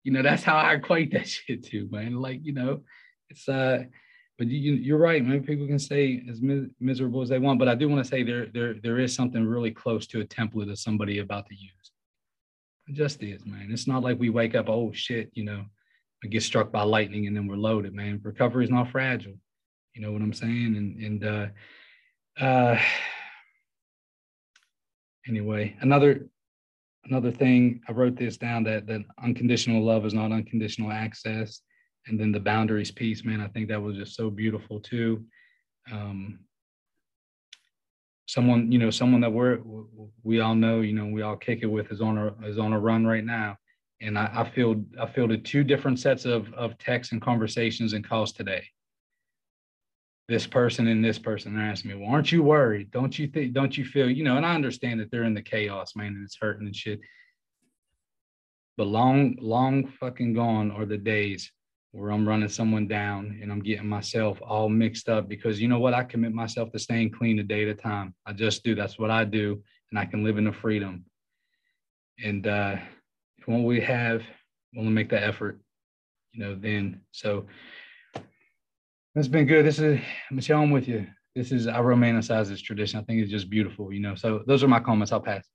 You 0.05 0.13
know, 0.13 0.23
that's 0.23 0.45
how 0.45 0.57
I 0.57 0.75
equate 0.75 1.13
that 1.13 1.29
shit 1.29 1.65
to, 1.67 1.89
man. 1.91 2.15
Like, 2.15 2.41
you 2.43 2.53
know, 2.53 2.83
it's, 3.29 3.49
uh, 3.49 3.85
but 4.39 4.47
you, 4.47 4.75
you're 4.75 4.99
right, 4.99 5.25
man. 5.25 5.43
People 5.43 5.67
can 5.67 5.79
stay 5.79 6.23
as 6.31 6.41
mis- 6.41 6.71
miserable 6.81 7.21
as 7.21 7.29
they 7.29 7.39
want, 7.39 7.59
but 7.59 7.69
I 7.69 7.75
do 7.75 7.89
want 7.89 8.05
to 8.05 8.09
say 8.09 8.23
there, 8.23 8.47
there, 8.47 8.75
there 8.75 8.99
is 8.99 9.15
something 9.15 9.45
really 9.45 9.71
close 9.71 10.07
to 10.09 10.21
a 10.21 10.25
template 10.25 10.71
of 10.71 10.79
somebody 10.79 11.19
about 11.19 11.47
to 11.49 11.55
use. 11.55 11.93
It 12.87 12.95
just 12.95 13.23
is, 13.23 13.45
man. 13.45 13.69
It's 13.71 13.89
not 13.89 14.03
like 14.03 14.21
we 14.21 14.31
wake 14.31 14.55
up, 14.55 14.69
oh 14.69 14.93
shit, 14.93 15.31
you 15.35 15.45
know, 15.45 15.65
I 16.23 16.29
get 16.29 16.43
struck 16.43 16.71
by 16.71 16.83
lightning 16.83 17.27
and 17.27 17.37
then 17.37 17.47
we're 17.47 17.57
loaded, 17.57 17.93
man. 17.93 18.21
Recovery 18.23 18.65
is 18.65 18.71
not 18.71 18.91
fragile. 18.91 19.35
You 19.95 20.03
know 20.03 20.13
what 20.13 20.23
I'm 20.23 20.33
saying? 20.33 20.77
And, 20.77 21.03
and, 21.03 21.25
uh, 21.25 21.47
uh, 22.41 22.79
anyway, 25.27 25.77
another 25.81 26.29
another 27.07 27.31
thing 27.31 27.81
I 27.89 27.93
wrote 27.93 28.17
this 28.17 28.37
down 28.37 28.65
that 28.65 28.87
that 28.87 29.03
unconditional 29.23 29.85
love 29.85 30.05
is 30.07 30.15
not 30.15 30.33
unconditional 30.33 30.91
access, 30.91 31.61
and 32.07 32.19
then 32.19 32.33
the 32.33 32.41
boundaries 32.41 32.91
piece, 32.91 33.25
man. 33.25 33.41
I 33.41 33.49
think 33.49 33.69
that 33.69 33.83
was 33.83 33.97
just 33.97 34.17
so 34.17 34.31
beautiful 34.31 34.81
too. 34.81 35.25
Um, 35.93 36.41
someone 38.27 38.73
you 38.73 38.79
know, 38.79 38.91
someone 38.91 39.21
that 39.21 39.33
we're 39.33 39.59
we 40.23 40.41
all 40.41 40.55
know, 40.55 40.81
you 40.81 40.93
know, 40.93 41.07
we 41.07 41.23
all 41.23 41.37
kick 41.37 41.61
it 41.63 41.67
with 41.67 41.93
is 41.93 42.01
on 42.01 42.19
a 42.19 42.35
is 42.47 42.59
on 42.59 42.73
a 42.73 42.81
run 42.81 43.07
right 43.07 43.25
now. 43.25 43.57
And 44.01 44.19
I, 44.19 44.29
I 44.35 44.51
feel 44.51 44.85
I 45.01 45.07
fielded 45.07 45.45
two 45.45 45.63
different 45.63 46.01
sets 46.01 46.25
of 46.25 46.53
of 46.55 46.77
texts 46.79 47.13
and 47.13 47.23
conversations 47.23 47.93
and 47.93 48.07
calls 48.07 48.33
today 48.33 48.65
this 50.29 50.47
person 50.47 50.87
and 50.87 51.05
this 51.05 51.19
person. 51.19 51.55
They're 51.55 51.65
asking 51.65 51.91
me, 51.91 51.97
well, 51.99 52.11
aren't 52.11 52.33
you 52.33 52.43
worried? 52.43 52.91
Don't 52.91 53.19
you 53.19 53.27
think, 53.27 53.53
don't 53.53 53.77
you 53.77 53.85
feel, 53.85 54.09
you 54.09 54.25
know, 54.25 54.37
and 54.37 54.47
I 54.47 54.55
understand 54.55 55.01
that 55.01 55.11
they're 55.11 55.25
in 55.25 55.35
the 55.35 55.43
chaos, 55.43 55.95
man, 55.95 56.15
and 56.15 56.25
it's 56.25 56.39
hurting 56.41 56.67
and 56.67 56.75
shit. 56.75 57.01
But 58.77 58.87
long, 58.87 59.37
long 59.41 59.87
fucking 59.87 60.35
gone 60.35 60.71
are 60.71 60.87
the 60.87 60.99
days 60.99 61.53
where 61.93 62.11
I'm 62.11 62.27
running 62.27 62.49
someone 62.49 62.89
down 62.89 63.39
and 63.41 63.53
I'm 63.53 63.61
getting 63.61 63.89
myself 63.89 64.41
all 64.43 64.69
mixed 64.69 65.09
up 65.09 65.29
because 65.29 65.61
you 65.61 65.69
know 65.69 65.79
what? 65.79 65.95
I 65.95 66.03
commit 66.03 66.33
myself 66.33 66.73
to 66.73 66.79
staying 66.79 67.13
clean 67.13 67.39
a 67.39 67.45
day 67.45 67.63
at 67.63 67.69
a 67.69 67.75
time. 67.75 68.15
I 68.27 68.33
just 68.33 68.65
do. 68.65 68.75
That's 68.75 68.99
what 68.99 69.13
I 69.13 69.25
do. 69.25 69.63
And 69.91 69.99
I 69.99 70.05
can 70.05 70.25
live 70.25 70.39
in 70.39 70.45
the 70.45 70.53
freedom. 70.53 71.05
And 72.25 72.47
uh, 72.49 72.77
when 73.47 73.63
we 73.63 73.81
have, 73.83 74.23
when 74.73 74.87
we'll 74.87 74.95
make 74.95 75.11
the 75.11 75.23
effort, 75.23 75.61
you 76.33 76.41
know, 76.41 76.57
then. 76.57 77.01
So 77.13 77.47
it's 79.15 79.29
been 79.29 79.47
good. 79.47 79.65
This 79.65 79.79
is 79.79 80.01
Michelle. 80.31 80.63
I'm 80.63 80.71
with 80.71 80.89
you. 80.89 81.07
This 81.35 81.53
is 81.53 81.67
I 81.67 81.79
romanticize 81.79 82.49
this 82.49 82.61
tradition. 82.61 82.99
I 82.99 83.03
think 83.03 83.21
it's 83.21 83.31
just 83.31 83.49
beautiful, 83.49 83.93
you 83.93 84.01
know. 84.01 84.15
So 84.15 84.43
those 84.47 84.63
are 84.63 84.69
my 84.69 84.81
comments. 84.81 85.13
I'll 85.13 85.21
pass. 85.21 85.47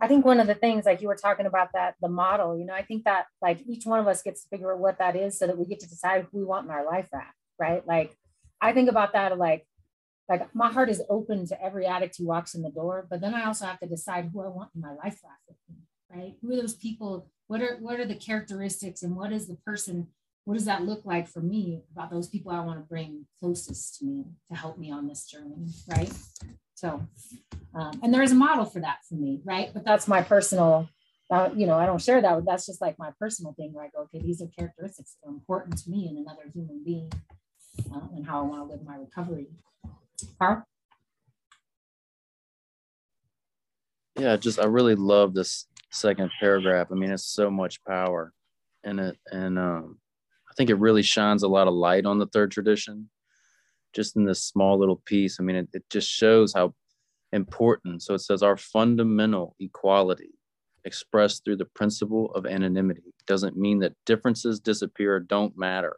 I 0.00 0.06
think 0.06 0.24
one 0.24 0.38
of 0.38 0.46
the 0.46 0.54
things, 0.54 0.84
like 0.84 1.00
you 1.00 1.08
were 1.08 1.16
talking 1.16 1.46
about 1.46 1.70
that, 1.74 1.94
the 2.00 2.08
model, 2.08 2.56
you 2.56 2.64
know, 2.64 2.74
I 2.74 2.82
think 2.82 3.04
that 3.04 3.26
like 3.42 3.62
each 3.66 3.86
one 3.86 3.98
of 3.98 4.06
us 4.06 4.22
gets 4.22 4.42
to 4.42 4.48
figure 4.48 4.72
out 4.72 4.78
what 4.78 4.98
that 4.98 5.16
is 5.16 5.38
so 5.38 5.46
that 5.46 5.58
we 5.58 5.64
get 5.64 5.80
to 5.80 5.88
decide 5.88 6.26
who 6.30 6.38
we 6.38 6.44
want 6.44 6.66
in 6.66 6.70
our 6.70 6.84
life 6.84 7.08
at, 7.12 7.32
right? 7.58 7.84
Like 7.86 8.16
I 8.60 8.72
think 8.72 8.88
about 8.88 9.14
that 9.14 9.36
like, 9.36 9.66
like 10.28 10.54
my 10.54 10.70
heart 10.70 10.90
is 10.90 11.02
open 11.08 11.46
to 11.46 11.64
every 11.64 11.86
addict 11.86 12.16
who 12.18 12.26
walks 12.26 12.54
in 12.54 12.62
the 12.62 12.70
door, 12.70 13.06
but 13.08 13.20
then 13.20 13.34
I 13.34 13.44
also 13.46 13.64
have 13.64 13.80
to 13.80 13.86
decide 13.86 14.30
who 14.32 14.42
I 14.42 14.48
want 14.48 14.70
in 14.74 14.80
my 14.80 14.92
life 14.92 15.20
after, 15.24 15.56
right? 16.14 16.34
Who 16.42 16.52
are 16.52 16.56
those 16.56 16.74
people? 16.74 17.30
What 17.48 17.62
are 17.62 17.76
what 17.76 17.98
are 17.98 18.06
the 18.06 18.16
characteristics 18.16 19.02
and 19.02 19.16
what 19.16 19.32
is 19.32 19.46
the 19.46 19.56
person 19.64 20.08
what 20.46 20.54
does 20.54 20.64
that 20.64 20.86
look 20.86 21.04
like 21.04 21.26
for 21.26 21.40
me 21.40 21.82
about 21.92 22.08
those 22.08 22.28
people 22.28 22.52
I 22.52 22.60
want 22.60 22.78
to 22.78 22.84
bring 22.86 23.26
closest 23.40 23.98
to 23.98 24.04
me 24.04 24.24
to 24.48 24.56
help 24.56 24.78
me 24.78 24.92
on 24.92 25.08
this 25.08 25.26
journey, 25.26 25.66
right? 25.88 26.10
So, 26.74 27.04
um, 27.74 27.98
and 28.00 28.14
there 28.14 28.22
is 28.22 28.30
a 28.30 28.36
model 28.36 28.64
for 28.64 28.78
that 28.78 28.98
for 29.08 29.16
me, 29.16 29.40
right? 29.44 29.70
But 29.74 29.84
that's 29.84 30.06
my 30.06 30.22
personal, 30.22 30.88
uh, 31.32 31.50
you 31.56 31.66
know, 31.66 31.76
I 31.76 31.84
don't 31.84 32.00
share 32.00 32.22
that. 32.22 32.44
That's 32.46 32.64
just 32.64 32.80
like 32.80 32.96
my 32.96 33.10
personal 33.18 33.54
thing 33.54 33.72
where 33.72 33.84
I 33.84 33.88
go, 33.88 34.02
okay, 34.02 34.24
these 34.24 34.40
are 34.40 34.46
characteristics 34.56 35.16
that 35.20 35.28
are 35.28 35.32
important 35.32 35.78
to 35.78 35.90
me 35.90 36.06
and 36.06 36.18
another 36.18 36.44
human 36.54 36.80
being 36.84 37.10
uh, 37.92 38.06
and 38.14 38.24
how 38.24 38.38
I 38.38 38.42
want 38.42 38.68
to 38.68 38.72
live 38.72 38.84
my 38.84 38.94
recovery. 38.94 39.48
Carl? 40.38 40.62
Yeah, 44.16 44.36
just 44.36 44.60
I 44.60 44.66
really 44.66 44.94
love 44.94 45.34
this 45.34 45.66
second 45.90 46.30
paragraph. 46.38 46.86
I 46.92 46.94
mean, 46.94 47.10
it's 47.10 47.26
so 47.26 47.50
much 47.50 47.82
power 47.82 48.32
in 48.84 49.00
it, 49.00 49.18
and 49.32 49.58
um, 49.58 49.98
think 50.56 50.70
it 50.70 50.78
really 50.78 51.02
shines 51.02 51.42
a 51.42 51.48
lot 51.48 51.68
of 51.68 51.74
light 51.74 52.06
on 52.06 52.18
the 52.18 52.26
third 52.26 52.50
tradition, 52.50 53.10
just 53.92 54.16
in 54.16 54.24
this 54.24 54.42
small 54.42 54.78
little 54.78 55.02
piece. 55.04 55.38
I 55.38 55.42
mean, 55.42 55.56
it, 55.56 55.68
it 55.72 55.84
just 55.90 56.10
shows 56.10 56.52
how 56.52 56.74
important. 57.32 58.02
So 58.02 58.14
it 58.14 58.20
says 58.20 58.42
our 58.42 58.56
fundamental 58.56 59.54
equality 59.60 60.30
expressed 60.84 61.44
through 61.44 61.56
the 61.56 61.64
principle 61.64 62.32
of 62.34 62.46
anonymity 62.46 63.12
doesn't 63.26 63.56
mean 63.56 63.80
that 63.80 63.96
differences 64.06 64.60
disappear 64.60 65.16
or 65.16 65.20
don't 65.20 65.58
matter. 65.58 65.96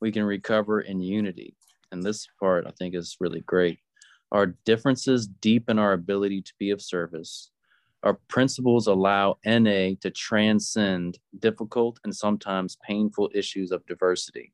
We 0.00 0.10
can 0.10 0.24
recover 0.24 0.80
in 0.80 1.00
unity. 1.00 1.56
And 1.92 2.02
this 2.02 2.26
part 2.40 2.66
I 2.66 2.72
think 2.78 2.94
is 2.94 3.16
really 3.20 3.40
great. 3.40 3.78
Our 4.32 4.46
differences 4.66 5.28
deepen 5.28 5.78
our 5.78 5.92
ability 5.92 6.42
to 6.42 6.52
be 6.58 6.70
of 6.70 6.82
service. 6.82 7.50
Our 8.04 8.20
principles 8.28 8.86
allow 8.86 9.38
NA 9.46 9.94
to 10.02 10.10
transcend 10.10 11.18
difficult 11.38 11.98
and 12.04 12.14
sometimes 12.14 12.76
painful 12.86 13.30
issues 13.34 13.72
of 13.72 13.86
diversity. 13.86 14.52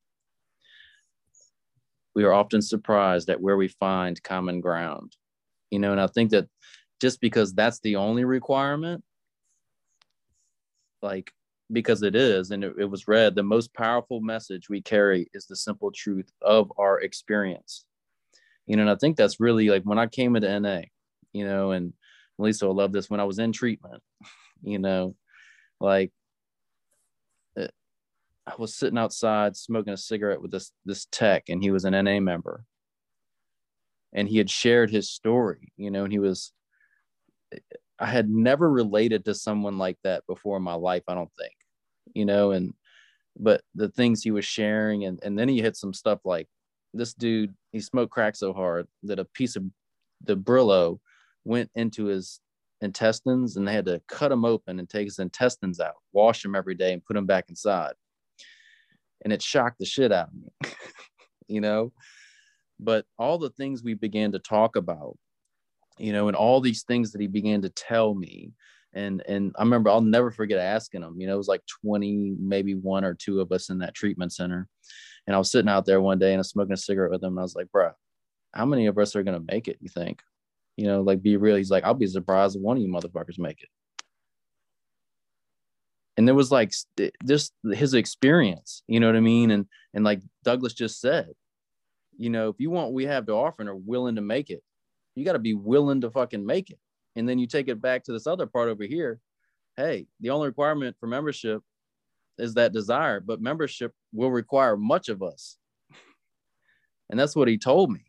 We 2.15 2.23
are 2.23 2.33
often 2.33 2.63
surprised 2.63 3.29
at 3.29 3.41
where 3.41 3.57
we 3.57 3.67
find 3.67 4.23
common 4.23 4.61
ground. 4.61 5.17
You 5.71 5.81
know, 5.81 5.91
and 5.91 6.01
I 6.01 6.07
think 6.07 6.31
that 6.31 6.49
just 7.01 7.21
because 7.21 7.53
that's 7.53 7.81
the 7.81 7.97
only 7.97 8.25
requirement, 8.25 9.03
like 11.03 11.33
because 11.73 12.03
it 12.03 12.15
is, 12.15 12.53
and 12.53 12.63
it, 12.63 12.75
it 12.79 12.85
was 12.85 13.09
read, 13.09 13.35
the 13.35 13.43
most 13.43 13.75
powerful 13.75 14.21
message 14.21 14.69
we 14.69 14.81
carry 14.81 15.29
is 15.35 15.47
the 15.47 15.57
simple 15.57 15.91
truth 15.91 16.31
of 16.41 16.73
our 16.79 17.01
experience. 17.01 17.85
You 18.67 18.77
know, 18.77 18.83
and 18.83 18.91
I 18.91 18.97
think 18.97 19.17
that's 19.17 19.41
really 19.41 19.71
like 19.71 19.83
when 19.83 19.99
I 19.99 20.07
came 20.07 20.37
into 20.37 20.49
NA, 20.49 20.83
you 21.33 21.45
know, 21.45 21.73
and 21.73 21.93
Lisa 22.41 22.67
will 22.67 22.75
love 22.75 22.93
this. 22.93 23.11
When 23.11 23.21
I 23.21 23.25
was 23.25 23.39
in 23.39 23.53
treatment, 23.53 24.03
you 24.63 24.79
know, 24.79 25.15
like 25.81 26.13
uh, 27.59 27.69
I 28.47 28.53
was 28.59 28.75
sitting 28.75 28.99
outside 28.99 29.57
smoking 29.57 29.93
a 29.93 29.97
cigarette 29.97 30.43
with 30.43 30.51
this 30.51 30.73
this 30.85 31.07
tech, 31.11 31.45
and 31.49 31.63
he 31.63 31.71
was 31.71 31.85
an 31.85 32.05
NA 32.05 32.21
member, 32.21 32.65
and 34.13 34.29
he 34.29 34.39
had 34.39 34.51
shared 34.51 34.91
his 34.91 35.11
story, 35.11 35.73
you 35.77 35.91
know, 35.91 36.05
and 36.05 36.13
he 36.13 36.19
was 36.19 36.53
I 37.99 38.07
had 38.07 38.31
never 38.31 38.71
related 38.71 39.27
to 39.27 39.35
someone 39.35 39.77
like 39.77 39.99
that 40.05 40.27
before 40.27 40.57
in 40.57 40.63
my 40.63 40.75
life, 40.75 41.03
I 41.07 41.15
don't 41.15 41.33
think, 41.39 41.53
you 42.15 42.25
know, 42.25 42.53
and 42.53 42.73
but 43.39 43.63
the 43.75 43.89
things 43.91 44.23
he 44.23 44.31
was 44.31 44.45
sharing, 44.45 45.05
and, 45.05 45.21
and 45.23 45.39
then 45.39 45.49
he 45.49 45.61
hit 45.61 45.77
some 45.77 45.95
stuff 45.95 46.21
like 46.25 46.49
this 46.93 47.15
dude, 47.15 47.55
he 47.73 47.81
smoked 47.81 48.11
crack 48.11 48.37
so 48.37 48.53
hard 48.53 48.89
that 49.05 49.19
a 49.19 49.25
piece 49.25 49.57
of 49.57 49.65
the 50.25 50.37
Brillo 50.37 50.99
went 51.45 51.71
into 51.75 52.07
his 52.07 52.41
intestines 52.81 53.57
and 53.57 53.67
they 53.67 53.73
had 53.73 53.87
to 53.87 54.01
cut 54.09 54.33
him 54.33 54.45
open 54.45 54.79
and 54.79 54.89
take 54.89 55.07
his 55.07 55.19
intestines 55.19 55.81
out, 55.81 55.95
wash 56.13 56.45
him 56.45 56.55
every 56.55 56.75
day 56.75 56.93
and 56.93 57.05
put 57.05 57.17
him 57.17 57.27
back 57.27 57.47
inside. 57.49 57.93
And 59.23 59.33
it 59.33 59.43
shocked 59.43 59.79
the 59.79 59.85
shit 59.85 60.13
out 60.13 60.29
of 60.29 60.35
me, 60.35 60.73
you 61.49 61.61
know? 61.61 61.93
But 62.79 63.05
all 63.19 63.37
the 63.37 63.51
things 63.51 63.83
we 63.83 63.95
began 63.95 64.33
to 64.33 64.39
talk 64.39 64.77
about 64.77 65.19
you 66.01 66.13
know, 66.13 66.29
and 66.29 66.37
all 66.37 66.61
these 66.61 66.83
things 66.83 67.13
that 67.13 67.21
he 67.21 67.27
began 67.27 67.63
to 67.63 67.69
tell 67.69 68.15
me. 68.15 68.53
And 68.93 69.23
and 69.29 69.55
I 69.57 69.63
remember 69.63 69.91
I'll 69.91 70.01
never 70.01 70.33
forget 70.33 70.59
asking 70.59 71.03
him, 71.03 71.21
you 71.21 71.27
know, 71.27 71.35
it 71.35 71.39
was 71.39 71.47
like 71.47 71.63
20, 71.85 72.37
maybe 72.41 72.75
one 72.75 73.05
or 73.05 73.15
two 73.15 73.41
of 73.41 73.53
us 73.53 73.69
in 73.69 73.79
that 73.79 73.95
treatment 73.95 74.33
center. 74.33 74.67
And 75.27 75.37
I 75.37 75.39
was 75.39 75.53
sitting 75.53 75.69
out 75.69 75.87
there 75.87 76.01
one 76.01 76.19
day 76.19 76.33
and 76.33 76.39
I 76.39 76.41
was 76.41 76.49
smoking 76.49 76.73
a 76.73 76.77
cigarette 76.77 77.13
with 77.13 77.23
him. 77.23 77.35
And 77.35 77.39
I 77.39 77.43
was 77.43 77.55
like, 77.55 77.71
bro, 77.71 77.93
how 78.53 78.65
many 78.65 78.87
of 78.87 78.99
us 78.99 79.15
are 79.15 79.23
gonna 79.23 79.45
make 79.47 79.69
it, 79.69 79.77
you 79.81 79.89
think? 79.89 80.23
You 80.77 80.87
know, 80.87 81.03
like 81.03 81.23
be 81.23 81.37
real. 81.37 81.57
He's 81.57 81.71
like, 81.71 81.85
I'll 81.85 81.95
be 81.95 82.07
surprised 82.07 82.57
if 82.57 82.63
one 82.63 82.77
of 82.77 82.83
you 82.83 82.89
motherfuckers 82.89 83.39
make 83.39 83.63
it. 83.63 83.69
And 86.17 86.27
there 86.27 86.35
was 86.35 86.51
like 86.51 86.73
just 87.27 87.53
his 87.73 87.95
experience, 87.95 88.83
you 88.87 89.01
know 89.01 89.07
what 89.07 89.17
I 89.17 89.21
mean? 89.21 89.51
And 89.51 89.67
and 89.95 90.05
like 90.05 90.21
Douglas 90.45 90.75
just 90.75 91.01
said, 91.01 91.31
you 92.17 92.31
know, 92.31 92.49
if 92.49 92.57
you 92.59 92.71
want 92.71 92.93
we 92.93 93.07
have 93.07 93.27
to 93.27 93.33
offer 93.33 93.63
and 93.63 93.69
are 93.69 93.77
willing 93.77 94.17
to 94.17 94.21
make 94.21 94.51
it, 94.51 94.63
you 95.15 95.25
got 95.25 95.33
to 95.33 95.39
be 95.39 95.55
willing 95.55 96.03
to 96.03 96.11
fucking 96.11 96.45
make 96.45 96.71
it. 96.71 96.79
And 97.17 97.29
then 97.29 97.39
you 97.39 97.47
take 97.47 97.69
it 97.69 97.81
back 97.81 98.05
to 98.05 98.13
this 98.13 98.27
other 98.27 98.47
part 98.47 98.69
over 98.69 98.85
here. 98.85 99.21
Hey, 99.77 100.07
the 100.21 100.31
only 100.31 100.49
requirement 100.49 100.97
for 101.01 101.07
membership 101.07 101.63
is 102.39 102.55
that 102.55 102.73
desire, 102.73 103.21
but 103.21 103.41
membership 103.41 103.93
will 104.13 104.31
require 104.31 104.77
much 104.77 105.09
of 105.09 105.23
us. 105.23 105.57
And 107.09 107.19
that's 107.19 107.35
what 107.35 107.49
he 107.49 107.59
told 107.59 107.91
me. 107.91 108.05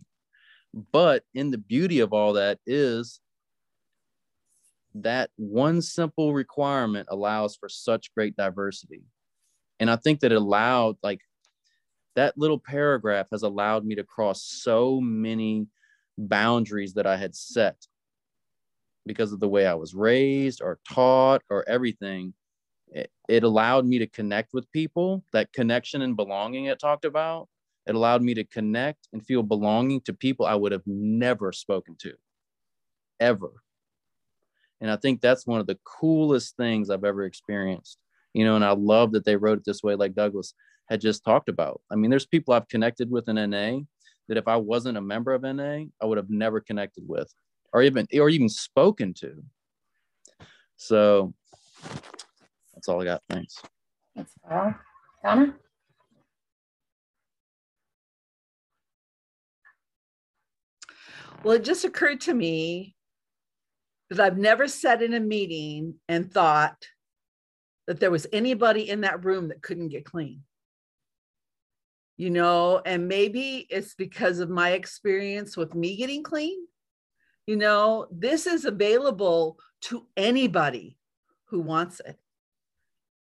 But 0.73 1.23
in 1.33 1.51
the 1.51 1.57
beauty 1.57 1.99
of 1.99 2.13
all 2.13 2.33
that 2.33 2.59
is 2.65 3.19
that 4.95 5.29
one 5.35 5.81
simple 5.81 6.33
requirement 6.33 7.07
allows 7.11 7.55
for 7.55 7.69
such 7.69 8.13
great 8.13 8.35
diversity. 8.35 9.03
And 9.79 9.89
I 9.89 9.95
think 9.95 10.19
that 10.21 10.31
allowed, 10.31 10.97
like, 11.01 11.21
that 12.15 12.37
little 12.37 12.59
paragraph 12.59 13.27
has 13.31 13.43
allowed 13.43 13.85
me 13.85 13.95
to 13.95 14.03
cross 14.03 14.43
so 14.43 14.99
many 14.99 15.67
boundaries 16.17 16.93
that 16.93 17.07
I 17.07 17.15
had 17.15 17.35
set 17.35 17.87
because 19.05 19.31
of 19.31 19.39
the 19.39 19.47
way 19.47 19.65
I 19.65 19.73
was 19.73 19.95
raised 19.95 20.61
or 20.61 20.79
taught 20.89 21.41
or 21.49 21.67
everything. 21.67 22.33
It, 22.89 23.09
it 23.29 23.43
allowed 23.43 23.85
me 23.85 23.99
to 23.99 24.07
connect 24.07 24.53
with 24.53 24.71
people, 24.71 25.23
that 25.31 25.53
connection 25.53 26.01
and 26.01 26.15
belonging 26.15 26.65
it 26.65 26.79
talked 26.79 27.05
about. 27.05 27.47
It 27.87 27.95
allowed 27.95 28.21
me 28.21 28.33
to 28.35 28.43
connect 28.43 29.07
and 29.11 29.25
feel 29.25 29.43
belonging 29.43 30.01
to 30.01 30.13
people 30.13 30.45
I 30.45 30.55
would 30.55 30.71
have 30.71 30.85
never 30.85 31.51
spoken 31.51 31.95
to, 31.99 32.13
ever. 33.19 33.51
And 34.79 34.89
I 34.89 34.95
think 34.95 35.21
that's 35.21 35.47
one 35.47 35.59
of 35.59 35.67
the 35.67 35.79
coolest 35.83 36.57
things 36.57 36.89
I've 36.89 37.03
ever 37.03 37.23
experienced. 37.23 37.97
You 38.33 38.45
know, 38.45 38.55
and 38.55 38.65
I 38.65 38.71
love 38.71 39.11
that 39.11 39.25
they 39.25 39.35
wrote 39.35 39.59
it 39.59 39.65
this 39.65 39.83
way, 39.83 39.95
like 39.95 40.15
Douglas 40.15 40.53
had 40.89 41.01
just 41.01 41.23
talked 41.23 41.49
about. 41.49 41.81
I 41.91 41.95
mean, 41.95 42.09
there's 42.09 42.25
people 42.25 42.53
I've 42.53 42.67
connected 42.67 43.09
with 43.09 43.27
in 43.29 43.35
NA 43.35 43.79
that 44.27 44.37
if 44.37 44.47
I 44.47 44.55
wasn't 44.57 44.97
a 44.97 45.01
member 45.01 45.33
of 45.33 45.41
NA, 45.41 45.85
I 46.01 46.05
would 46.05 46.17
have 46.17 46.29
never 46.29 46.59
connected 46.61 47.03
with 47.07 47.33
or 47.73 47.81
even 47.81 48.07
or 48.13 48.29
even 48.29 48.49
spoken 48.49 49.13
to. 49.15 49.43
So 50.77 51.33
that's 52.73 52.87
all 52.87 53.01
I 53.01 53.05
got. 53.05 53.21
Thanks. 53.29 53.61
Thanks, 54.15 54.31
Carl. 54.47 54.75
Donna? 55.23 55.53
Well, 61.43 61.55
it 61.55 61.63
just 61.63 61.85
occurred 61.85 62.21
to 62.21 62.33
me 62.33 62.95
that 64.09 64.19
I've 64.19 64.37
never 64.37 64.67
sat 64.67 65.01
in 65.01 65.13
a 65.13 65.19
meeting 65.19 65.95
and 66.07 66.31
thought 66.31 66.85
that 67.87 67.99
there 67.99 68.11
was 68.11 68.27
anybody 68.31 68.89
in 68.89 69.01
that 69.01 69.25
room 69.25 69.47
that 69.47 69.61
couldn't 69.61 69.89
get 69.89 70.05
clean 70.05 70.43
you 72.21 72.29
know, 72.29 72.79
and 72.85 73.07
maybe 73.07 73.65
it's 73.71 73.95
because 73.95 74.37
of 74.37 74.47
my 74.47 74.73
experience 74.73 75.57
with 75.57 75.73
me 75.73 75.95
getting 75.95 76.21
clean. 76.21 76.67
You 77.47 77.55
know, 77.55 78.05
this 78.11 78.45
is 78.45 78.63
available 78.65 79.57
to 79.85 80.05
anybody 80.15 80.99
who 81.45 81.61
wants 81.61 81.99
it. 82.05 82.19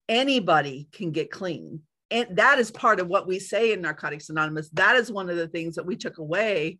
Anybody 0.07 0.87
can 0.91 1.09
get 1.09 1.31
clean. 1.31 1.81
And 2.11 2.37
that 2.37 2.59
is 2.59 2.69
part 2.69 2.99
of 2.99 3.07
what 3.07 3.25
we 3.25 3.39
say 3.39 3.73
in 3.73 3.81
Narcotics 3.81 4.29
Anonymous. 4.29 4.69
That 4.69 4.95
is 4.95 5.11
one 5.11 5.31
of 5.31 5.35
the 5.35 5.47
things 5.47 5.73
that 5.77 5.85
we 5.87 5.95
took 5.95 6.19
away 6.19 6.77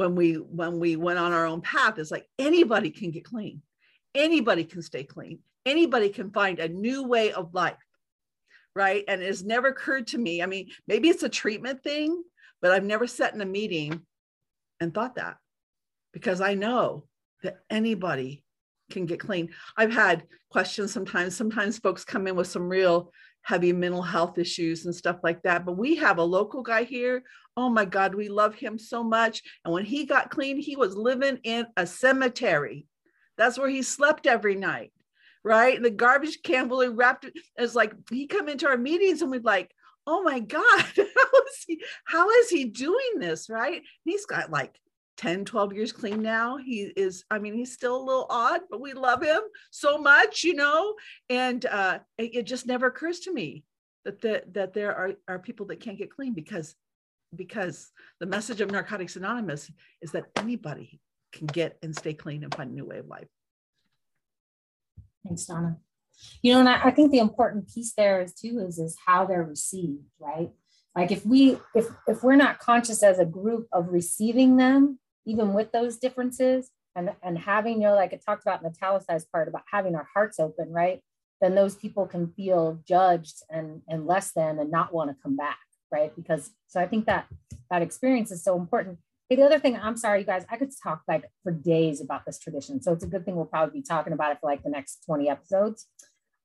when 0.00 0.14
we 0.14 0.32
when 0.34 0.80
we 0.80 0.96
went 0.96 1.18
on 1.18 1.32
our 1.32 1.44
own 1.44 1.60
path 1.60 1.98
is 1.98 2.10
like 2.10 2.26
anybody 2.38 2.90
can 2.90 3.10
get 3.10 3.24
clean. 3.24 3.60
Anybody 4.14 4.64
can 4.64 4.80
stay 4.80 5.04
clean. 5.04 5.40
Anybody 5.66 6.08
can 6.08 6.30
find 6.30 6.58
a 6.58 6.68
new 6.68 7.04
way 7.04 7.32
of 7.32 7.52
life 7.52 7.76
right? 8.74 9.04
And 9.08 9.20
it's 9.20 9.42
never 9.42 9.68
occurred 9.68 10.06
to 10.08 10.18
me. 10.18 10.42
I 10.42 10.46
mean, 10.46 10.68
maybe 10.86 11.08
it's 11.08 11.24
a 11.24 11.28
treatment 11.28 11.82
thing, 11.82 12.22
but 12.62 12.70
I've 12.70 12.84
never 12.84 13.06
sat 13.06 13.34
in 13.34 13.40
a 13.40 13.44
meeting 13.46 14.00
and 14.78 14.94
thought 14.94 15.16
that 15.16 15.36
because 16.12 16.40
I 16.40 16.54
know 16.54 17.04
that 17.42 17.58
anybody 17.68 18.44
can 18.90 19.06
get 19.06 19.20
clean. 19.20 19.50
I've 19.76 19.92
had 19.92 20.24
questions 20.50 20.92
sometimes. 20.92 21.36
Sometimes 21.36 21.78
folks 21.78 22.04
come 22.04 22.26
in 22.26 22.36
with 22.36 22.46
some 22.46 22.68
real 22.68 23.12
heavy 23.42 23.72
mental 23.72 24.02
health 24.02 24.38
issues 24.38 24.84
and 24.84 24.94
stuff 24.94 25.18
like 25.22 25.42
that. 25.42 25.64
But 25.64 25.76
we 25.78 25.96
have 25.96 26.18
a 26.18 26.24
local 26.24 26.62
guy 26.62 26.84
here. 26.84 27.22
Oh 27.56 27.68
my 27.68 27.84
God, 27.84 28.14
we 28.14 28.28
love 28.28 28.54
him 28.54 28.78
so 28.78 29.02
much. 29.02 29.42
And 29.64 29.74
when 29.74 29.84
he 29.84 30.04
got 30.04 30.30
clean, 30.30 30.56
he 30.58 30.76
was 30.76 30.96
living 30.96 31.38
in 31.44 31.66
a 31.76 31.86
cemetery. 31.86 32.86
That's 33.36 33.58
where 33.58 33.68
he 33.68 33.82
slept 33.82 34.26
every 34.26 34.54
night 34.54 34.92
right? 35.44 35.74
And 35.74 35.84
the 35.84 35.90
garbage 35.90 36.42
can 36.42 36.68
fully 36.68 36.88
wrapped 36.88 37.24
it. 37.24 37.32
It's 37.56 37.74
like 37.74 37.94
he 38.10 38.26
come 38.26 38.48
into 38.48 38.68
our 38.68 38.76
meetings 38.76 39.22
and 39.22 39.30
we'd 39.30 39.44
like, 39.44 39.70
oh 40.06 40.22
my 40.22 40.40
God, 40.40 40.60
how 40.96 41.02
is 41.04 41.64
he, 41.66 41.82
how 42.04 42.30
is 42.30 42.50
he 42.50 42.64
doing 42.64 43.18
this? 43.18 43.48
Right. 43.48 43.82
he's 44.04 44.26
got 44.26 44.50
like 44.50 44.78
10, 45.20 45.44
12 45.44 45.74
years 45.74 45.92
clean 45.92 46.22
now. 46.22 46.56
He 46.56 46.90
is, 46.96 47.24
I 47.30 47.38
mean, 47.38 47.52
he's 47.52 47.74
still 47.74 47.94
a 47.94 48.02
little 48.02 48.26
odd, 48.30 48.62
but 48.70 48.80
we 48.80 48.94
love 48.94 49.22
him 49.22 49.42
so 49.70 49.98
much, 49.98 50.44
you 50.44 50.54
know. 50.54 50.94
And 51.28 51.64
uh, 51.66 51.98
it, 52.16 52.36
it 52.36 52.42
just 52.44 52.66
never 52.66 52.86
occurs 52.86 53.20
to 53.20 53.32
me 53.32 53.62
that 54.06 54.22
the, 54.22 54.42
that 54.52 54.72
there 54.72 54.96
are, 54.96 55.12
are 55.28 55.38
people 55.38 55.66
that 55.66 55.80
can't 55.80 55.98
get 55.98 56.10
clean 56.10 56.32
because 56.32 56.74
because 57.36 57.92
the 58.18 58.26
message 58.26 58.62
of 58.62 58.70
Narcotics 58.70 59.14
Anonymous 59.14 59.70
is 60.00 60.10
that 60.12 60.24
anybody 60.36 61.00
can 61.32 61.46
get 61.46 61.76
and 61.82 61.94
stay 61.94 62.14
clean 62.14 62.42
and 62.42 62.52
find 62.52 62.70
a 62.70 62.74
new 62.74 62.86
way 62.86 62.98
of 62.98 63.06
life. 63.06 63.28
Thanks, 65.24 65.44
Donna. 65.44 65.76
You 66.42 66.54
know, 66.54 66.60
and 66.60 66.68
I, 66.68 66.80
I 66.86 66.90
think 66.90 67.12
the 67.12 67.18
important 67.18 67.72
piece 67.72 67.92
there 67.92 68.22
is 68.22 68.32
too 68.32 68.64
is 68.66 68.78
is 68.78 68.96
how 69.06 69.26
they're 69.26 69.44
received, 69.44 70.02
right? 70.18 70.50
Like 70.96 71.12
if 71.12 71.26
we 71.26 71.58
if 71.74 71.86
if 72.08 72.22
we're 72.22 72.36
not 72.36 72.58
conscious 72.58 73.02
as 73.02 73.18
a 73.18 73.26
group 73.26 73.68
of 73.70 73.90
receiving 73.90 74.56
them, 74.56 74.98
even 75.30 75.54
with 75.54 75.72
those 75.72 75.98
differences, 75.98 76.70
and 76.96 77.12
and 77.22 77.38
having 77.38 77.74
you 77.74 77.88
know, 77.88 77.94
like 77.94 78.12
it 78.12 78.22
talked 78.24 78.42
about 78.42 78.62
in 78.62 78.64
the 78.64 78.76
italicized 78.76 79.30
part 79.30 79.48
about 79.48 79.62
having 79.70 79.94
our 79.94 80.08
hearts 80.12 80.40
open, 80.40 80.72
right? 80.72 81.00
Then 81.40 81.54
those 81.54 81.74
people 81.74 82.06
can 82.06 82.32
feel 82.32 82.80
judged 82.86 83.42
and 83.48 83.82
and 83.88 84.06
less 84.06 84.32
than 84.32 84.58
and 84.58 84.70
not 84.70 84.92
want 84.92 85.10
to 85.10 85.16
come 85.22 85.36
back, 85.36 85.58
right? 85.92 86.14
Because 86.16 86.50
so 86.66 86.80
I 86.80 86.86
think 86.86 87.06
that 87.06 87.26
that 87.70 87.82
experience 87.82 88.30
is 88.30 88.42
so 88.42 88.58
important. 88.58 88.98
Hey, 89.28 89.36
the 89.36 89.44
other 89.44 89.60
thing, 89.60 89.76
I'm 89.76 89.96
sorry, 89.96 90.20
you 90.20 90.26
guys, 90.26 90.44
I 90.50 90.56
could 90.56 90.72
talk 90.82 91.02
like 91.06 91.24
for 91.44 91.52
days 91.52 92.00
about 92.00 92.26
this 92.26 92.40
tradition. 92.40 92.82
So 92.82 92.92
it's 92.92 93.04
a 93.04 93.06
good 93.06 93.24
thing 93.24 93.36
we'll 93.36 93.44
probably 93.44 93.80
be 93.80 93.86
talking 93.86 94.12
about 94.12 94.32
it 94.32 94.38
for 94.40 94.50
like 94.50 94.64
the 94.64 94.70
next 94.70 95.04
20 95.06 95.28
episodes. 95.28 95.86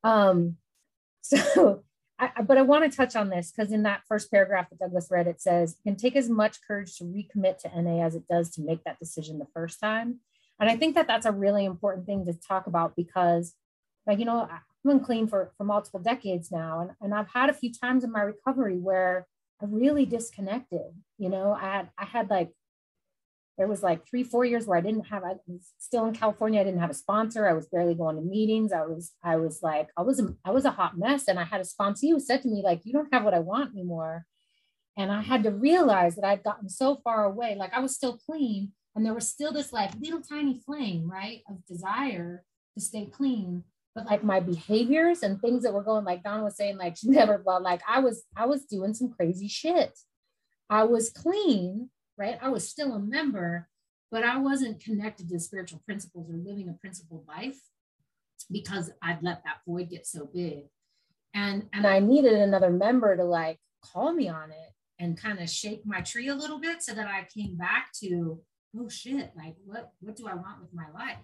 Um, 0.03 0.57
so, 1.21 1.83
I, 2.17 2.41
but 2.43 2.57
I 2.57 2.61
want 2.61 2.89
to 2.89 2.95
touch 2.95 3.15
on 3.15 3.29
this 3.29 3.51
because 3.51 3.71
in 3.71 3.83
that 3.83 4.03
first 4.07 4.31
paragraph 4.31 4.69
that 4.69 4.79
Douglas 4.79 5.09
read, 5.11 5.27
it 5.27 5.41
says, 5.41 5.73
it 5.73 5.89
can 5.89 5.97
take 5.97 6.15
as 6.15 6.29
much 6.29 6.59
courage 6.65 6.95
to 6.97 7.03
recommit 7.03 7.57
to 7.59 7.81
NA 7.81 8.05
as 8.05 8.15
it 8.15 8.27
does 8.29 8.49
to 8.51 8.61
make 8.61 8.83
that 8.85 8.99
decision 8.99 9.37
the 9.37 9.47
first 9.53 9.79
time. 9.79 10.19
And 10.59 10.69
I 10.69 10.77
think 10.77 10.95
that 10.95 11.07
that's 11.07 11.25
a 11.25 11.31
really 11.31 11.65
important 11.65 12.05
thing 12.05 12.25
to 12.25 12.33
talk 12.33 12.67
about 12.67 12.95
because, 12.95 13.53
like, 14.07 14.19
you 14.19 14.25
know, 14.25 14.47
I've 14.49 14.61
been 14.85 15.01
clean 15.01 15.27
for, 15.27 15.51
for 15.57 15.65
multiple 15.65 15.99
decades 15.99 16.51
now. 16.51 16.79
And, 16.79 16.91
and 17.01 17.13
I've 17.13 17.33
had 17.33 17.49
a 17.49 17.53
few 17.53 17.71
times 17.73 18.05
in 18.05 18.11
my 18.11 18.21
recovery 18.21 18.77
where 18.77 19.27
I 19.61 19.65
really 19.67 20.05
disconnected. 20.05 20.93
You 21.17 21.29
know, 21.29 21.51
I 21.51 21.61
had, 21.61 21.89
I 21.97 22.05
had 22.05 22.29
like 22.29 22.51
there 23.57 23.67
was 23.67 23.81
like 23.83 24.05
three 24.07 24.23
four 24.23 24.45
years 24.45 24.65
where 24.65 24.77
i 24.77 24.81
didn't 24.81 25.05
have 25.05 25.23
i 25.23 25.33
was 25.47 25.71
still 25.77 26.05
in 26.05 26.13
california 26.13 26.61
i 26.61 26.63
didn't 26.63 26.79
have 26.79 26.89
a 26.89 26.95
sponsor 26.95 27.47
i 27.47 27.53
was 27.53 27.67
barely 27.67 27.95
going 27.95 28.15
to 28.15 28.21
meetings 28.21 28.71
i 28.71 28.81
was 28.81 29.13
i 29.23 29.35
was 29.35 29.61
like 29.61 29.89
i 29.97 30.01
was 30.01 30.19
a, 30.19 30.33
i 30.43 30.51
was 30.51 30.65
a 30.65 30.71
hot 30.71 30.97
mess 30.97 31.27
and 31.27 31.39
i 31.39 31.43
had 31.43 31.61
a 31.61 31.65
sponsor 31.65 32.07
who 32.07 32.19
said 32.19 32.41
to 32.41 32.47
me 32.47 32.61
like 32.63 32.81
you 32.83 32.93
don't 32.93 33.13
have 33.13 33.23
what 33.23 33.33
i 33.33 33.39
want 33.39 33.73
anymore. 33.73 34.25
And 34.97 35.11
i 35.11 35.21
had 35.21 35.43
to 35.43 35.51
realize 35.51 36.15
that 36.15 36.25
i'd 36.25 36.43
gotten 36.43 36.69
so 36.69 37.01
far 37.03 37.25
away 37.25 37.55
like 37.55 37.73
i 37.73 37.79
was 37.79 37.95
still 37.95 38.17
clean 38.17 38.71
and 38.95 39.05
there 39.05 39.13
was 39.13 39.27
still 39.27 39.51
this 39.51 39.73
like 39.73 39.91
little 39.99 40.21
tiny 40.21 40.59
flame 40.65 41.09
right 41.11 41.41
of 41.49 41.65
desire 41.65 42.43
to 42.75 42.81
stay 42.81 43.05
clean. 43.05 43.63
But 43.93 44.05
like 44.05 44.23
my 44.23 44.39
behaviors 44.39 45.23
and 45.23 45.39
things 45.39 45.63
that 45.63 45.73
were 45.73 45.83
going 45.83 46.05
like 46.05 46.23
don 46.23 46.43
was 46.43 46.55
saying 46.55 46.77
like 46.77 46.97
she 46.97 47.09
never 47.09 47.41
well 47.45 47.61
like 47.61 47.81
i 47.87 47.99
was 47.99 48.23
i 48.35 48.45
was 48.45 48.65
doing 48.65 48.93
some 48.93 49.11
crazy 49.11 49.47
shit. 49.47 49.97
I 50.69 50.83
was 50.83 51.09
clean 51.09 51.89
right? 52.17 52.37
I 52.41 52.49
was 52.49 52.67
still 52.69 52.93
a 52.93 52.99
member, 52.99 53.67
but 54.11 54.23
I 54.23 54.37
wasn't 54.37 54.83
connected 54.83 55.29
to 55.29 55.39
spiritual 55.39 55.81
principles 55.85 56.29
or 56.29 56.37
living 56.37 56.69
a 56.69 56.73
principled 56.73 57.25
life 57.27 57.59
because 58.51 58.91
I'd 59.01 59.23
let 59.23 59.43
that 59.43 59.61
void 59.67 59.89
get 59.89 60.05
so 60.05 60.29
big. 60.33 60.65
And, 61.33 61.67
and 61.73 61.85
I 61.85 61.99
needed 61.99 62.33
another 62.33 62.69
member 62.69 63.15
to 63.17 63.23
like 63.23 63.59
call 63.81 64.13
me 64.13 64.29
on 64.29 64.51
it 64.51 64.71
and 64.99 65.21
kind 65.21 65.39
of 65.39 65.49
shake 65.49 65.85
my 65.85 66.01
tree 66.01 66.29
a 66.29 66.35
little 66.35 66.59
bit 66.59 66.81
so 66.81 66.93
that 66.93 67.07
I 67.07 67.27
came 67.33 67.57
back 67.57 67.91
to, 68.03 68.39
oh 68.77 68.89
shit, 68.89 69.31
like 69.35 69.55
what, 69.65 69.91
what 69.99 70.15
do 70.15 70.27
I 70.27 70.35
want 70.35 70.61
with 70.61 70.73
my 70.73 70.85
life? 70.93 71.17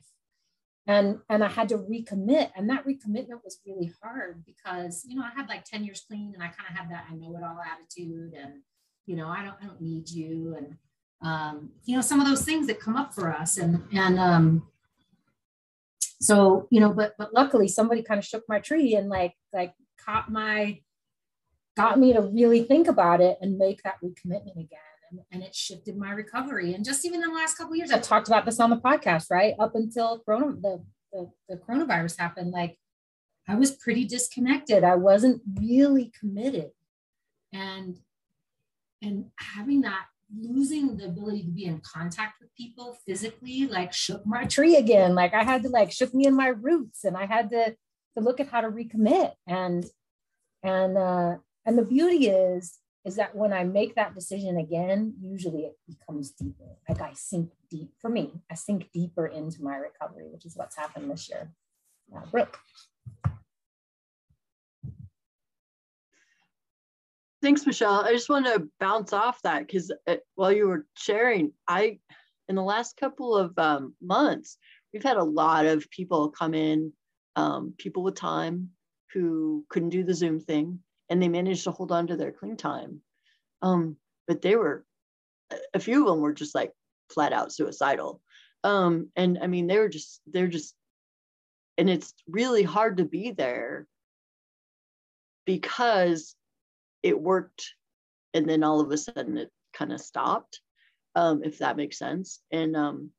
And, 0.88 1.20
and 1.30 1.44
I 1.44 1.48
had 1.48 1.70
to 1.70 1.78
recommit. 1.78 2.52
And 2.56 2.70
that 2.70 2.86
recommitment 2.86 3.44
was 3.44 3.60
really 3.66 3.94
hard 4.04 4.44
because, 4.46 5.06
you 5.08 5.16
know, 5.16 5.24
I 5.24 5.32
had 5.34 5.48
like 5.48 5.64
10 5.64 5.86
years 5.86 6.04
clean 6.06 6.34
and 6.34 6.44
I 6.44 6.48
kind 6.48 6.70
of 6.70 6.76
had 6.76 6.90
that 6.90 7.06
I 7.10 7.16
know 7.16 7.36
it 7.38 7.44
all 7.44 7.60
attitude 7.62 8.34
and 8.34 8.62
you 9.06 9.16
know, 9.16 9.28
I 9.28 9.44
don't, 9.44 9.56
I 9.62 9.66
don't 9.66 9.82
need 9.82 10.10
you. 10.10 10.56
And, 10.58 10.78
um, 11.22 11.72
you 11.86 11.96
know, 11.96 12.02
some 12.02 12.20
of 12.20 12.28
those 12.28 12.44
things 12.44 12.68
that 12.68 12.80
come 12.80 12.96
up 12.96 13.14
for 13.14 13.32
us. 13.32 13.58
And, 13.58 13.84
and, 13.94 14.20
um, 14.20 14.68
so, 16.20 16.68
you 16.70 16.80
know, 16.80 16.94
but, 16.94 17.16
but 17.18 17.34
luckily 17.34 17.68
somebody 17.68 18.04
kind 18.04 18.20
of 18.20 18.26
shook 18.26 18.44
my 18.48 18.60
tree 18.60 18.96
and 18.96 19.10
like, 19.10 19.34
like 19.54 19.74
caught 20.04 20.32
my, 20.32 20.80
got 21.76 22.00
me 22.00 22.14
to 22.14 22.22
really 22.22 22.64
think 22.64 22.88
about 22.88 23.22
it 23.22 23.38
and 23.42 23.58
make 23.58 23.82
that 23.84 23.96
recommitment 24.04 24.58
again. 24.58 24.80
And, 25.10 25.20
and 25.32 25.44
it 25.44 25.56
shifted 25.56 25.98
my 25.98 26.12
recovery. 26.12 26.74
And 26.74 26.86
just 26.86 27.06
even 27.06 27.24
in 27.24 27.30
the 27.30 27.36
last 27.36 27.58
couple 27.58 27.76
years, 27.76 27.92
I've 27.92 28.02
talked 28.02 28.28
about 28.28 28.46
this 28.46 28.60
on 28.60 28.70
the 28.70 28.78
podcast, 28.78 29.26
right? 29.32 29.56
Up 29.60 29.76
until 29.76 30.20
corona, 30.20 30.54
the, 30.62 30.84
the, 31.12 31.32
the 31.50 31.58
coronavirus 31.58 32.18
happened, 32.18 32.52
like 32.52 32.78
I 33.48 33.56
was 33.56 33.72
pretty 33.72 34.06
disconnected. 34.06 34.84
I 34.84 34.96
wasn't 34.96 35.42
really 35.60 36.12
committed. 36.18 36.72
And 37.52 37.98
and 39.02 39.26
having 39.38 39.82
that 39.82 40.06
losing 40.40 40.96
the 40.98 41.06
ability 41.06 41.44
to 41.44 41.50
be 41.50 41.66
in 41.66 41.82
contact 41.82 42.40
with 42.40 42.56
people 42.56 42.98
physically 43.06 43.68
like 43.68 43.92
shook 43.92 44.26
my 44.26 44.46
tree 44.46 44.78
again. 44.78 45.16
Like 45.16 45.34
i 45.34 45.44
had 45.44 45.64
to 45.64 45.70
like 45.70 45.92
shook 45.92 46.14
me 46.14 46.26
in 46.26 46.36
my 46.36 46.48
roots 46.48 47.04
and 47.04 47.18
i 47.18 47.26
had 47.26 47.50
to 47.52 47.76
to 48.16 48.22
look 48.22 48.40
at 48.40 48.50
how 48.50 48.62
to 48.62 48.70
recommit. 48.70 49.34
And 49.48 49.86
and 50.64 50.98
uh 50.98 51.36
and 51.66 51.78
the 51.78 51.86
beauty 51.86 52.28
is 52.28 52.78
is 53.04 53.16
that 53.16 53.36
when 53.36 53.52
i 53.52 53.64
make 53.64 53.96
that 53.96 54.14
decision 54.14 54.58
again 54.58 55.16
usually 55.22 55.64
it 55.64 55.78
becomes 55.88 56.32
deeper. 56.32 56.78
Like 56.88 57.02
i 57.02 57.12
sink 57.14 57.52
deep 57.70 57.92
for 58.00 58.10
me 58.10 58.32
i 58.50 58.56
sink 58.56 58.90
deeper 58.94 59.28
into 59.28 59.64
my 59.64 59.76
recovery 59.76 60.28
which 60.32 60.46
is 60.46 60.56
what's 60.56 60.78
happened 60.78 61.12
this 61.12 61.30
year. 61.30 61.52
Uh, 62.16 62.26
brooke 62.32 62.60
Thanks, 67.42 67.66
Michelle. 67.66 68.02
I 68.06 68.12
just 68.14 68.30
want 68.30 68.46
to 68.46 68.68
bounce 68.80 69.14
off 69.14 69.42
that 69.42 69.66
because 69.66 69.92
uh, 70.06 70.18
while 70.36 70.52
you 70.52 70.68
were 70.68 70.86
sharing, 70.96 71.54
I, 71.68 71.98
in 72.48 72.56
the 72.56 72.62
last 72.62 72.98
couple 72.98 73.36
of 73.36 73.58
um, 73.58 73.96
months, 74.00 74.58
we've 74.94 75.04
had 75.04 75.18
a 75.18 75.24
lot 75.24 75.66
of 75.66 75.90
people 75.90 76.30
come 76.30 76.54
in, 76.54 76.94
um, 77.36 77.74
people 77.80 78.04
with 78.04 78.14
time 78.14 78.70
who 79.12 79.66
couldn't 79.70 79.90
do 79.90 80.04
the 80.04 80.14
Zoom 80.14 80.40
thing, 80.40 80.80
and 81.10 81.22
they 81.22 81.30
managed 81.30 81.64
to 81.64 81.72
hold 81.72 81.92
on 81.92 82.08
to 82.08 82.16
their 82.16 82.32
clean 82.32 82.58
time. 82.58 83.02
Um, 83.64 83.98
but 84.28 84.44
they 84.44 84.56
were, 84.56 84.86
a 85.74 85.80
few 85.80 86.02
of 86.02 86.08
them 86.14 86.22
were 86.22 86.34
just 86.34 86.54
like 86.54 86.72
flat 87.12 87.34
out 87.34 87.52
suicidal. 87.52 88.22
Um, 88.64 89.10
and 89.16 89.40
I 89.42 89.48
mean, 89.48 89.66
they 89.66 89.80
were 89.80 89.90
just, 89.90 90.22
they're 90.28 90.48
just, 90.48 90.76
and 91.80 91.90
it's 91.90 92.14
really 92.28 92.64
hard 92.64 92.98
to 92.98 93.06
be 93.06 93.32
there 93.32 93.88
because 95.46 96.36
it 97.04 97.20
worked 97.20 97.74
and 98.34 98.48
then 98.48 98.64
all 98.64 98.80
of 98.80 98.92
a 98.92 98.98
sudden 98.98 99.38
it 99.38 99.52
kind 99.74 99.92
of 99.92 100.02
stopped 100.02 100.62
um, 101.16 101.44
if 101.44 101.60
that 101.60 101.78
makes 101.78 101.98
sense. 101.98 102.42
And 102.52 102.76
um 102.76 103.12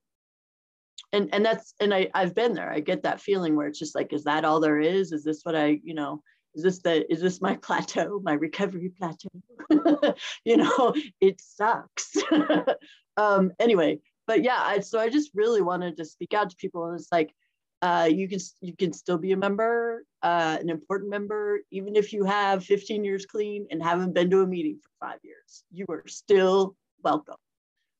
and 1.13 1.29
and 1.33 1.45
that's 1.45 1.75
and 1.81 1.93
i 1.93 2.09
i've 2.15 2.35
been 2.35 2.55
there. 2.55 2.71
I 2.71 2.81
get 2.81 3.03
that 3.03 3.21
feeling 3.21 3.55
where 3.57 3.67
it's 3.67 3.79
just 3.79 3.95
like 3.95 4.13
is 4.13 4.25
that 4.25 4.45
all 4.45 4.61
there 4.61 4.81
is? 4.81 5.13
Is 5.13 5.25
this 5.25 5.41
what 5.43 5.57
i 5.57 5.81
you 5.83 5.95
know 5.95 6.23
is 6.55 6.63
this 6.63 6.81
the 6.81 7.11
is 7.13 7.21
this 7.21 7.41
my 7.41 7.57
plateau 7.63 8.21
my 8.23 8.35
recovery 8.35 8.93
plateau? 8.99 9.29
You 10.45 10.59
know 10.59 10.95
it 11.21 11.41
sucks. 11.41 12.17
Um 13.19 13.53
anyway 13.61 13.99
but 14.27 14.43
yeah 14.43 14.59
I, 14.59 14.81
so 14.81 14.99
i 14.99 15.11
just 15.11 15.33
really 15.35 15.61
wanted 15.61 15.99
to 15.99 16.05
speak 16.07 16.33
out 16.33 16.49
to 16.49 16.57
people 16.57 16.87
and 16.87 16.99
it's 16.99 17.13
like 17.13 17.35
uh, 17.83 18.09
you 18.09 18.29
can 18.29 18.39
you 18.61 18.75
can 18.77 18.93
still 18.93 19.19
be 19.19 19.33
a 19.33 19.37
member, 19.37 20.05
uh, 20.23 20.57
an 20.61 20.71
important 20.71 21.11
member, 21.11 21.61
even 21.73 21.97
if 21.97 22.13
you 22.13 22.25
have 22.25 22.65
15 22.65 23.05
years 23.05 23.27
clean 23.27 23.67
and 23.71 23.83
haven't 23.83 24.15
been 24.15 24.31
to 24.31 24.43
a 24.43 24.47
meeting 24.47 24.79
for 24.81 25.07
five 25.07 25.19
years. 25.25 25.65
You 25.73 25.85
are 25.89 26.05
still 26.07 26.77
welcome. 27.03 27.37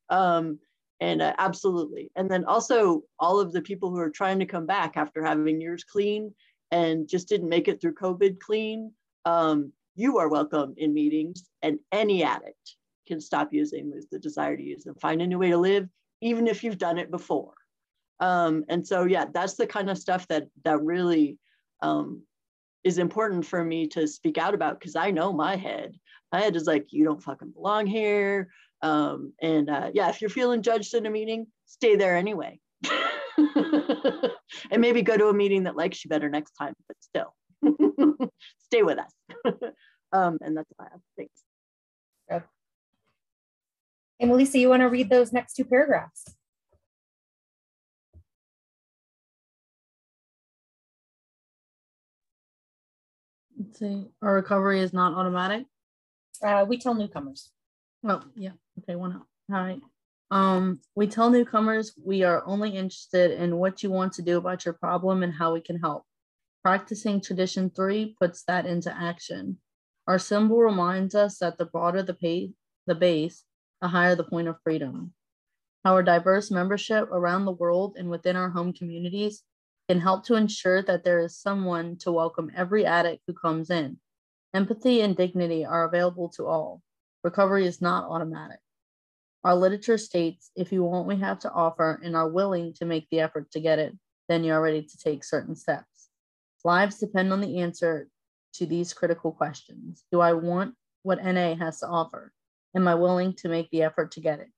Um, 0.09 0.61
and 1.01 1.21
uh, 1.21 1.35
absolutely. 1.39 2.13
And 2.15 2.31
then 2.31 2.45
also 2.45 3.03
all 3.19 3.41
of 3.41 3.53
the 3.53 3.61
people 3.61 3.91
who 3.91 3.99
are 3.99 4.11
trying 4.11 4.39
to 4.39 4.47
come 4.47 4.67
back 4.67 4.97
after 4.97 5.25
having 5.25 5.61
years 5.61 5.83
clean 5.83 6.33
and 6.71 7.09
just 7.09 7.29
didn't 7.29 7.49
make 7.49 7.67
it 7.67 7.81
through 7.81 7.95
COVID 7.95 8.39
clean, 8.39 8.93
um, 9.25 9.73
you 9.97 10.19
are 10.19 10.29
welcome 10.29 10.75
in 10.77 10.95
meetings. 10.95 11.51
And 11.63 11.81
any 11.91 12.23
addict 12.23 12.77
can 13.09 13.21
stop 13.21 13.53
using, 13.53 13.91
lose 13.91 14.07
the 14.13 14.21
desire 14.21 14.57
to 14.57 14.63
use, 14.63 14.87
and 14.87 14.99
find 15.01 15.21
a 15.21 15.27
new 15.27 15.41
way 15.41 15.51
to 15.51 15.59
live, 15.59 15.89
even 16.21 16.47
if 16.47 16.63
you've 16.63 16.79
done 16.79 16.99
it 16.99 17.11
before. 17.11 17.55
Um, 18.21 18.65
and 18.69 18.87
so, 18.87 19.05
yeah, 19.05 19.27
that's 19.33 19.55
the 19.55 19.67
kind 19.67 19.91
of 19.91 19.99
stuff 19.99 20.29
that 20.29 20.47
that 20.65 20.81
really 20.83 21.39
um, 21.83 22.23
is 22.85 22.99
important 22.99 23.45
for 23.47 23.65
me 23.65 23.87
to 23.89 24.07
speak 24.07 24.39
out 24.39 24.55
about 24.55 24.79
because 24.79 24.97
I 24.97 25.11
know 25.11 25.33
my 25.33 25.57
head. 25.57 25.97
My 26.33 26.41
head 26.41 26.57
is 26.57 26.67
like, 26.67 26.87
you 26.91 27.05
don't 27.05 27.23
fucking 27.23 27.51
belong 27.51 27.87
here. 27.87 28.49
Um, 28.81 29.33
and 29.41 29.69
uh, 29.69 29.91
yeah, 29.93 30.09
if 30.09 30.21
you're 30.21 30.31
feeling 30.31 30.63
judged 30.63 30.95
in 30.95 31.07
a 31.07 31.11
meeting, 31.11 31.47
stay 31.67 31.97
there 31.97 32.17
anyway. 32.17 32.59
and 33.37 34.81
maybe 34.81 35.03
go 35.03 35.17
to 35.17 35.29
a 35.29 35.35
meeting 35.35 35.65
that 35.65 35.77
likes 35.77 36.05
you 36.05 36.09
better 36.09 36.29
next 36.29 36.53
time, 36.53 36.75
but 36.89 36.97
still, 37.01 37.35
stay 38.59 38.83
with 38.83 38.99
us. 38.99 39.13
um, 40.13 40.39
and 40.41 40.57
that's 40.57 40.71
all 40.79 40.87
I 40.87 40.91
have. 40.91 41.01
Thanks. 41.17 41.43
Hey, 44.23 44.29
Melissa, 44.29 44.59
you 44.59 44.69
want 44.69 44.83
to 44.83 44.89
read 44.89 45.11
those 45.11 45.33
next 45.33 45.55
two 45.55 45.65
paragraphs? 45.65 46.25
Let's 53.63 53.79
see. 53.79 54.07
Our 54.23 54.35
recovery 54.35 54.81
is 54.81 54.93
not 54.93 55.15
automatic. 55.15 55.67
Uh, 56.43 56.65
we 56.69 56.79
tell 56.79 56.95
newcomers. 56.95 57.51
Oh, 58.05 58.21
yeah. 58.35 58.53
Okay, 58.81 58.97
one 58.97 59.13
out. 59.13 59.27
All 59.53 59.63
right. 59.63 59.81
Um, 60.33 60.81
we 60.97 61.07
tell 61.07 61.31
newcomers 61.31 61.93
we 62.03 62.25
are 62.25 62.43
only 62.45 62.71
interested 62.71 63.31
in 63.33 63.59
what 63.59 63.83
you 63.83 63.91
want 63.91 64.15
to 64.15 64.23
do 64.23 64.39
about 64.39 64.65
your 64.65 64.75
problem 64.75 65.23
and 65.23 65.33
how 65.33 65.53
we 65.53 65.61
can 65.61 65.79
help. 65.79 66.05
Practicing 66.65 67.21
tradition 67.21 67.71
three 67.71 68.17
puts 68.19 68.43
that 68.45 68.67
into 68.67 68.93
action. 68.93 69.59
Our 70.09 70.19
symbol 70.19 70.59
reminds 70.59 71.15
us 71.15 71.39
that 71.39 71.59
the 71.59 71.67
broader 71.67 72.03
the, 72.03 72.15
pay, 72.15 72.53
the 72.87 72.95
base, 72.97 73.45
the 73.81 73.89
higher 73.89 74.17
the 74.17 74.25
point 74.25 74.49
of 74.49 74.57
freedom. 74.65 75.13
Our 75.85 76.03
diverse 76.03 76.51
membership 76.51 77.11
around 77.13 77.45
the 77.45 77.53
world 77.53 77.95
and 77.97 78.11
within 78.11 78.35
our 78.35 78.51
home 78.51 78.73
communities 78.73 79.45
can 79.89 80.01
help 80.01 80.25
to 80.27 80.35
ensure 80.35 80.83
that 80.83 81.05
there 81.05 81.21
is 81.21 81.37
someone 81.37 81.97
to 81.99 82.13
welcome 82.13 82.51
every 82.57 82.87
addict 82.87 83.23
who 83.27 83.35
comes 83.35 83.71
in. 83.71 83.99
Empathy 84.55 85.01
and 85.01 85.17
dignity 85.17 85.65
are 85.65 85.85
available 85.85 86.29
to 86.31 86.47
all. 86.47 86.83
Recovery 87.25 87.67
is 87.67 87.81
not 87.81 88.11
automatic. 88.11 88.59
Our 89.45 89.55
literature 89.55 89.99
states 89.99 90.51
if 90.55 90.73
you 90.73 90.85
want 90.85 91.07
what 91.07 91.17
we 91.17 91.21
have 91.21 91.41
to 91.41 91.51
offer 91.51 92.01
and 92.03 92.15
are 92.15 92.29
willing 92.29 92.75
to 92.75 92.85
make 92.85 93.09
the 93.11 93.21
effort 93.21 93.51
to 93.53 93.61
get 93.61 93.79
it, 93.79 93.97
then 94.29 94.45
you 94.45 94.53
are 94.53 94.63
ready 94.63 94.83
to 94.83 94.99
take 94.99 95.25
certain 95.25 95.57
steps. 95.57 96.09
Lives 96.65 96.99
depend 96.99 97.33
on 97.33 97.41
the 97.41 97.59
answer 97.59 98.09
to 98.55 98.67
these 98.67 98.93
critical 98.93 99.33
questions. 99.33 100.05
Do 100.13 100.21
I 100.21 100.35
want 100.35 100.75
what 101.03 101.23
NA 101.23 101.57
has 101.57 101.81
to 101.81 101.89
offer? 101.89 102.33
Am 102.77 102.87
I 102.87 102.95
willing 102.95 103.35
to 103.37 103.49
make 103.49 103.69
the 103.71 103.83
effort 103.83 104.13
to 104.13 104.21
get 104.21 104.39
it? 104.39 104.49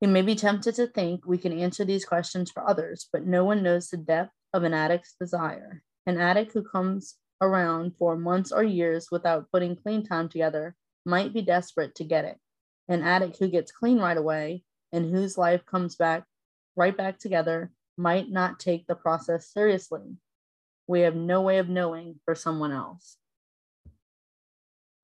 We 0.00 0.08
may 0.08 0.22
be 0.22 0.34
tempted 0.34 0.74
to 0.74 0.86
think 0.86 1.26
we 1.26 1.38
can 1.38 1.58
answer 1.58 1.84
these 1.84 2.04
questions 2.04 2.50
for 2.50 2.68
others, 2.68 3.08
but 3.12 3.26
no 3.26 3.44
one 3.44 3.62
knows 3.62 3.88
the 3.88 3.96
depth 3.96 4.32
of 4.52 4.62
an 4.62 4.74
addict's 4.74 5.14
desire. 5.18 5.82
An 6.06 6.18
addict 6.18 6.52
who 6.52 6.62
comes 6.62 7.16
around 7.40 7.92
for 7.98 8.16
months 8.16 8.52
or 8.52 8.62
years 8.62 9.08
without 9.10 9.50
putting 9.50 9.76
clean 9.76 10.04
time 10.04 10.28
together 10.28 10.74
might 11.04 11.32
be 11.32 11.42
desperate 11.42 11.94
to 11.94 12.04
get 12.04 12.24
it. 12.24 12.38
An 12.88 13.02
addict 13.02 13.38
who 13.38 13.48
gets 13.48 13.72
clean 13.72 13.98
right 13.98 14.16
away 14.16 14.64
and 14.92 15.10
whose 15.10 15.38
life 15.38 15.64
comes 15.66 15.96
back 15.96 16.24
right 16.76 16.96
back 16.96 17.18
together 17.18 17.72
might 17.96 18.30
not 18.30 18.60
take 18.60 18.86
the 18.86 18.94
process 18.94 19.50
seriously. 19.50 20.16
We 20.86 21.00
have 21.00 21.16
no 21.16 21.40
way 21.40 21.58
of 21.58 21.68
knowing 21.68 22.20
for 22.24 22.34
someone 22.34 22.70
else. 22.70 23.16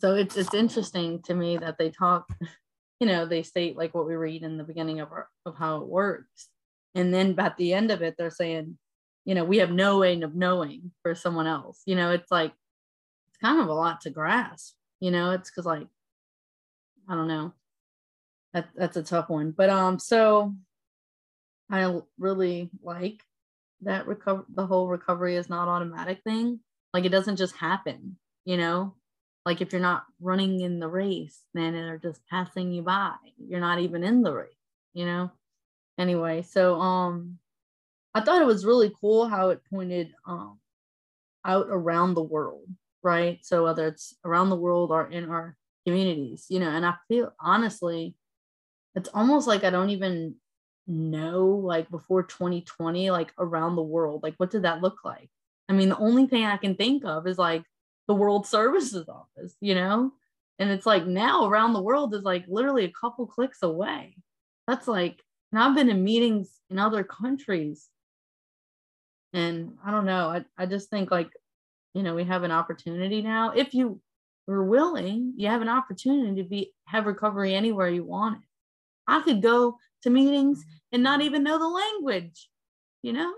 So 0.01 0.15
it's 0.15 0.37
it's 0.37 0.55
interesting 0.55 1.23
to 1.23 1.35
me 1.35 1.57
that 1.59 1.79
they 1.79 1.91
talk, 1.91 2.29
you 3.03 3.09
know, 3.09 3.27
they 3.27 3.43
state 3.43 3.77
like 3.77 3.97
what 3.97 4.07
we 4.07 4.15
read 4.15 4.45
in 4.45 4.57
the 4.57 4.63
beginning 4.63 5.01
of 5.01 5.11
our, 5.11 5.29
of 5.45 5.57
how 5.57 5.79
it 5.79 5.89
works. 5.89 6.47
And 6.95 7.13
then 7.13 7.35
at 7.37 7.57
the 7.57 7.75
end 7.75 7.91
of 7.91 8.01
it, 8.01 8.15
they're 8.17 8.31
saying, 8.31 8.79
you 9.25 9.35
know, 9.35 9.43
we 9.43 9.57
have 9.57 9.73
no 9.73 9.99
way 9.99 10.23
of 10.23 10.37
knowing 10.37 10.93
for 11.03 11.17
someone 11.17 11.49
else. 11.49 11.83
You 11.85 11.97
know, 11.97 12.13
it's 12.13 12.31
like 12.31 12.53
it's 13.29 13.39
kind 13.39 13.61
of 13.61 13.67
a 13.67 13.75
lot 13.75 14.03
to 14.03 14.11
grasp, 14.11 14.75
you 15.01 15.11
know, 15.11 15.33
it's 15.33 15.51
because 15.51 15.67
like, 15.67 15.89
I 17.09 17.17
don't 17.17 17.27
know. 17.27 17.55
That, 18.55 18.69
that's 18.77 18.97
a 18.97 19.03
tough 19.03 19.29
one. 19.29 19.51
But 19.51 19.69
um, 19.69 19.99
so 19.99 20.55
I 21.69 22.03
really 22.21 22.71
like 22.85 23.21
that 23.81 24.07
recover 24.07 24.45
the 24.55 24.65
whole 24.65 24.87
recovery 24.87 25.35
is 25.35 25.51
not 25.51 25.67
automatic 25.67 26.21
thing. 26.23 26.61
Like 26.95 27.05
it 27.05 27.09
doesn't 27.09 27.35
just 27.35 27.57
happen, 27.57 28.17
you 28.45 28.59
know? 28.59 28.95
Like 29.45 29.61
if 29.61 29.73
you're 29.73 29.81
not 29.81 30.05
running 30.21 30.61
in 30.61 30.79
the 30.79 30.89
race, 30.89 31.41
then 31.55 31.73
they're 31.73 31.99
just 31.99 32.21
passing 32.29 32.73
you 32.73 32.83
by. 32.83 33.15
You're 33.39 33.61
not 33.61 33.81
even 33.81 34.05
in 34.05 34.23
the 34.23 34.33
race, 34.33 34.53
you 34.93 35.05
know? 35.05 35.31
Anyway, 35.99 36.43
so 36.43 36.81
um 36.81 37.39
I 38.15 38.21
thought 38.21 38.43
it 38.43 38.47
was 38.47 38.67
really 38.67 38.93
cool 39.01 39.29
how 39.29 39.51
it 39.51 39.63
pointed 39.71 40.13
um 40.27 40.59
out 41.45 41.67
around 41.71 42.15
the 42.15 42.23
world, 42.23 42.67
right? 43.03 43.39
So 43.45 43.65
whether 43.65 43.89
it's 43.89 44.15
around 44.25 44.51
the 44.51 44.57
world 44.57 44.91
or 44.91 45.07
in 45.11 45.29
our 45.31 45.57
communities, 45.87 46.47
you 46.49 46.61
know, 46.61 46.69
and 46.71 46.87
I 46.87 46.95
feel 47.09 47.33
honestly, 47.41 48.15
it's 48.95 49.09
almost 49.15 49.47
like 49.49 49.65
I 49.65 49.71
don't 49.71 49.91
even 49.91 50.37
know 50.87 51.47
like 51.47 51.91
before 51.91 52.25
2020 52.25 53.11
like 53.11 53.33
around 53.39 53.77
the 53.77 53.83
world 53.83 54.23
like 54.23 54.35
what 54.39 54.51
did 54.51 54.63
that 54.63 54.81
look 54.83 55.05
like 55.05 55.31
i 55.69 55.73
mean 55.73 55.89
the 55.89 55.97
only 55.99 56.27
thing 56.27 56.45
i 56.45 56.57
can 56.57 56.75
think 56.75 57.05
of 57.05 57.27
is 57.27 57.39
like 57.39 57.63
the 58.09 58.15
world 58.15 58.47
services 58.47 59.09
office 59.09 59.57
you 59.61 59.75
know? 59.75 60.13
And 60.59 60.71
it's 60.71 60.87
like 60.87 61.07
now 61.07 61.47
around 61.47 61.73
the 61.73 61.83
world 61.83 62.15
is 62.15 62.23
like 62.23 62.45
literally 62.47 62.85
a 62.85 62.93
couple 62.93 63.27
clicks 63.27 63.63
away. 63.63 64.17
That's 64.67 64.87
like 64.89 65.23
and 65.51 65.61
i've 65.63 65.75
been 65.75 65.91
in 65.91 66.05
meetings 66.05 66.61
in 66.71 66.79
other 66.79 67.05
countries. 67.05 67.89
And 69.33 69.77
i 69.85 69.91
don't 69.91 70.07
know 70.07 70.29
i, 70.29 70.45
I 70.57 70.67
just 70.67 70.91
think 70.91 71.11
like 71.11 71.31
you 71.95 72.03
know 72.03 72.15
we 72.15 72.25
have 72.25 72.43
an 72.43 72.53
opportunity 72.53 73.23
now. 73.23 73.51
If 73.51 73.75
you 73.75 74.01
were 74.47 74.65
willing 74.65 75.35
you 75.37 75.49
have 75.49 75.63
an 75.63 75.69
opportunity 75.69 76.43
to 76.43 76.49
be 76.49 76.73
have 76.87 77.07
recovery 77.07 77.55
anywhere 77.55 77.89
you 77.89 78.05
want 78.05 78.39
it 78.39 78.49
I 79.07 79.21
could 79.23 79.43
go 79.43 79.79
to 80.03 80.11
meetings 80.11 80.65
and 80.93 81.03
not 81.03 81.23
even 81.23 81.43
know 81.43 81.59
the 81.59 81.69
language, 81.69 82.49
you 83.03 83.13
know? 83.13 83.33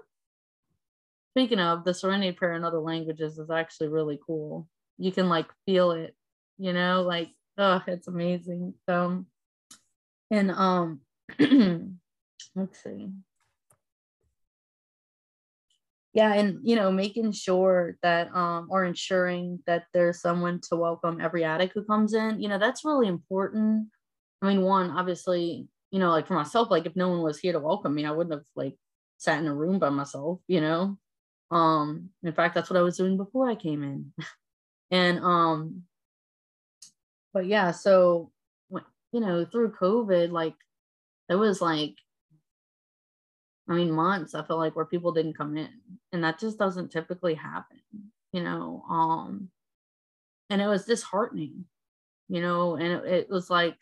Speaking 1.35 1.59
of, 1.59 1.85
the 1.85 1.93
Serenity 1.93 2.33
Prayer 2.33 2.53
in 2.53 2.65
other 2.65 2.79
languages 2.79 3.39
is 3.39 3.51
actually 3.51 3.89
really 3.89 4.21
cool. 4.25 4.69
You 4.99 5.11
can 5.11 5.29
like 5.29 5.47
feel 5.67 5.91
it, 5.91 6.15
you 6.59 6.73
know, 6.73 7.03
like, 7.03 7.31
oh, 7.59 7.83
it's 7.89 8.07
amazing. 8.07 8.75
So, 8.89 9.25
and 10.31 10.51
um, 10.53 11.01
let's 12.55 12.83
see. 12.83 13.11
Yeah, 16.13 16.35
and 16.35 16.61
you 16.63 16.77
know, 16.77 16.93
making 16.93 17.33
sure 17.33 17.97
that 18.03 18.33
um 18.37 18.69
or 18.71 18.85
ensuring 18.85 19.59
that 19.67 19.87
there's 19.93 20.21
someone 20.21 20.61
to 20.69 20.77
welcome 20.77 21.21
every 21.21 21.43
addict 21.43 21.75
who 21.75 21.85
comes 21.85 22.15
in, 22.15 22.41
you 22.41 22.49
know, 22.49 22.59
that's 22.59 22.85
really 22.85 23.09
important 23.09 23.89
I 24.43 24.49
mean, 24.49 24.63
one, 24.63 24.91
obviously, 24.91 25.69
you 25.91 25.99
know, 25.99 26.11
like 26.11 26.27
for 26.27 26.35
myself, 26.35 26.71
like 26.71 26.87
if 26.87 26.95
no 26.97 27.09
one 27.09 27.23
was 27.23 27.39
here 27.41 27.53
to 27.53 27.61
welcome 27.61 27.95
me, 27.95 28.05
I 28.05 28.11
wouldn't 28.11 28.35
have 28.35 28.45
like 28.55 28.77
sat 29.19 29.39
in 29.41 29.47
a 29.47 29.55
room 29.55 29.79
by 29.79 29.89
myself, 29.91 30.41
you 30.47 30.61
know. 30.61 30.99
Um, 31.51 32.11
in 32.23 32.33
fact, 32.33 32.55
that's 32.55 32.71
what 32.71 32.79
I 32.79 32.83
was 32.83 32.97
doing 32.97 33.17
before 33.17 33.49
I 33.49 33.55
came 33.55 33.83
in. 33.83 34.13
and 34.91 35.19
um, 35.21 35.83
but 37.33 37.47
yeah, 37.47 37.71
so 37.71 38.31
you 39.13 39.21
know, 39.21 39.45
through 39.45 39.73
COVID, 39.73 40.31
like 40.31 40.55
it 41.29 41.37
was 41.37 41.61
like 41.61 41.95
I 43.69 43.75
mean, 43.75 43.93
months 43.93 44.35
I 44.35 44.43
felt 44.43 44.59
like 44.59 44.77
where 44.77 44.85
people 44.85 45.13
didn't 45.13 45.39
come 45.39 45.57
in, 45.57 45.71
and 46.13 46.25
that 46.25 46.39
just 46.39 46.59
doesn't 46.59 46.91
typically 46.93 47.35
happen, 47.35 47.81
you 48.33 48.43
know. 48.43 48.85
Um, 48.91 49.49
and 50.51 50.61
it 50.61 50.67
was 50.67 50.85
disheartening, 50.85 51.65
you 52.29 52.43
know, 52.43 52.77
and 52.77 52.87
it, 52.87 53.05
it 53.05 53.31
was 53.31 53.49
like 53.49 53.77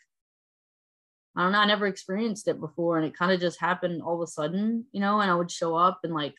I 1.35 1.43
don't 1.43 1.51
know, 1.51 1.59
I 1.59 1.65
never 1.65 1.87
experienced 1.87 2.47
it 2.47 2.59
before. 2.59 2.97
And 2.97 3.05
it 3.05 3.17
kind 3.17 3.31
of 3.31 3.39
just 3.39 3.59
happened 3.59 4.01
all 4.03 4.21
of 4.21 4.21
a 4.21 4.31
sudden, 4.31 4.85
you 4.91 4.99
know, 4.99 5.19
and 5.19 5.31
I 5.31 5.35
would 5.35 5.49
show 5.51 5.75
up 5.75 6.01
and 6.03 6.13
like 6.13 6.35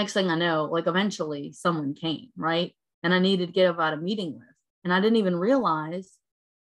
next 0.00 0.14
thing 0.14 0.30
I 0.30 0.34
know, 0.34 0.64
like 0.64 0.86
eventually 0.86 1.52
someone 1.52 1.92
came, 1.94 2.28
right? 2.36 2.74
And 3.02 3.12
I 3.12 3.18
needed 3.18 3.46
to 3.46 3.52
get 3.52 3.68
about 3.68 3.92
a 3.92 3.98
meeting 3.98 4.32
with. 4.34 4.48
And 4.82 4.94
I 4.94 5.00
didn't 5.00 5.18
even 5.18 5.36
realize 5.36 6.10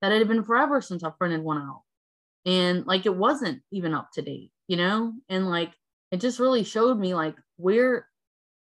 that 0.00 0.12
it 0.12 0.18
had 0.18 0.28
been 0.28 0.44
forever 0.44 0.80
since 0.80 1.04
I 1.04 1.10
printed 1.10 1.42
one 1.42 1.58
out. 1.58 1.82
And 2.46 2.86
like 2.86 3.04
it 3.04 3.14
wasn't 3.14 3.60
even 3.70 3.92
up 3.92 4.10
to 4.14 4.22
date, 4.22 4.50
you 4.66 4.78
know? 4.78 5.12
And 5.28 5.50
like 5.50 5.72
it 6.10 6.20
just 6.20 6.40
really 6.40 6.64
showed 6.64 6.98
me 6.98 7.14
like 7.14 7.36
where 7.56 8.06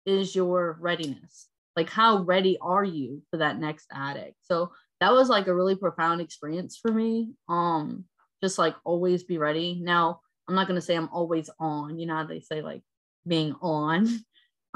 is 0.07 0.35
your 0.35 0.79
readiness? 0.81 1.49
Like 1.77 1.91
how 1.91 2.23
ready 2.23 2.57
are 2.63 2.85
you 2.85 3.23
for 3.31 3.37
that 3.37 3.59
next 3.59 3.87
addict? 3.93 4.37
So 4.45 4.73
that 5.01 5.13
was 5.13 5.29
like 5.29 5.47
a 5.47 5.55
really 5.55 5.77
profound 5.77 6.23
experience 6.23 6.79
for 6.81 6.91
me. 6.91 7.35
Um 7.51 8.05
just 8.43 8.57
like 8.57 8.77
always 8.85 9.25
be 9.25 9.37
ready. 9.37 9.79
Now, 9.83 10.21
I'm 10.49 10.55
not 10.55 10.69
to 10.69 10.81
say 10.81 10.97
I'm 10.97 11.11
always 11.13 11.51
on, 11.59 11.99
you 11.99 12.07
know, 12.07 12.15
how 12.15 12.25
they 12.25 12.41
say 12.41 12.63
like 12.63 12.83
being 13.27 13.55
on. 13.61 14.09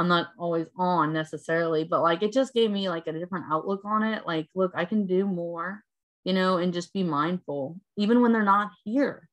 I'm 0.03 0.09
not 0.09 0.31
always 0.37 0.67
on 0.77 1.13
necessarily, 1.13 1.85
but 1.85 2.03
like 2.03 2.25
it 2.25 2.33
just 2.33 2.53
gave 2.53 2.73
me 2.73 2.89
like 2.89 3.07
a 3.07 3.13
different 3.13 3.47
outlook 3.49 3.83
on 3.85 4.03
it. 4.03 4.27
Like, 4.27 4.49
look, 4.57 4.73
I 4.75 4.85
can 4.85 5.07
do 5.07 5.25
more, 5.27 5.85
you 6.25 6.33
know, 6.33 6.57
and 6.59 6.73
just 6.73 6.93
be 6.93 7.05
mindful, 7.05 7.79
even 7.97 8.21
when 8.21 8.33
they're 8.33 8.43
not 8.43 8.73
here. 8.85 9.29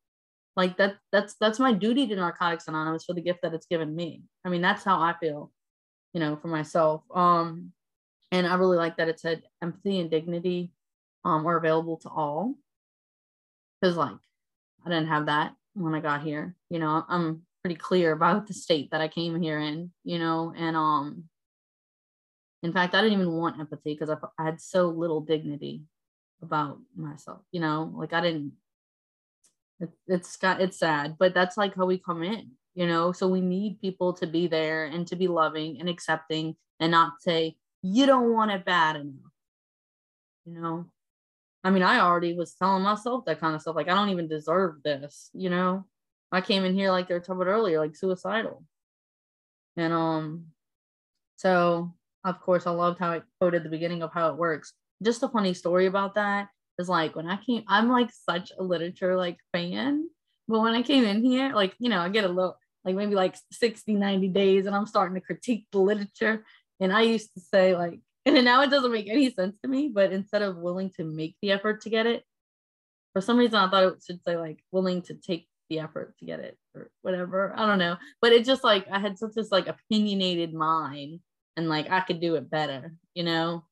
Like 0.56 0.78
that, 0.78 0.98
that's 1.12 1.34
that's 1.40 1.58
my 1.58 1.74
duty 1.74 2.06
to 2.06 2.16
Narcotics 2.16 2.68
Anonymous 2.68 3.06
for 3.06 3.16
the 3.16 3.22
gift 3.22 3.42
that 3.42 3.56
it's 3.56 3.66
given 3.66 3.96
me. 3.96 4.22
I 4.46 4.50
mean, 4.50 4.62
that's 4.62 4.84
how 4.84 5.00
I 5.00 5.16
feel, 5.20 5.52
you 6.14 6.20
know, 6.20 6.36
for 6.36 6.50
myself. 6.50 7.02
Um, 7.16 7.72
and 8.32 8.46
I 8.46 8.54
really 8.54 8.78
like 8.78 8.98
that 8.98 9.10
it 9.10 9.20
said 9.20 9.42
empathy 9.64 10.00
and 10.00 10.12
dignity 10.12 10.72
um 11.26 11.48
are 11.48 11.58
available 11.58 11.98
to 11.98 12.10
all 12.10 12.54
because 13.82 13.98
like 13.98 14.16
I 14.86 14.90
didn't 14.90 15.08
have 15.08 15.26
that 15.26 15.56
when 15.74 15.96
I 15.96 16.00
got 16.00 16.22
here. 16.22 16.56
You 16.70 16.78
know, 16.78 17.04
I'm 17.10 17.42
pretty 17.62 17.76
clear 17.76 18.12
about 18.12 18.48
the 18.48 18.54
state 18.54 18.92
that 18.92 19.02
I 19.02 19.08
came 19.08 19.42
here 19.42 19.60
in. 19.60 19.92
You 20.04 20.20
know, 20.20 20.54
and 20.56 20.76
um, 20.76 21.26
in 22.64 22.74
fact, 22.74 22.96
I 22.96 23.02
didn't 23.02 23.20
even 23.20 23.34
want 23.34 23.60
empathy 23.60 23.94
because 23.94 24.10
I, 24.10 24.16
I 24.38 24.46
had 24.46 24.62
so 24.62 24.90
little 24.90 25.22
dignity 25.22 25.84
about 26.42 26.80
myself. 26.96 27.42
You 27.52 27.62
know, 27.62 27.94
like 27.96 28.14
I 28.14 28.22
didn't. 28.22 28.54
It, 29.80 29.90
it's 30.08 30.36
got 30.38 30.62
it's 30.62 30.80
sad, 30.80 31.16
but 31.18 31.34
that's 31.34 31.58
like 31.58 31.76
how 31.76 31.86
we 31.86 31.98
come 31.98 32.24
in. 32.24 32.52
You 32.76 32.88
know, 32.88 33.12
so 33.12 33.28
we 33.28 33.42
need 33.42 33.82
people 33.82 34.14
to 34.14 34.28
be 34.28 34.48
there 34.48 34.86
and 34.86 35.06
to 35.08 35.16
be 35.16 35.28
loving 35.28 35.80
and 35.80 35.90
accepting 35.90 36.56
and 36.80 36.92
not 36.92 37.22
say 37.22 37.58
you 37.82 38.06
don't 38.06 38.34
want 38.34 38.52
it 38.52 38.66
bad 38.66 38.96
enough. 38.96 39.32
You 40.46 40.62
know, 40.62 40.86
I 41.64 41.72
mean, 41.72 41.84
I 41.84 42.00
already 42.00 42.34
was 42.34 42.54
telling 42.54 42.84
myself 42.84 43.26
that 43.26 43.40
kind 43.40 43.56
of 43.56 43.62
stuff. 43.62 43.76
Like, 43.76 43.90
I 43.90 43.94
don't 43.94 44.10
even 44.10 44.28
deserve 44.28 44.82
this, 44.84 45.30
you 45.34 45.50
know? 45.50 45.86
I 46.32 46.42
came 46.42 46.66
in 46.66 46.74
here 46.76 46.92
like 46.92 47.08
they 47.08 47.14
were 47.16 47.20
talking 47.20 47.42
about 47.42 47.52
earlier, 47.52 47.80
like 47.80 47.96
suicidal. 47.96 48.64
And 49.78 49.94
um, 49.94 50.48
So, 51.38 51.94
of 52.26 52.42
course, 52.42 52.68
I 52.68 52.72
loved 52.72 53.00
how 53.00 53.14
it 53.14 53.24
quoted 53.40 53.64
the 53.64 53.70
beginning 53.70 54.04
of 54.04 54.14
how 54.14 54.30
it 54.32 54.38
works. 54.38 54.74
Just 55.04 55.24
a 55.24 55.30
funny 55.30 55.54
story 55.56 55.88
about 55.88 56.16
that 56.16 56.50
is 56.80 56.90
like 56.90 57.16
when 57.16 57.28
I 57.28 57.38
came, 57.38 57.64
I'm 57.68 57.90
like 57.90 58.12
such 58.30 58.52
a 58.58 58.64
literature 58.64 59.18
like 59.18 59.40
fan. 59.54 60.10
But 60.48 60.62
when 60.62 60.76
I 60.76 60.84
came 60.84 61.06
in 61.06 61.24
here, 61.24 61.54
like, 61.54 61.76
you 61.80 61.90
know, 61.90 62.00
I 62.02 62.10
get 62.10 62.26
a 62.26 62.30
little, 62.30 62.58
like 62.86 62.96
maybe 62.96 63.16
like 63.16 63.38
60, 63.52 63.96
90 63.96 64.30
days, 64.30 64.68
and 64.68 64.76
I'm 64.76 64.88
starting 64.88 65.16
to 65.16 65.22
critique 65.22 65.68
the 65.72 65.80
literature. 65.80 66.46
And 66.80 66.94
I 66.94 67.04
used 67.04 67.34
to 67.36 67.42
say, 67.42 67.76
like, 67.76 68.02
and 68.26 68.46
now 68.46 68.64
it 68.64 68.72
doesn't 68.72 68.92
make 68.94 69.10
any 69.10 69.32
sense 69.32 69.58
to 69.64 69.70
me, 69.70 69.90
but 69.94 70.14
instead 70.14 70.44
of 70.44 70.58
willing 70.58 70.92
to 70.98 71.06
make 71.06 71.38
the 71.42 71.52
effort 71.52 71.82
to 71.84 71.92
get 71.92 72.08
it, 72.08 72.24
for 73.14 73.22
some 73.22 73.38
reason 73.38 73.58
I 73.58 73.70
thought 73.70 73.84
it 73.86 74.04
should 74.06 74.22
say 74.26 74.38
like 74.38 74.64
willing 74.72 75.02
to 75.04 75.16
take 75.16 75.49
the 75.70 75.80
effort 75.80 76.18
to 76.20 76.26
get 76.26 76.40
it 76.40 76.58
or 76.76 76.90
whatever. 77.02 77.54
I 77.56 77.66
don't 77.66 77.80
know. 77.80 77.98
But 78.22 78.34
it 78.34 78.46
just 78.46 78.64
like 78.64 78.88
I 78.92 79.00
had 79.00 79.18
such 79.18 79.34
this 79.34 79.52
like 79.52 79.68
opinionated 79.68 80.54
mind 80.54 81.20
and 81.58 81.70
like 81.70 81.90
I 81.90 82.02
could 82.02 82.20
do 82.20 82.36
it 82.36 82.50
better, 82.50 82.94
you 83.14 83.24
know? 83.24 83.66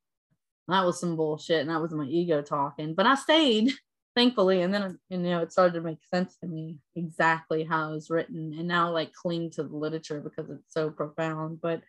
That 0.67 0.85
was 0.85 0.99
some 0.99 1.15
bullshit 1.15 1.61
and 1.61 1.69
that 1.69 1.81
was 1.81 1.93
my 1.93 2.05
ego 2.05 2.41
talking. 2.41 2.93
But 2.93 3.05
I 3.05 3.15
stayed, 3.15 3.71
thankfully, 4.15 4.61
and 4.61 4.73
then 4.73 4.99
you 5.09 5.17
know 5.17 5.41
it 5.41 5.51
started 5.51 5.73
to 5.75 5.81
make 5.81 5.99
sense 6.13 6.35
to 6.37 6.47
me 6.47 6.79
exactly 6.95 7.63
how 7.63 7.91
it 7.91 7.95
was 7.95 8.09
written. 8.09 8.53
And 8.57 8.67
now 8.67 8.91
like 8.91 9.13
cling 9.13 9.51
to 9.51 9.63
the 9.63 9.75
literature 9.75 10.19
because 10.19 10.49
it's 10.49 10.73
so 10.73 10.89
profound. 10.89 11.61
But 11.61 11.81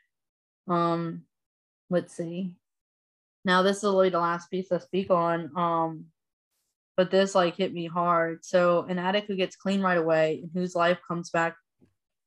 um 0.69 1.23
let's 1.91 2.15
see. 2.15 2.53
Now 3.45 3.63
this 3.63 3.83
will 3.83 4.03
be 4.03 4.11
the 4.11 4.21
last 4.21 4.51
piece 4.51 4.71
I 4.71 4.79
speak 4.79 5.11
on. 5.11 5.51
Um, 5.57 6.05
but 6.99 7.13
this 7.13 7.33
like 7.33 7.55
hit 7.55 7.73
me 7.73 7.87
hard. 7.87 8.45
So 8.45 8.85
an 8.89 8.99
addict 8.99 9.29
who 9.29 9.37
gets 9.37 9.55
clean 9.55 9.81
right 9.81 9.97
away 9.97 10.41
and 10.43 10.51
whose 10.53 10.75
life 10.75 10.99
comes 11.07 11.31
back 11.31 11.55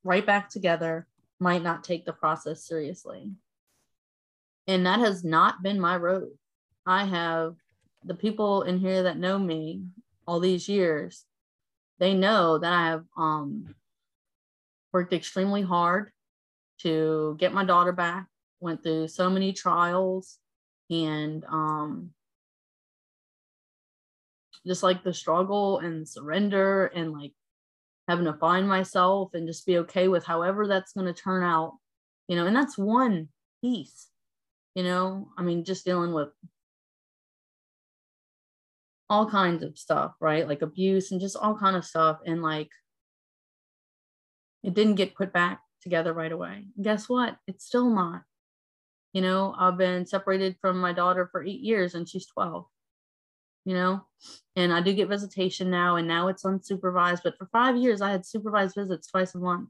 right 0.02 0.24
back 0.24 0.48
together 0.48 1.06
might 1.38 1.62
not 1.62 1.84
take 1.84 2.06
the 2.06 2.14
process 2.14 2.66
seriously. 2.66 3.30
And 4.66 4.86
that 4.86 5.00
has 5.00 5.24
not 5.24 5.62
been 5.62 5.78
my 5.78 5.98
road. 5.98 6.30
I 6.86 7.04
have 7.04 7.56
the 8.02 8.14
people 8.14 8.62
in 8.62 8.78
here 8.78 9.02
that 9.02 9.18
know 9.18 9.38
me 9.38 9.82
all 10.26 10.40
these 10.40 10.70
years, 10.70 11.26
they 11.98 12.14
know 12.14 12.56
that 12.56 12.72
I 12.72 12.86
have 12.86 13.04
um, 13.14 13.74
worked 14.90 15.12
extremely 15.12 15.60
hard 15.60 16.12
to 16.78 17.36
get 17.38 17.52
my 17.52 17.64
daughter 17.64 17.92
back 17.92 18.26
went 18.60 18.82
through 18.82 19.08
so 19.08 19.28
many 19.28 19.52
trials 19.52 20.38
and 20.88 21.44
um, 21.44 22.10
just 24.66 24.82
like 24.82 25.02
the 25.02 25.12
struggle 25.12 25.78
and 25.78 26.08
surrender 26.08 26.86
and 26.86 27.12
like 27.12 27.32
having 28.08 28.24
to 28.24 28.34
find 28.34 28.68
myself 28.68 29.30
and 29.34 29.46
just 29.46 29.66
be 29.66 29.78
okay 29.78 30.08
with 30.08 30.24
however 30.24 30.66
that's 30.66 30.92
going 30.92 31.06
to 31.06 31.12
turn 31.12 31.42
out 31.42 31.74
you 32.28 32.36
know 32.36 32.46
and 32.46 32.56
that's 32.56 32.78
one 32.78 33.28
piece 33.62 34.08
you 34.74 34.82
know? 34.82 35.28
I 35.36 35.42
mean 35.42 35.64
just 35.64 35.84
dealing 35.84 36.12
with 36.12 36.30
all 39.10 39.28
kinds 39.28 39.62
of 39.62 39.78
stuff 39.78 40.14
right? 40.20 40.48
Like 40.48 40.62
abuse 40.62 41.12
and 41.12 41.20
just 41.20 41.36
all 41.36 41.56
kind 41.56 41.76
of 41.76 41.84
stuff 41.84 42.20
and 42.26 42.42
like 42.42 42.70
it 44.62 44.74
didn't 44.74 44.94
get 44.94 45.14
put 45.14 45.32
back 45.32 45.60
together 45.82 46.12
right 46.12 46.30
away. 46.30 46.66
Guess 46.80 47.08
what? 47.08 47.36
It's 47.46 47.64
still 47.64 47.90
not 47.90 48.22
you 49.12 49.20
know, 49.20 49.54
I've 49.58 49.76
been 49.76 50.06
separated 50.06 50.56
from 50.60 50.80
my 50.80 50.92
daughter 50.92 51.28
for 51.30 51.44
eight 51.44 51.60
years 51.60 51.94
and 51.94 52.08
she's 52.08 52.26
12, 52.26 52.64
you 53.64 53.74
know, 53.74 54.04
and 54.56 54.72
I 54.72 54.80
do 54.80 54.92
get 54.92 55.08
visitation 55.08 55.70
now 55.70 55.96
and 55.96 56.08
now 56.08 56.28
it's 56.28 56.44
unsupervised. 56.44 57.22
But 57.22 57.38
for 57.38 57.48
five 57.52 57.76
years, 57.76 58.00
I 58.00 58.10
had 58.10 58.26
supervised 58.26 58.74
visits 58.74 59.06
twice 59.06 59.34
a 59.34 59.38
month. 59.38 59.68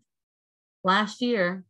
Last 0.84 1.20
year, 1.20 1.64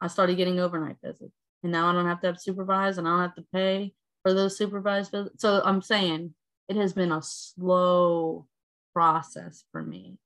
I 0.00 0.08
started 0.08 0.36
getting 0.36 0.60
overnight 0.60 0.96
visits 1.02 1.34
and 1.62 1.72
now 1.72 1.88
I 1.88 1.92
don't 1.92 2.06
have 2.06 2.20
to 2.22 2.26
have 2.28 2.40
supervised 2.40 2.98
and 2.98 3.06
I 3.06 3.12
don't 3.12 3.20
have 3.20 3.34
to 3.36 3.46
pay 3.52 3.94
for 4.22 4.34
those 4.34 4.56
supervised 4.56 5.12
visits. 5.12 5.40
So 5.42 5.62
I'm 5.64 5.82
saying 5.82 6.34
it 6.68 6.76
has 6.76 6.92
been 6.92 7.12
a 7.12 7.22
slow 7.22 8.46
process 8.92 9.64
for 9.72 9.82
me. 9.82 10.18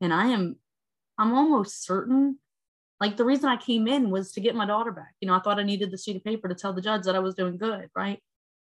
And 0.00 0.12
I 0.12 0.26
am, 0.26 0.56
I'm 1.18 1.34
almost 1.34 1.84
certain 1.84 2.38
like 3.00 3.16
the 3.16 3.24
reason 3.24 3.48
I 3.48 3.56
came 3.56 3.86
in 3.86 4.10
was 4.10 4.32
to 4.32 4.40
get 4.40 4.56
my 4.56 4.66
daughter 4.66 4.90
back. 4.90 5.14
You 5.20 5.28
know, 5.28 5.34
I 5.34 5.40
thought 5.40 5.60
I 5.60 5.62
needed 5.62 5.90
the 5.90 5.98
sheet 5.98 6.16
of 6.16 6.24
paper 6.24 6.48
to 6.48 6.54
tell 6.54 6.72
the 6.72 6.80
judge 6.80 7.04
that 7.04 7.14
I 7.14 7.20
was 7.20 7.34
doing 7.34 7.56
good, 7.56 7.88
right? 7.94 8.20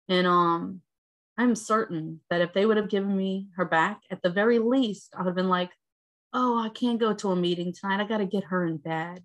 And 0.08 0.26
um, 0.26 0.82
I'm 1.38 1.54
certain 1.54 2.20
that 2.30 2.40
if 2.40 2.52
they 2.52 2.66
would 2.66 2.76
have 2.76 2.90
given 2.90 3.16
me 3.16 3.46
her 3.54 3.64
back, 3.64 4.02
at 4.10 4.20
the 4.22 4.30
very 4.30 4.58
least, 4.58 5.14
I 5.14 5.18
would 5.18 5.28
have 5.28 5.36
been 5.36 5.48
like, 5.48 5.70
oh, 6.34 6.58
I 6.58 6.68
can't 6.68 6.98
go 6.98 7.14
to 7.14 7.30
a 7.30 7.36
meeting 7.36 7.72
tonight. 7.72 8.00
I 8.02 8.08
got 8.08 8.18
to 8.18 8.26
get 8.26 8.44
her 8.44 8.66
in 8.66 8.76
bed, 8.76 9.22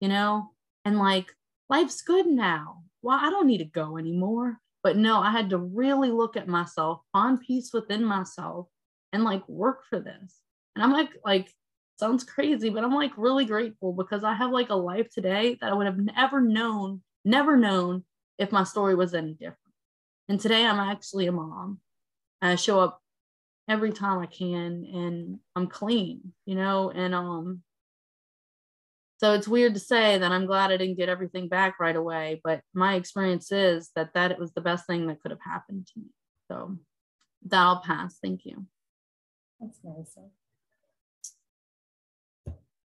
you 0.00 0.08
know? 0.08 0.50
And 0.84 0.98
like, 0.98 1.32
life's 1.70 2.02
good 2.02 2.26
now. 2.26 2.82
Well, 3.00 3.18
I 3.20 3.30
don't 3.30 3.46
need 3.46 3.58
to 3.58 3.64
go 3.64 3.96
anymore. 3.96 4.58
But 4.82 4.96
no, 4.96 5.20
I 5.20 5.30
had 5.30 5.50
to 5.50 5.58
really 5.58 6.10
look 6.10 6.36
at 6.36 6.48
myself, 6.48 7.00
find 7.12 7.40
peace 7.40 7.72
within 7.72 8.04
myself, 8.04 8.66
and 9.12 9.22
like 9.22 9.48
work 9.48 9.84
for 9.88 10.00
this. 10.00 10.40
And 10.74 10.82
I'm 10.82 10.90
like, 10.90 11.10
like, 11.24 11.48
sounds 12.00 12.24
crazy, 12.24 12.68
but 12.70 12.82
I'm 12.82 12.94
like 12.94 13.12
really 13.16 13.44
grateful 13.44 13.92
because 13.92 14.24
I 14.24 14.34
have 14.34 14.50
like 14.50 14.70
a 14.70 14.74
life 14.74 15.08
today 15.10 15.56
that 15.60 15.70
I 15.70 15.74
would 15.74 15.86
have 15.86 15.98
never 15.98 16.40
known, 16.40 17.02
never 17.24 17.56
known 17.56 18.04
if 18.38 18.50
my 18.50 18.64
story 18.64 18.96
was 18.96 19.14
any 19.14 19.34
different. 19.34 19.61
And 20.28 20.40
today 20.40 20.64
I'm 20.64 20.78
actually 20.78 21.26
a 21.26 21.32
mom. 21.32 21.80
I 22.40 22.56
show 22.56 22.80
up 22.80 23.00
every 23.68 23.92
time 23.92 24.18
I 24.18 24.26
can 24.26 24.86
and 24.92 25.38
I'm 25.54 25.66
clean, 25.66 26.32
you 26.46 26.54
know, 26.54 26.90
and 26.90 27.14
um 27.14 27.62
so 29.18 29.34
it's 29.34 29.46
weird 29.46 29.74
to 29.74 29.80
say 29.80 30.18
that 30.18 30.32
I'm 30.32 30.46
glad 30.46 30.72
I 30.72 30.76
didn't 30.76 30.96
get 30.96 31.08
everything 31.08 31.46
back 31.46 31.78
right 31.78 31.94
away, 31.94 32.40
but 32.42 32.60
my 32.74 32.96
experience 32.96 33.52
is 33.52 33.90
that 33.94 34.14
that 34.14 34.32
it 34.32 34.38
was 34.38 34.52
the 34.52 34.60
best 34.60 34.84
thing 34.84 35.06
that 35.06 35.20
could 35.20 35.30
have 35.30 35.40
happened 35.44 35.86
to 35.86 36.00
me. 36.00 36.06
So 36.50 36.76
that'll 37.46 37.76
pass. 37.76 38.18
Thank 38.20 38.44
you. 38.44 38.66
That's 39.60 39.78
nice. 39.84 40.16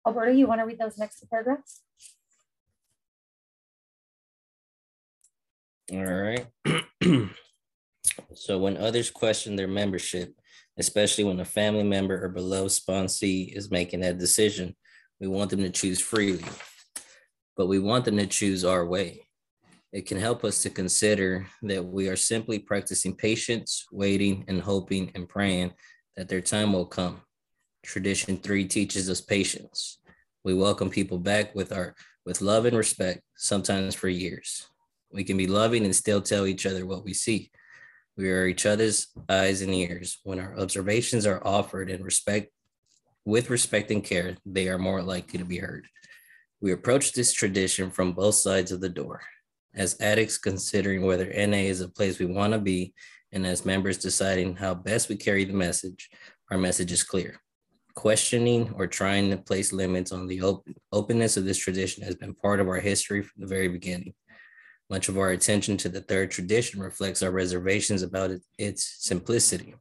Alberto, 0.06 0.34
you 0.34 0.46
want 0.46 0.60
to 0.60 0.66
read 0.66 0.78
those 0.78 0.98
next 0.98 1.22
two 1.22 1.28
paragraphs? 1.28 1.82
All 5.94 6.04
right. 6.04 6.48
so 8.34 8.58
when 8.58 8.78
others 8.78 9.12
question 9.12 9.56
their 9.56 9.68
membership, 9.68 10.34
especially 10.78 11.24
when 11.24 11.40
a 11.40 11.46
family 11.46 11.84
member 11.84 12.24
or 12.24 12.30
beloved 12.30 12.72
sponsee 12.72 13.56
is 13.56 13.72
making 13.72 14.02
that 14.02 14.18
decision, 14.18 14.76
we 15.20 15.28
want 15.28 15.50
them 15.50 15.62
to 15.62 15.70
choose 15.70 16.00
freely, 16.00 16.44
but 17.56 17.68
we 17.68 17.80
want 17.80 18.06
them 18.06 18.18
to 18.18 18.28
choose 18.28 18.66
our 18.66 18.86
way. 18.86 19.22
It 19.94 20.06
can 20.06 20.20
help 20.20 20.44
us 20.44 20.62
to 20.64 20.70
consider 20.70 21.48
that 21.62 21.86
we 21.86 22.10
are 22.10 22.18
simply 22.18 22.60
practicing 22.60 23.16
patience, 23.16 23.86
waiting, 23.92 24.44
and 24.48 24.60
hoping 24.60 25.12
and 25.16 25.30
praying 25.30 25.72
that 26.18 26.28
their 26.28 26.42
time 26.42 26.74
will 26.74 26.86
come. 26.86 27.22
Tradition 27.84 28.38
three 28.38 28.66
teaches 28.66 29.10
us 29.10 29.22
patience. 29.22 30.00
We 30.44 30.54
welcome 30.54 30.90
people 30.90 31.18
back 31.18 31.56
with 31.56 31.72
our 31.72 31.96
with 32.26 32.42
love 32.42 32.66
and 32.66 32.76
respect, 32.76 33.22
sometimes 33.36 33.94
for 33.94 34.10
years. 34.10 34.68
We 35.12 35.24
can 35.24 35.38
be 35.38 35.48
loving 35.48 35.86
and 35.86 35.96
still 35.96 36.22
tell 36.22 36.46
each 36.46 36.66
other 36.66 36.86
what 36.86 37.04
we 37.04 37.14
see. 37.14 37.52
We 38.18 38.32
are 38.32 38.46
each 38.46 38.66
other's 38.66 39.08
eyes 39.30 39.62
and 39.62 39.74
ears. 39.74 40.20
When 40.24 40.40
our 40.40 40.58
observations 40.58 41.26
are 41.26 41.46
offered 41.46 41.90
in 41.90 42.04
respect 42.04 42.52
with 43.26 43.50
respect 43.50 43.92
and 43.92 44.04
care, 44.04 44.38
they 44.46 44.70
are 44.70 44.78
more 44.78 45.02
likely 45.02 45.40
to 45.40 45.46
be 45.46 45.58
heard. 45.58 45.88
We 46.62 46.72
approach 46.72 47.12
this 47.12 47.34
tradition 47.34 47.92
from 47.92 48.14
both 48.14 48.36
sides 48.36 48.72
of 48.72 48.82
the 48.82 48.90
door. 48.90 49.22
As 49.74 50.00
addicts 50.00 50.38
considering 50.38 51.06
whether 51.06 51.26
NA 51.26 51.58
is 51.58 51.82
a 51.82 51.90
place 51.90 52.20
we 52.20 52.28
want 52.28 52.54
to 52.54 52.60
be, 52.60 52.94
and 53.32 53.46
as 53.46 53.66
members 53.66 53.98
deciding 53.98 54.56
how 54.56 54.74
best 54.74 55.10
we 55.10 55.18
carry 55.18 55.44
the 55.44 55.54
message, 55.54 56.10
our 56.50 56.58
message 56.58 56.92
is 56.92 57.04
clear 57.04 57.42
questioning 57.96 58.72
or 58.76 58.86
trying 58.86 59.30
to 59.30 59.38
place 59.38 59.74
limits 59.74 60.12
on 60.12 60.28
the 60.28 60.42
open, 60.42 60.76
openness 60.92 61.38
of 61.38 61.46
this 61.46 61.58
tradition 61.58 62.04
has 62.04 62.16
been 62.16 62.36
part 62.36 62.60
of 62.60 62.68
our 62.68 62.80
history 62.80 63.24
from 63.24 63.42
the 63.42 63.48
very 63.48 63.70
beginning. 63.70 64.14
Much 64.90 65.10
of 65.10 65.18
our 65.18 65.32
attention 65.32 65.78
to 65.78 65.90
the 65.90 66.02
third 66.02 66.30
tradition 66.30 66.80
reflects 66.80 67.24
our 67.24 67.32
reservations 67.32 68.04
about 68.04 68.30
it, 68.30 68.42
its 68.60 68.98
simplicity. 69.00 69.74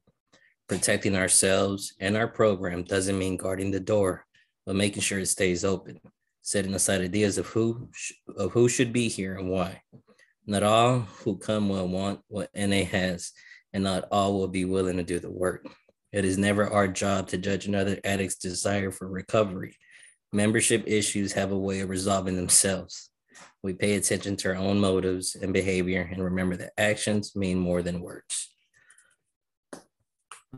Protecting 0.67 1.15
ourselves 1.15 1.95
and 2.01 2.17
our 2.17 2.27
program 2.27 2.85
doesn't 2.85 3.19
mean 3.19 3.37
guarding 3.37 3.71
the 3.71 3.81
door, 3.81 4.25
but 4.65 4.77
making 4.77 5.03
sure 5.03 5.19
it 5.19 5.27
stays 5.27 5.63
open, 5.63 6.01
setting 6.41 6.73
aside 6.73 7.03
ideas 7.03 7.37
of 7.37 7.47
who 7.49 7.91
of 8.39 8.53
who 8.53 8.67
should 8.69 8.93
be 8.93 9.09
here 9.09 9.37
and 9.37 9.51
why. 9.51 9.83
Not 10.47 10.63
all 10.63 11.01
who 11.01 11.37
come 11.37 11.69
will 11.69 11.89
want 11.89 12.21
what 12.29 12.49
NA 12.55 12.85
has, 12.85 13.33
and 13.75 13.85
not 13.85 14.09
all 14.11 14.39
will 14.39 14.49
be 14.49 14.65
willing 14.65 14.97
to 14.97 15.03
do 15.03 15.19
the 15.19 15.31
work. 15.31 15.67
It 16.13 16.25
is 16.25 16.39
never 16.39 16.71
our 16.71 16.89
job 16.89 17.29
to 17.29 17.39
judge 17.39 17.67
another 17.67 17.99
addict's 18.05 18.37
desire 18.37 18.91
for 18.91 19.07
recovery. 19.07 19.77
Membership 20.33 20.85
issues 20.87 21.33
have 21.33 21.53
a 21.53 21.59
way 21.59 21.81
of 21.81 21.91
resolving 21.91 22.37
themselves. 22.37 23.11
We 23.65 23.73
pay 23.73 23.95
attention 23.95 24.37
to 24.37 24.51
our 24.51 24.57
own 24.57 24.79
motives 24.79 25.37
and 25.37 25.51
behavior 25.51 26.07
and 26.13 26.23
remember 26.23 26.55
that 26.59 26.75
actions 26.77 27.35
mean 27.35 27.59
more 27.59 27.81
than 27.81 28.03
words. 28.03 28.55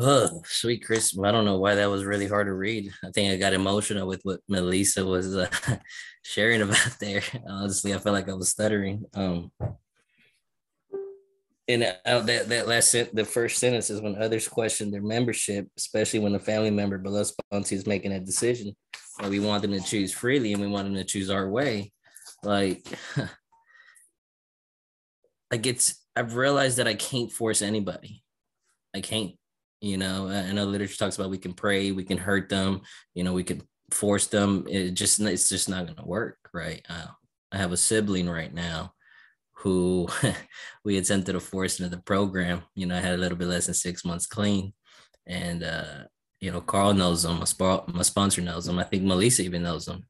Oh, 0.00 0.42
sweet 0.44 0.84
Christmas. 0.84 1.24
I 1.24 1.30
don't 1.30 1.44
know 1.44 1.56
why 1.56 1.76
that 1.76 1.88
was 1.88 2.04
really 2.04 2.26
hard 2.26 2.48
to 2.48 2.52
read. 2.52 2.90
I 3.04 3.12
think 3.12 3.32
I 3.32 3.36
got 3.36 3.52
emotional 3.52 4.08
with 4.08 4.22
what 4.24 4.40
Melissa 4.48 5.06
was 5.06 5.36
uh, 5.36 5.48
sharing 6.24 6.62
about 6.62 6.96
there. 7.00 7.22
Honestly, 7.48 7.94
I 7.94 7.98
felt 7.98 8.14
like 8.14 8.28
I 8.28 8.34
was 8.34 8.50
stuttering. 8.50 9.04
Um, 9.14 9.52
and 11.68 11.84
uh, 12.04 12.20
that 12.22 12.48
that 12.48 12.66
last 12.66 12.90
sent 12.90 13.14
the 13.14 13.24
first 13.24 13.58
sentence 13.58 13.88
is 13.88 14.00
when 14.00 14.20
others 14.20 14.48
question 14.48 14.90
their 14.90 15.00
membership, 15.00 15.68
especially 15.78 16.18
when 16.18 16.34
a 16.34 16.40
family 16.40 16.72
member 16.72 16.98
below 16.98 17.22
sponsor 17.22 17.76
is 17.76 17.86
making 17.86 18.12
a 18.12 18.18
decision. 18.18 18.74
Like 19.22 19.30
we 19.30 19.38
want 19.38 19.62
them 19.62 19.72
to 19.72 19.80
choose 19.80 20.12
freely, 20.12 20.52
and 20.52 20.60
we 20.60 20.68
want 20.68 20.86
them 20.86 20.94
to 20.96 21.04
choose 21.04 21.30
our 21.30 21.48
way. 21.48 21.92
Like, 22.46 22.86
like 25.50 25.66
it's 25.66 26.02
I've 26.14 26.36
realized 26.36 26.78
that 26.78 26.88
I 26.88 26.94
can't 26.94 27.30
force 27.30 27.60
anybody. 27.60 28.22
I 28.94 29.00
can't. 29.00 29.32
You 29.82 29.98
know, 29.98 30.28
I 30.28 30.52
know 30.52 30.64
literature 30.64 30.96
talks 30.96 31.16
about 31.16 31.30
we 31.30 31.36
can 31.38 31.52
pray, 31.52 31.92
we 31.92 32.04
can 32.04 32.16
hurt 32.16 32.48
them. 32.48 32.80
You 33.14 33.24
know, 33.24 33.34
we 33.34 33.44
can 33.44 33.62
force 33.90 34.26
them. 34.26 34.64
It 34.68 34.92
just 34.92 35.20
it's 35.20 35.50
just 35.50 35.68
not 35.68 35.84
going 35.84 35.98
to 35.98 36.06
work, 36.06 36.38
right? 36.54 36.84
Uh, 36.88 37.08
I 37.52 37.58
have 37.58 37.72
a 37.72 37.76
sibling 37.76 38.28
right 38.28 38.52
now 38.52 38.94
who 39.52 40.08
we 40.84 40.96
attempted 40.96 41.32
to 41.32 41.40
force 41.40 41.78
into 41.78 41.94
the 41.94 42.02
program. 42.02 42.62
You 42.74 42.86
know, 42.86 42.96
I 42.96 43.00
had 43.00 43.14
a 43.14 43.18
little 43.18 43.36
bit 43.36 43.48
less 43.48 43.66
than 43.66 43.74
six 43.74 44.04
months 44.04 44.26
clean, 44.26 44.72
and 45.26 45.62
uh, 45.62 46.04
you 46.40 46.50
know, 46.50 46.60
Carl 46.60 46.94
knows 46.94 47.22
them. 47.22 47.38
My, 47.38 47.44
sp- 47.44 47.88
my 47.88 48.02
sponsor 48.02 48.40
knows 48.40 48.64
them. 48.64 48.78
I 48.78 48.84
think 48.84 49.02
Melissa 49.04 49.42
even 49.42 49.62
knows 49.62 49.86
him. 49.88 50.04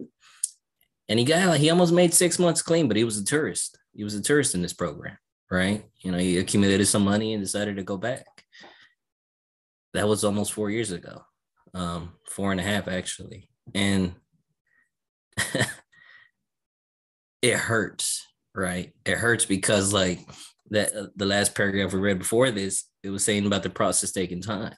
And 1.08 1.18
he 1.18 1.24
got 1.24 1.46
like 1.46 1.60
he 1.60 1.70
almost 1.70 1.92
made 1.92 2.12
six 2.12 2.38
months 2.38 2.62
clean, 2.62 2.88
but 2.88 2.96
he 2.96 3.04
was 3.04 3.18
a 3.18 3.24
tourist. 3.24 3.78
He 3.94 4.04
was 4.04 4.14
a 4.14 4.22
tourist 4.22 4.54
in 4.54 4.62
this 4.62 4.72
program, 4.72 5.16
right? 5.50 5.84
You 6.00 6.12
know, 6.12 6.18
he 6.18 6.38
accumulated 6.38 6.88
some 6.88 7.04
money 7.04 7.32
and 7.32 7.42
decided 7.42 7.76
to 7.76 7.82
go 7.82 7.96
back. 7.96 8.26
That 9.94 10.08
was 10.08 10.24
almost 10.24 10.52
four 10.52 10.70
years 10.70 10.92
ago, 10.92 11.22
um, 11.74 12.14
four 12.28 12.50
and 12.50 12.60
a 12.60 12.64
half 12.64 12.88
actually, 12.88 13.48
and 13.74 14.14
it 17.42 17.54
hurts 17.54 18.26
right? 18.56 18.92
It 19.04 19.18
hurts 19.18 19.44
because 19.44 19.92
like 19.92 20.20
that 20.70 20.92
uh, 20.94 21.06
the 21.14 21.26
last 21.26 21.54
paragraph 21.54 21.92
we 21.92 22.00
read 22.00 22.18
before 22.18 22.50
this, 22.50 22.84
it 23.02 23.10
was 23.10 23.22
saying 23.22 23.46
about 23.46 23.62
the 23.62 23.70
process 23.70 24.10
taking 24.10 24.40
time, 24.40 24.74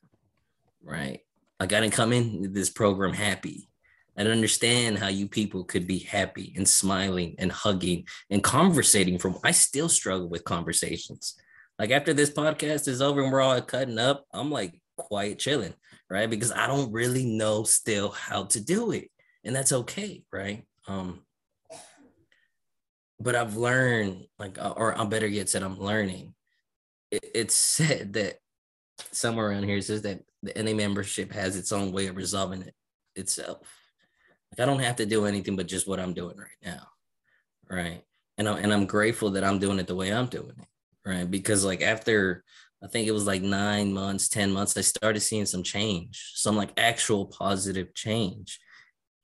right? 0.83 1.21
Like 1.61 1.73
I 1.73 1.81
didn't 1.81 1.95
come 1.95 2.13
in 2.13 2.53
this 2.53 2.69
program 2.69 3.15
happy. 3.15 3.68
I 4.19 4.25
don't 4.25 4.33
understand 4.33 4.99
how 4.99 5.07
you 5.07 5.29
people 5.29 5.63
could 5.63 5.87
be 5.87 6.01
happy 6.01 6.53
and 6.57 6.69
smiling 6.69 7.37
and 7.39 7.53
hugging 7.53 8.07
and 8.31 8.43
conversating 8.43 9.17
from 9.17 9.39
I 9.45 9.53
still 9.53 9.89
struggle 9.89 10.29
with 10.29 10.43
conversations. 10.43 11.37
Like 11.79 11.93
after 11.93 12.13
this 12.13 12.31
podcast 12.31 12.89
is 12.89 13.01
over 13.01 13.23
and 13.23 13.33
we're 13.33 13.41
all 13.41 13.61
cutting 13.63 13.99
up, 13.99 14.25
I'm 14.35 14.51
like 14.51 14.83
quiet 14.97 15.39
chilling, 15.39 15.75
right? 16.11 16.29
Because 16.29 16.51
I 16.51 16.67
don't 16.67 16.91
really 16.91 17.27
know 17.27 17.63
still 17.63 18.11
how 18.11 18.47
to 18.47 18.61
do 18.61 18.91
it. 18.91 19.09
And 19.45 19.55
that's 19.55 19.73
okay, 19.73 20.25
right? 20.33 20.65
Um 20.89 21.21
but 23.21 23.35
I've 23.35 23.57
learned, 23.57 24.27
like, 24.39 24.59
uh, 24.59 24.75
or 24.77 24.97
I'm 24.97 25.09
better 25.09 25.27
yet 25.27 25.49
said, 25.49 25.63
I'm 25.63 25.79
learning. 25.79 26.35
It, 27.11 27.25
it's 27.35 27.55
said 27.55 28.13
that 28.15 28.37
somewhere 29.13 29.49
around 29.49 29.65
here 29.65 29.81
says 29.81 30.03
that 30.03 30.21
the 30.43 30.61
NA 30.61 30.73
membership 30.73 31.33
has 31.33 31.57
its 31.57 31.73
own 31.73 31.93
way 31.93 32.07
of 32.07 32.17
resolving 32.17 32.63
it 32.63 32.75
itself. 33.17 33.78
Like 34.53 34.61
I 34.61 34.67
don't 34.67 34.81
have 34.81 34.97
to 34.97 35.07
do 35.07 35.27
anything 35.27 35.57
but 35.57 35.67
just 35.69 35.89
what 35.89 36.01
I'm 36.01 36.15
doing 36.15 36.37
right 36.37 36.49
now, 36.65 36.89
right? 37.71 38.03
And 38.39 38.49
I'm 38.49 38.59
and 38.59 38.73
I'm 38.73 38.87
grateful 38.87 39.31
that 39.33 39.45
I'm 39.45 39.59
doing 39.59 39.79
it 39.79 39.87
the 39.87 39.95
way 39.95 40.13
I'm 40.13 40.27
doing 40.27 40.55
it, 40.59 40.69
right? 41.09 41.31
Because 41.31 41.65
like 41.65 41.83
after 41.83 42.45
I 42.83 42.87
think 42.87 43.09
it 43.09 43.13
was 43.13 43.27
like 43.27 43.43
nine 43.43 43.93
months, 43.93 44.29
ten 44.29 44.53
months, 44.53 44.77
I 44.77 44.83
started 44.83 45.21
seeing 45.21 45.47
some 45.47 45.63
change, 45.63 46.33
some 46.37 46.57
like 46.57 46.71
actual 46.79 47.27
positive 47.27 47.95
change, 47.95 48.61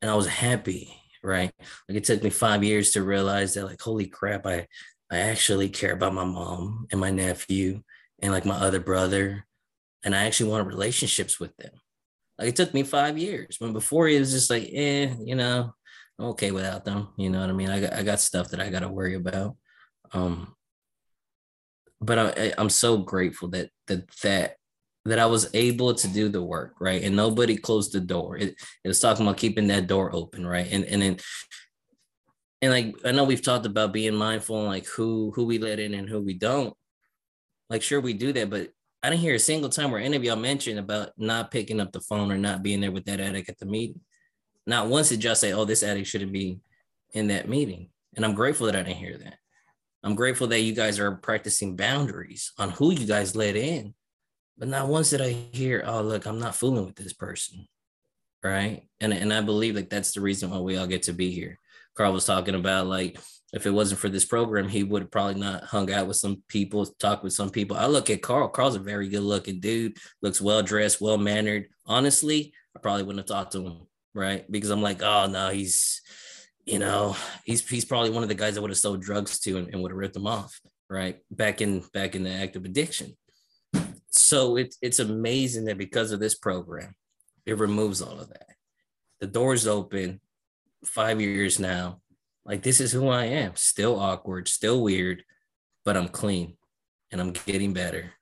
and 0.03 0.11
I 0.11 0.15
was 0.15 0.27
happy 0.27 0.95
right? 1.23 1.53
Like 1.89 1.97
it 1.99 2.05
took 2.05 2.23
me 2.23 2.31
five 2.31 2.63
years 2.63 2.93
to 2.93 3.03
realize 3.03 3.55
that, 3.55 3.65
like, 3.65 3.81
holy 3.81 4.07
crap, 4.07 4.47
I 4.47 4.67
I 5.11 5.19
actually 5.21 5.69
care 5.69 5.93
about 5.93 6.15
my 6.15 6.25
mom 6.25 6.87
and 6.91 7.01
my 7.01 7.11
nephew 7.11 7.83
and 8.21 8.33
like 8.33 8.45
my 8.45 8.57
other 8.57 8.81
brother, 8.81 9.47
and 10.05 10.15
I 10.15 10.25
actually 10.27 10.51
want 10.51 10.67
relationships 10.69 11.41
with 11.41 11.57
them. 11.57 11.73
Like 12.39 12.49
it 12.49 12.57
took 12.57 12.75
me 12.75 12.83
five 12.83 13.17
years. 13.17 13.57
When 13.59 13.73
before 13.73 14.09
it 14.09 14.19
was 14.19 14.33
just 14.33 14.51
like, 14.51 14.69
eh, 14.73 15.15
you 15.21 15.35
know, 15.35 15.73
I'm 16.19 16.27
okay 16.27 16.51
without 16.51 16.85
them. 16.85 17.09
You 17.17 17.31
know 17.31 17.41
what 17.41 17.51
I 17.51 17.53
mean? 17.53 17.71
I 17.71 17.81
got 17.81 17.93
I 17.95 18.03
got 18.03 18.21
stuff 18.21 18.51
that 18.51 18.61
I 18.61 18.71
got 18.71 18.81
to 18.81 18.89
worry 18.89 19.15
about. 19.15 19.57
Um, 20.13 20.55
but 22.01 22.19
I, 22.19 22.53
I'm 22.59 22.71
so 22.71 22.99
grateful 22.99 23.49
that 23.51 23.71
that 23.87 24.09
that 24.23 24.57
that 25.05 25.19
I 25.19 25.27
was 25.27 25.51
able 25.55 25.95
to 25.95 26.09
do 26.09 26.29
the 26.29 26.43
work, 26.43 26.75
right? 26.81 27.03
And 27.03 27.15
nobody 27.15 27.57
closed 27.57 27.93
the 27.93 28.01
door. 28.01 28.39
It, 28.39 28.55
it 28.83 28.89
was 28.89 29.01
talking 29.01 29.27
about 29.27 29.37
keeping 29.37 29.67
that 29.69 29.87
door 29.87 30.15
open, 30.15 30.47
right? 30.47 30.67
And 30.71 30.85
and 30.85 31.03
then 31.03 31.19
and 32.63 32.73
like 32.73 32.95
I 33.05 33.13
know 33.13 33.25
we've 33.25 33.43
talked 33.43 33.67
about 33.67 33.93
being 33.93 34.15
mindful 34.15 34.59
and 34.59 34.69
like 34.69 34.87
who 34.87 35.33
who 35.35 35.45
we 35.45 35.59
let 35.59 35.79
in 35.79 35.95
and 35.95 36.09
who 36.09 36.21
we 36.21 36.35
don't. 36.35 36.75
Like 37.69 37.83
sure 37.83 38.01
we 38.01 38.13
do 38.13 38.33
that, 38.33 38.51
but 38.51 38.71
I 39.05 39.11
didn't 39.11 39.23
hear 39.23 39.35
a 39.35 39.39
single 39.39 39.69
time 39.69 39.91
where 39.91 40.01
any 40.01 40.17
of 40.17 40.25
y'all 40.25 40.37
mentioned 40.37 40.79
about 40.79 41.11
not 41.19 41.51
picking 41.51 41.81
up 41.81 41.93
the 41.93 42.01
phone 42.01 42.33
or 42.33 42.39
not 42.39 42.63
being 42.63 42.81
there 42.81 42.91
with 42.91 43.05
that 43.05 43.21
addict 43.21 43.51
at 43.51 43.59
the 43.59 43.67
meeting. 43.67 44.01
Not 44.67 44.89
once 44.89 45.11
did 45.11 45.23
y'all 45.23 45.35
say, 45.35 45.53
"Oh, 45.53 45.67
this 45.67 45.83
addict 45.83 46.09
shouldn't 46.09 46.33
be 46.33 46.59
in 47.13 47.29
that 47.29 47.49
meeting," 47.49 47.91
and 48.17 48.25
I'm 48.25 48.35
grateful 48.35 48.67
that 48.67 48.77
I 48.77 48.83
didn't 48.83 48.97
hear 48.97 49.19
that. 49.19 49.39
I'm 50.03 50.15
grateful 50.15 50.47
that 50.49 50.61
you 50.61 50.75
guys 50.75 50.99
are 50.99 51.13
practicing 51.17 51.77
boundaries 51.77 52.53
on 52.59 52.71
who 52.71 52.93
you 52.93 53.07
guys 53.07 53.37
let 53.37 53.57
in 53.57 53.95
but 54.57 54.69
not 54.69 54.89
once 54.89 55.11
did 55.11 55.21
I 55.21 55.31
hear, 55.31 55.83
oh, 55.87 56.03
look, 56.03 56.27
I'm 56.27 56.39
not 56.39 56.55
fooling 56.55 56.87
with 56.87 56.97
this 56.97 57.13
person. 57.13 57.67
Right. 58.43 58.83
And, 59.01 59.13
and 59.13 59.33
I 59.33 59.41
believe 59.41 59.75
like 59.75 59.89
that's 59.89 60.13
the 60.13 60.21
reason 60.21 60.51
why 60.51 60.59
we 60.59 60.77
all 60.77 60.87
get 60.87 61.05
to 61.05 61.13
be 61.13 61.31
here. 61.31 61.59
Carl 61.97 62.13
was 62.13 62.25
talking 62.25 62.55
about 62.55 62.87
like 62.87 63.19
if 63.53 63.67
it 63.67 63.71
wasn't 63.71 64.01
for 64.01 64.09
this 64.09 64.25
program, 64.25 64.69
he 64.69 64.83
would 64.83 65.03
have 65.03 65.11
probably 65.11 65.41
not 65.41 65.65
hung 65.65 65.91
out 65.93 66.09
with 66.09 66.17
some 66.17 66.43
people, 66.49 66.85
talked 66.99 67.23
with 67.23 67.33
some 67.33 67.51
people. 67.51 67.77
I 67.77 67.87
look 67.87 68.11
at 68.11 68.23
Carl. 68.23 68.49
Carl's 68.49 68.75
a 68.75 68.81
very 68.81 69.09
good 69.09 69.23
looking 69.23 69.61
dude, 69.61 69.97
looks 70.23 70.41
well 70.41 70.63
dressed, 70.63 71.01
well 71.01 71.19
mannered. 71.19 71.67
Honestly, 71.87 72.53
I 72.77 72.81
probably 72.81 73.05
wouldn't 73.05 73.29
have 73.29 73.37
talked 73.37 73.53
to 73.53 73.65
him, 73.65 73.87
right? 74.13 74.51
Because 74.51 74.71
I'm 74.71 74.83
like, 74.83 75.03
oh 75.03 75.27
no, 75.27 75.51
he's, 75.51 76.03
you 76.65 76.79
know, 76.79 77.17
he's 77.45 77.69
he's 77.69 77.85
probably 77.85 78.11
one 78.11 78.23
of 78.23 78.29
the 78.29 78.35
guys 78.35 78.55
that 78.55 78.63
would 78.63 78.71
have 78.71 78.79
sold 78.79 79.03
drugs 79.03 79.39
to 79.41 79.59
and, 79.59 79.69
and 79.69 79.83
would 79.83 79.93
have 79.93 79.99
ripped 79.99 80.15
them 80.15 80.27
off, 80.27 80.61
right? 80.91 81.19
Back 81.31 81.61
in 81.61 81.85
back 81.93 82.17
in 82.17 82.25
the 82.25 82.33
active 82.33 82.65
addiction 82.65 83.17
so 84.17 84.57
it's 84.57 84.79
it's 84.81 85.01
amazing 85.01 85.65
that 85.65 85.79
because 85.79 86.13
of 86.13 86.21
this 86.21 86.35
program, 86.35 86.95
it 87.47 87.59
removes 87.59 88.01
all 88.01 88.21
of 88.21 88.29
that. 88.29 88.47
The 89.21 89.27
door's 89.27 89.67
open. 89.67 90.21
Five 90.85 91.21
years 91.21 91.59
now, 91.59 92.01
like 92.45 92.63
this 92.63 92.81
is 92.81 92.93
who 92.93 93.09
I 93.09 93.25
am. 93.25 93.53
Still 93.57 93.99
awkward, 93.99 94.49
still 94.49 94.83
weird, 94.83 95.25
but 95.85 95.97
I'm 95.97 96.09
clean, 96.09 96.57
and 97.11 97.21
I'm 97.21 97.33
getting 97.33 97.73
better. 97.73 98.13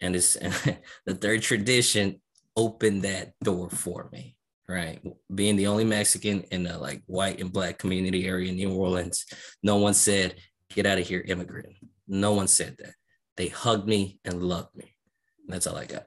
And 0.00 0.14
it's 0.14 0.34
the 1.06 1.14
third 1.14 1.42
tradition 1.42 2.20
opened 2.56 3.02
that 3.02 3.32
door 3.42 3.70
for 3.70 4.08
me. 4.12 4.36
Right, 4.66 5.02
being 5.34 5.56
the 5.56 5.66
only 5.66 5.84
Mexican 5.84 6.44
in 6.50 6.62
the 6.62 6.78
like 6.78 7.02
white 7.06 7.38
and 7.38 7.52
black 7.52 7.78
community 7.78 8.26
area 8.26 8.48
in 8.48 8.56
New 8.56 8.72
Orleans, 8.72 9.26
no 9.62 9.76
one 9.76 9.92
said, 9.92 10.36
"Get 10.70 10.86
out 10.86 10.98
of 10.98 11.06
here, 11.06 11.22
immigrant." 11.26 11.76
No 12.08 12.32
one 12.32 12.48
said 12.48 12.76
that. 12.78 12.94
They 13.36 13.48
hugged 13.48 13.86
me 13.86 14.20
and 14.24 14.42
loved 14.42 14.74
me 14.74 14.94
that's 15.46 15.66
all 15.66 15.76
I 15.76 15.86
got. 15.86 16.06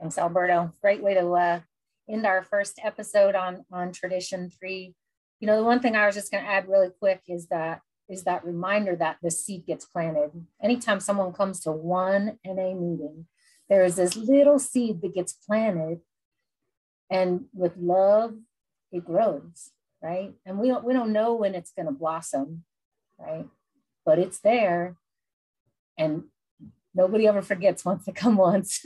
Thanks, 0.00 0.18
Alberto. 0.18 0.72
Great 0.80 1.02
way 1.02 1.14
to 1.14 1.32
uh, 1.32 1.60
end 2.08 2.26
our 2.26 2.42
first 2.42 2.78
episode 2.82 3.34
on 3.34 3.64
on 3.72 3.92
tradition 3.92 4.50
three. 4.50 4.94
You 5.40 5.46
know, 5.46 5.56
the 5.56 5.64
one 5.64 5.80
thing 5.80 5.94
I 5.94 6.06
was 6.06 6.14
just 6.14 6.32
going 6.32 6.42
to 6.42 6.50
add 6.50 6.68
really 6.68 6.90
quick 6.98 7.22
is 7.28 7.46
that 7.48 7.80
is 8.08 8.24
that 8.24 8.44
reminder 8.44 8.96
that 8.96 9.18
the 9.22 9.30
seed 9.30 9.66
gets 9.66 9.84
planted. 9.84 10.30
Anytime 10.62 11.00
someone 11.00 11.32
comes 11.32 11.60
to 11.60 11.72
one 11.72 12.38
NA 12.44 12.74
meeting, 12.74 13.26
there 13.68 13.84
is 13.84 13.96
this 13.96 14.16
little 14.16 14.58
seed 14.58 15.02
that 15.02 15.14
gets 15.14 15.32
planted, 15.34 16.00
and 17.10 17.44
with 17.52 17.76
love, 17.76 18.34
it 18.90 19.04
grows, 19.04 19.70
right? 20.02 20.32
And 20.46 20.58
we 20.58 20.68
don't 20.68 20.84
we 20.84 20.94
don't 20.94 21.12
know 21.12 21.34
when 21.34 21.54
it's 21.54 21.72
going 21.72 21.86
to 21.86 21.92
blossom, 21.92 22.64
right? 23.18 23.46
But 24.04 24.18
it's 24.18 24.40
there, 24.40 24.96
and 25.98 26.24
nobody 26.94 27.26
ever 27.26 27.42
forgets 27.42 27.84
once 27.84 28.06
they 28.06 28.12
come 28.12 28.36
once. 28.36 28.82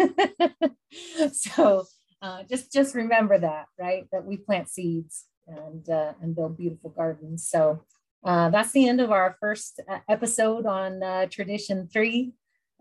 so 1.33 1.87
uh, 2.23 2.45
just 2.49 2.73
just 2.73 2.95
remember 2.95 3.37
that, 3.39 3.67
right? 3.79 4.07
That 4.13 4.25
we 4.25 4.37
plant 4.37 4.69
seeds 4.69 5.27
and 5.47 5.89
uh, 5.91 6.13
and 6.23 6.35
build 6.35 6.57
beautiful 6.57 6.91
gardens. 6.91 7.49
So 7.49 7.85
uh, 8.25 8.49
that's 8.51 8.73
the 8.73 8.89
end 8.89 9.01
of 9.01 9.11
our 9.11 9.37
first 9.41 9.81
uh, 9.89 9.99
episode 10.09 10.65
on 10.65 11.03
uh, 11.03 11.27
Tradition 11.27 11.89
Three. 11.93 12.33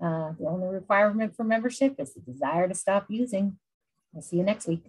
Uh, 0.02 0.34
the 0.39 0.48
only 0.48 0.68
requirement 0.68 1.36
for 1.36 1.44
membership 1.44 1.96
is 2.00 2.14
the 2.14 2.22
desire 2.22 2.68
to 2.68 2.76
stop 2.76 3.06
using. 3.10 3.58
I'll 4.16 4.22
see 4.22 4.38
you 4.38 4.44
next 4.44 4.68
week. 4.68 4.86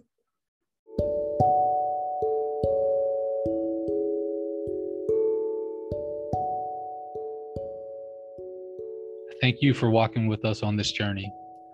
Thank 9.41 9.61
you 9.61 9.73
for 9.73 9.89
walking 9.89 10.27
with 10.27 10.45
us 10.45 10.63
on 10.63 10.77
this 10.77 10.91
journey. 10.91 11.31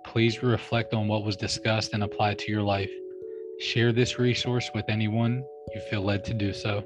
Please 0.09 0.41
reflect 0.41 0.95
on 0.95 1.07
what 1.07 1.23
was 1.23 1.35
discussed 1.35 1.93
and 1.93 2.01
apply 2.01 2.31
it 2.31 2.39
to 2.39 2.51
your 2.51 2.63
life. 2.63 2.89
Share 3.59 3.91
this 3.91 4.17
resource 4.17 4.67
with 4.73 4.85
anyone 4.89 5.43
you 5.75 5.81
feel 5.81 6.01
led 6.01 6.25
to 6.25 6.33
do 6.33 6.51
so. 6.51 6.83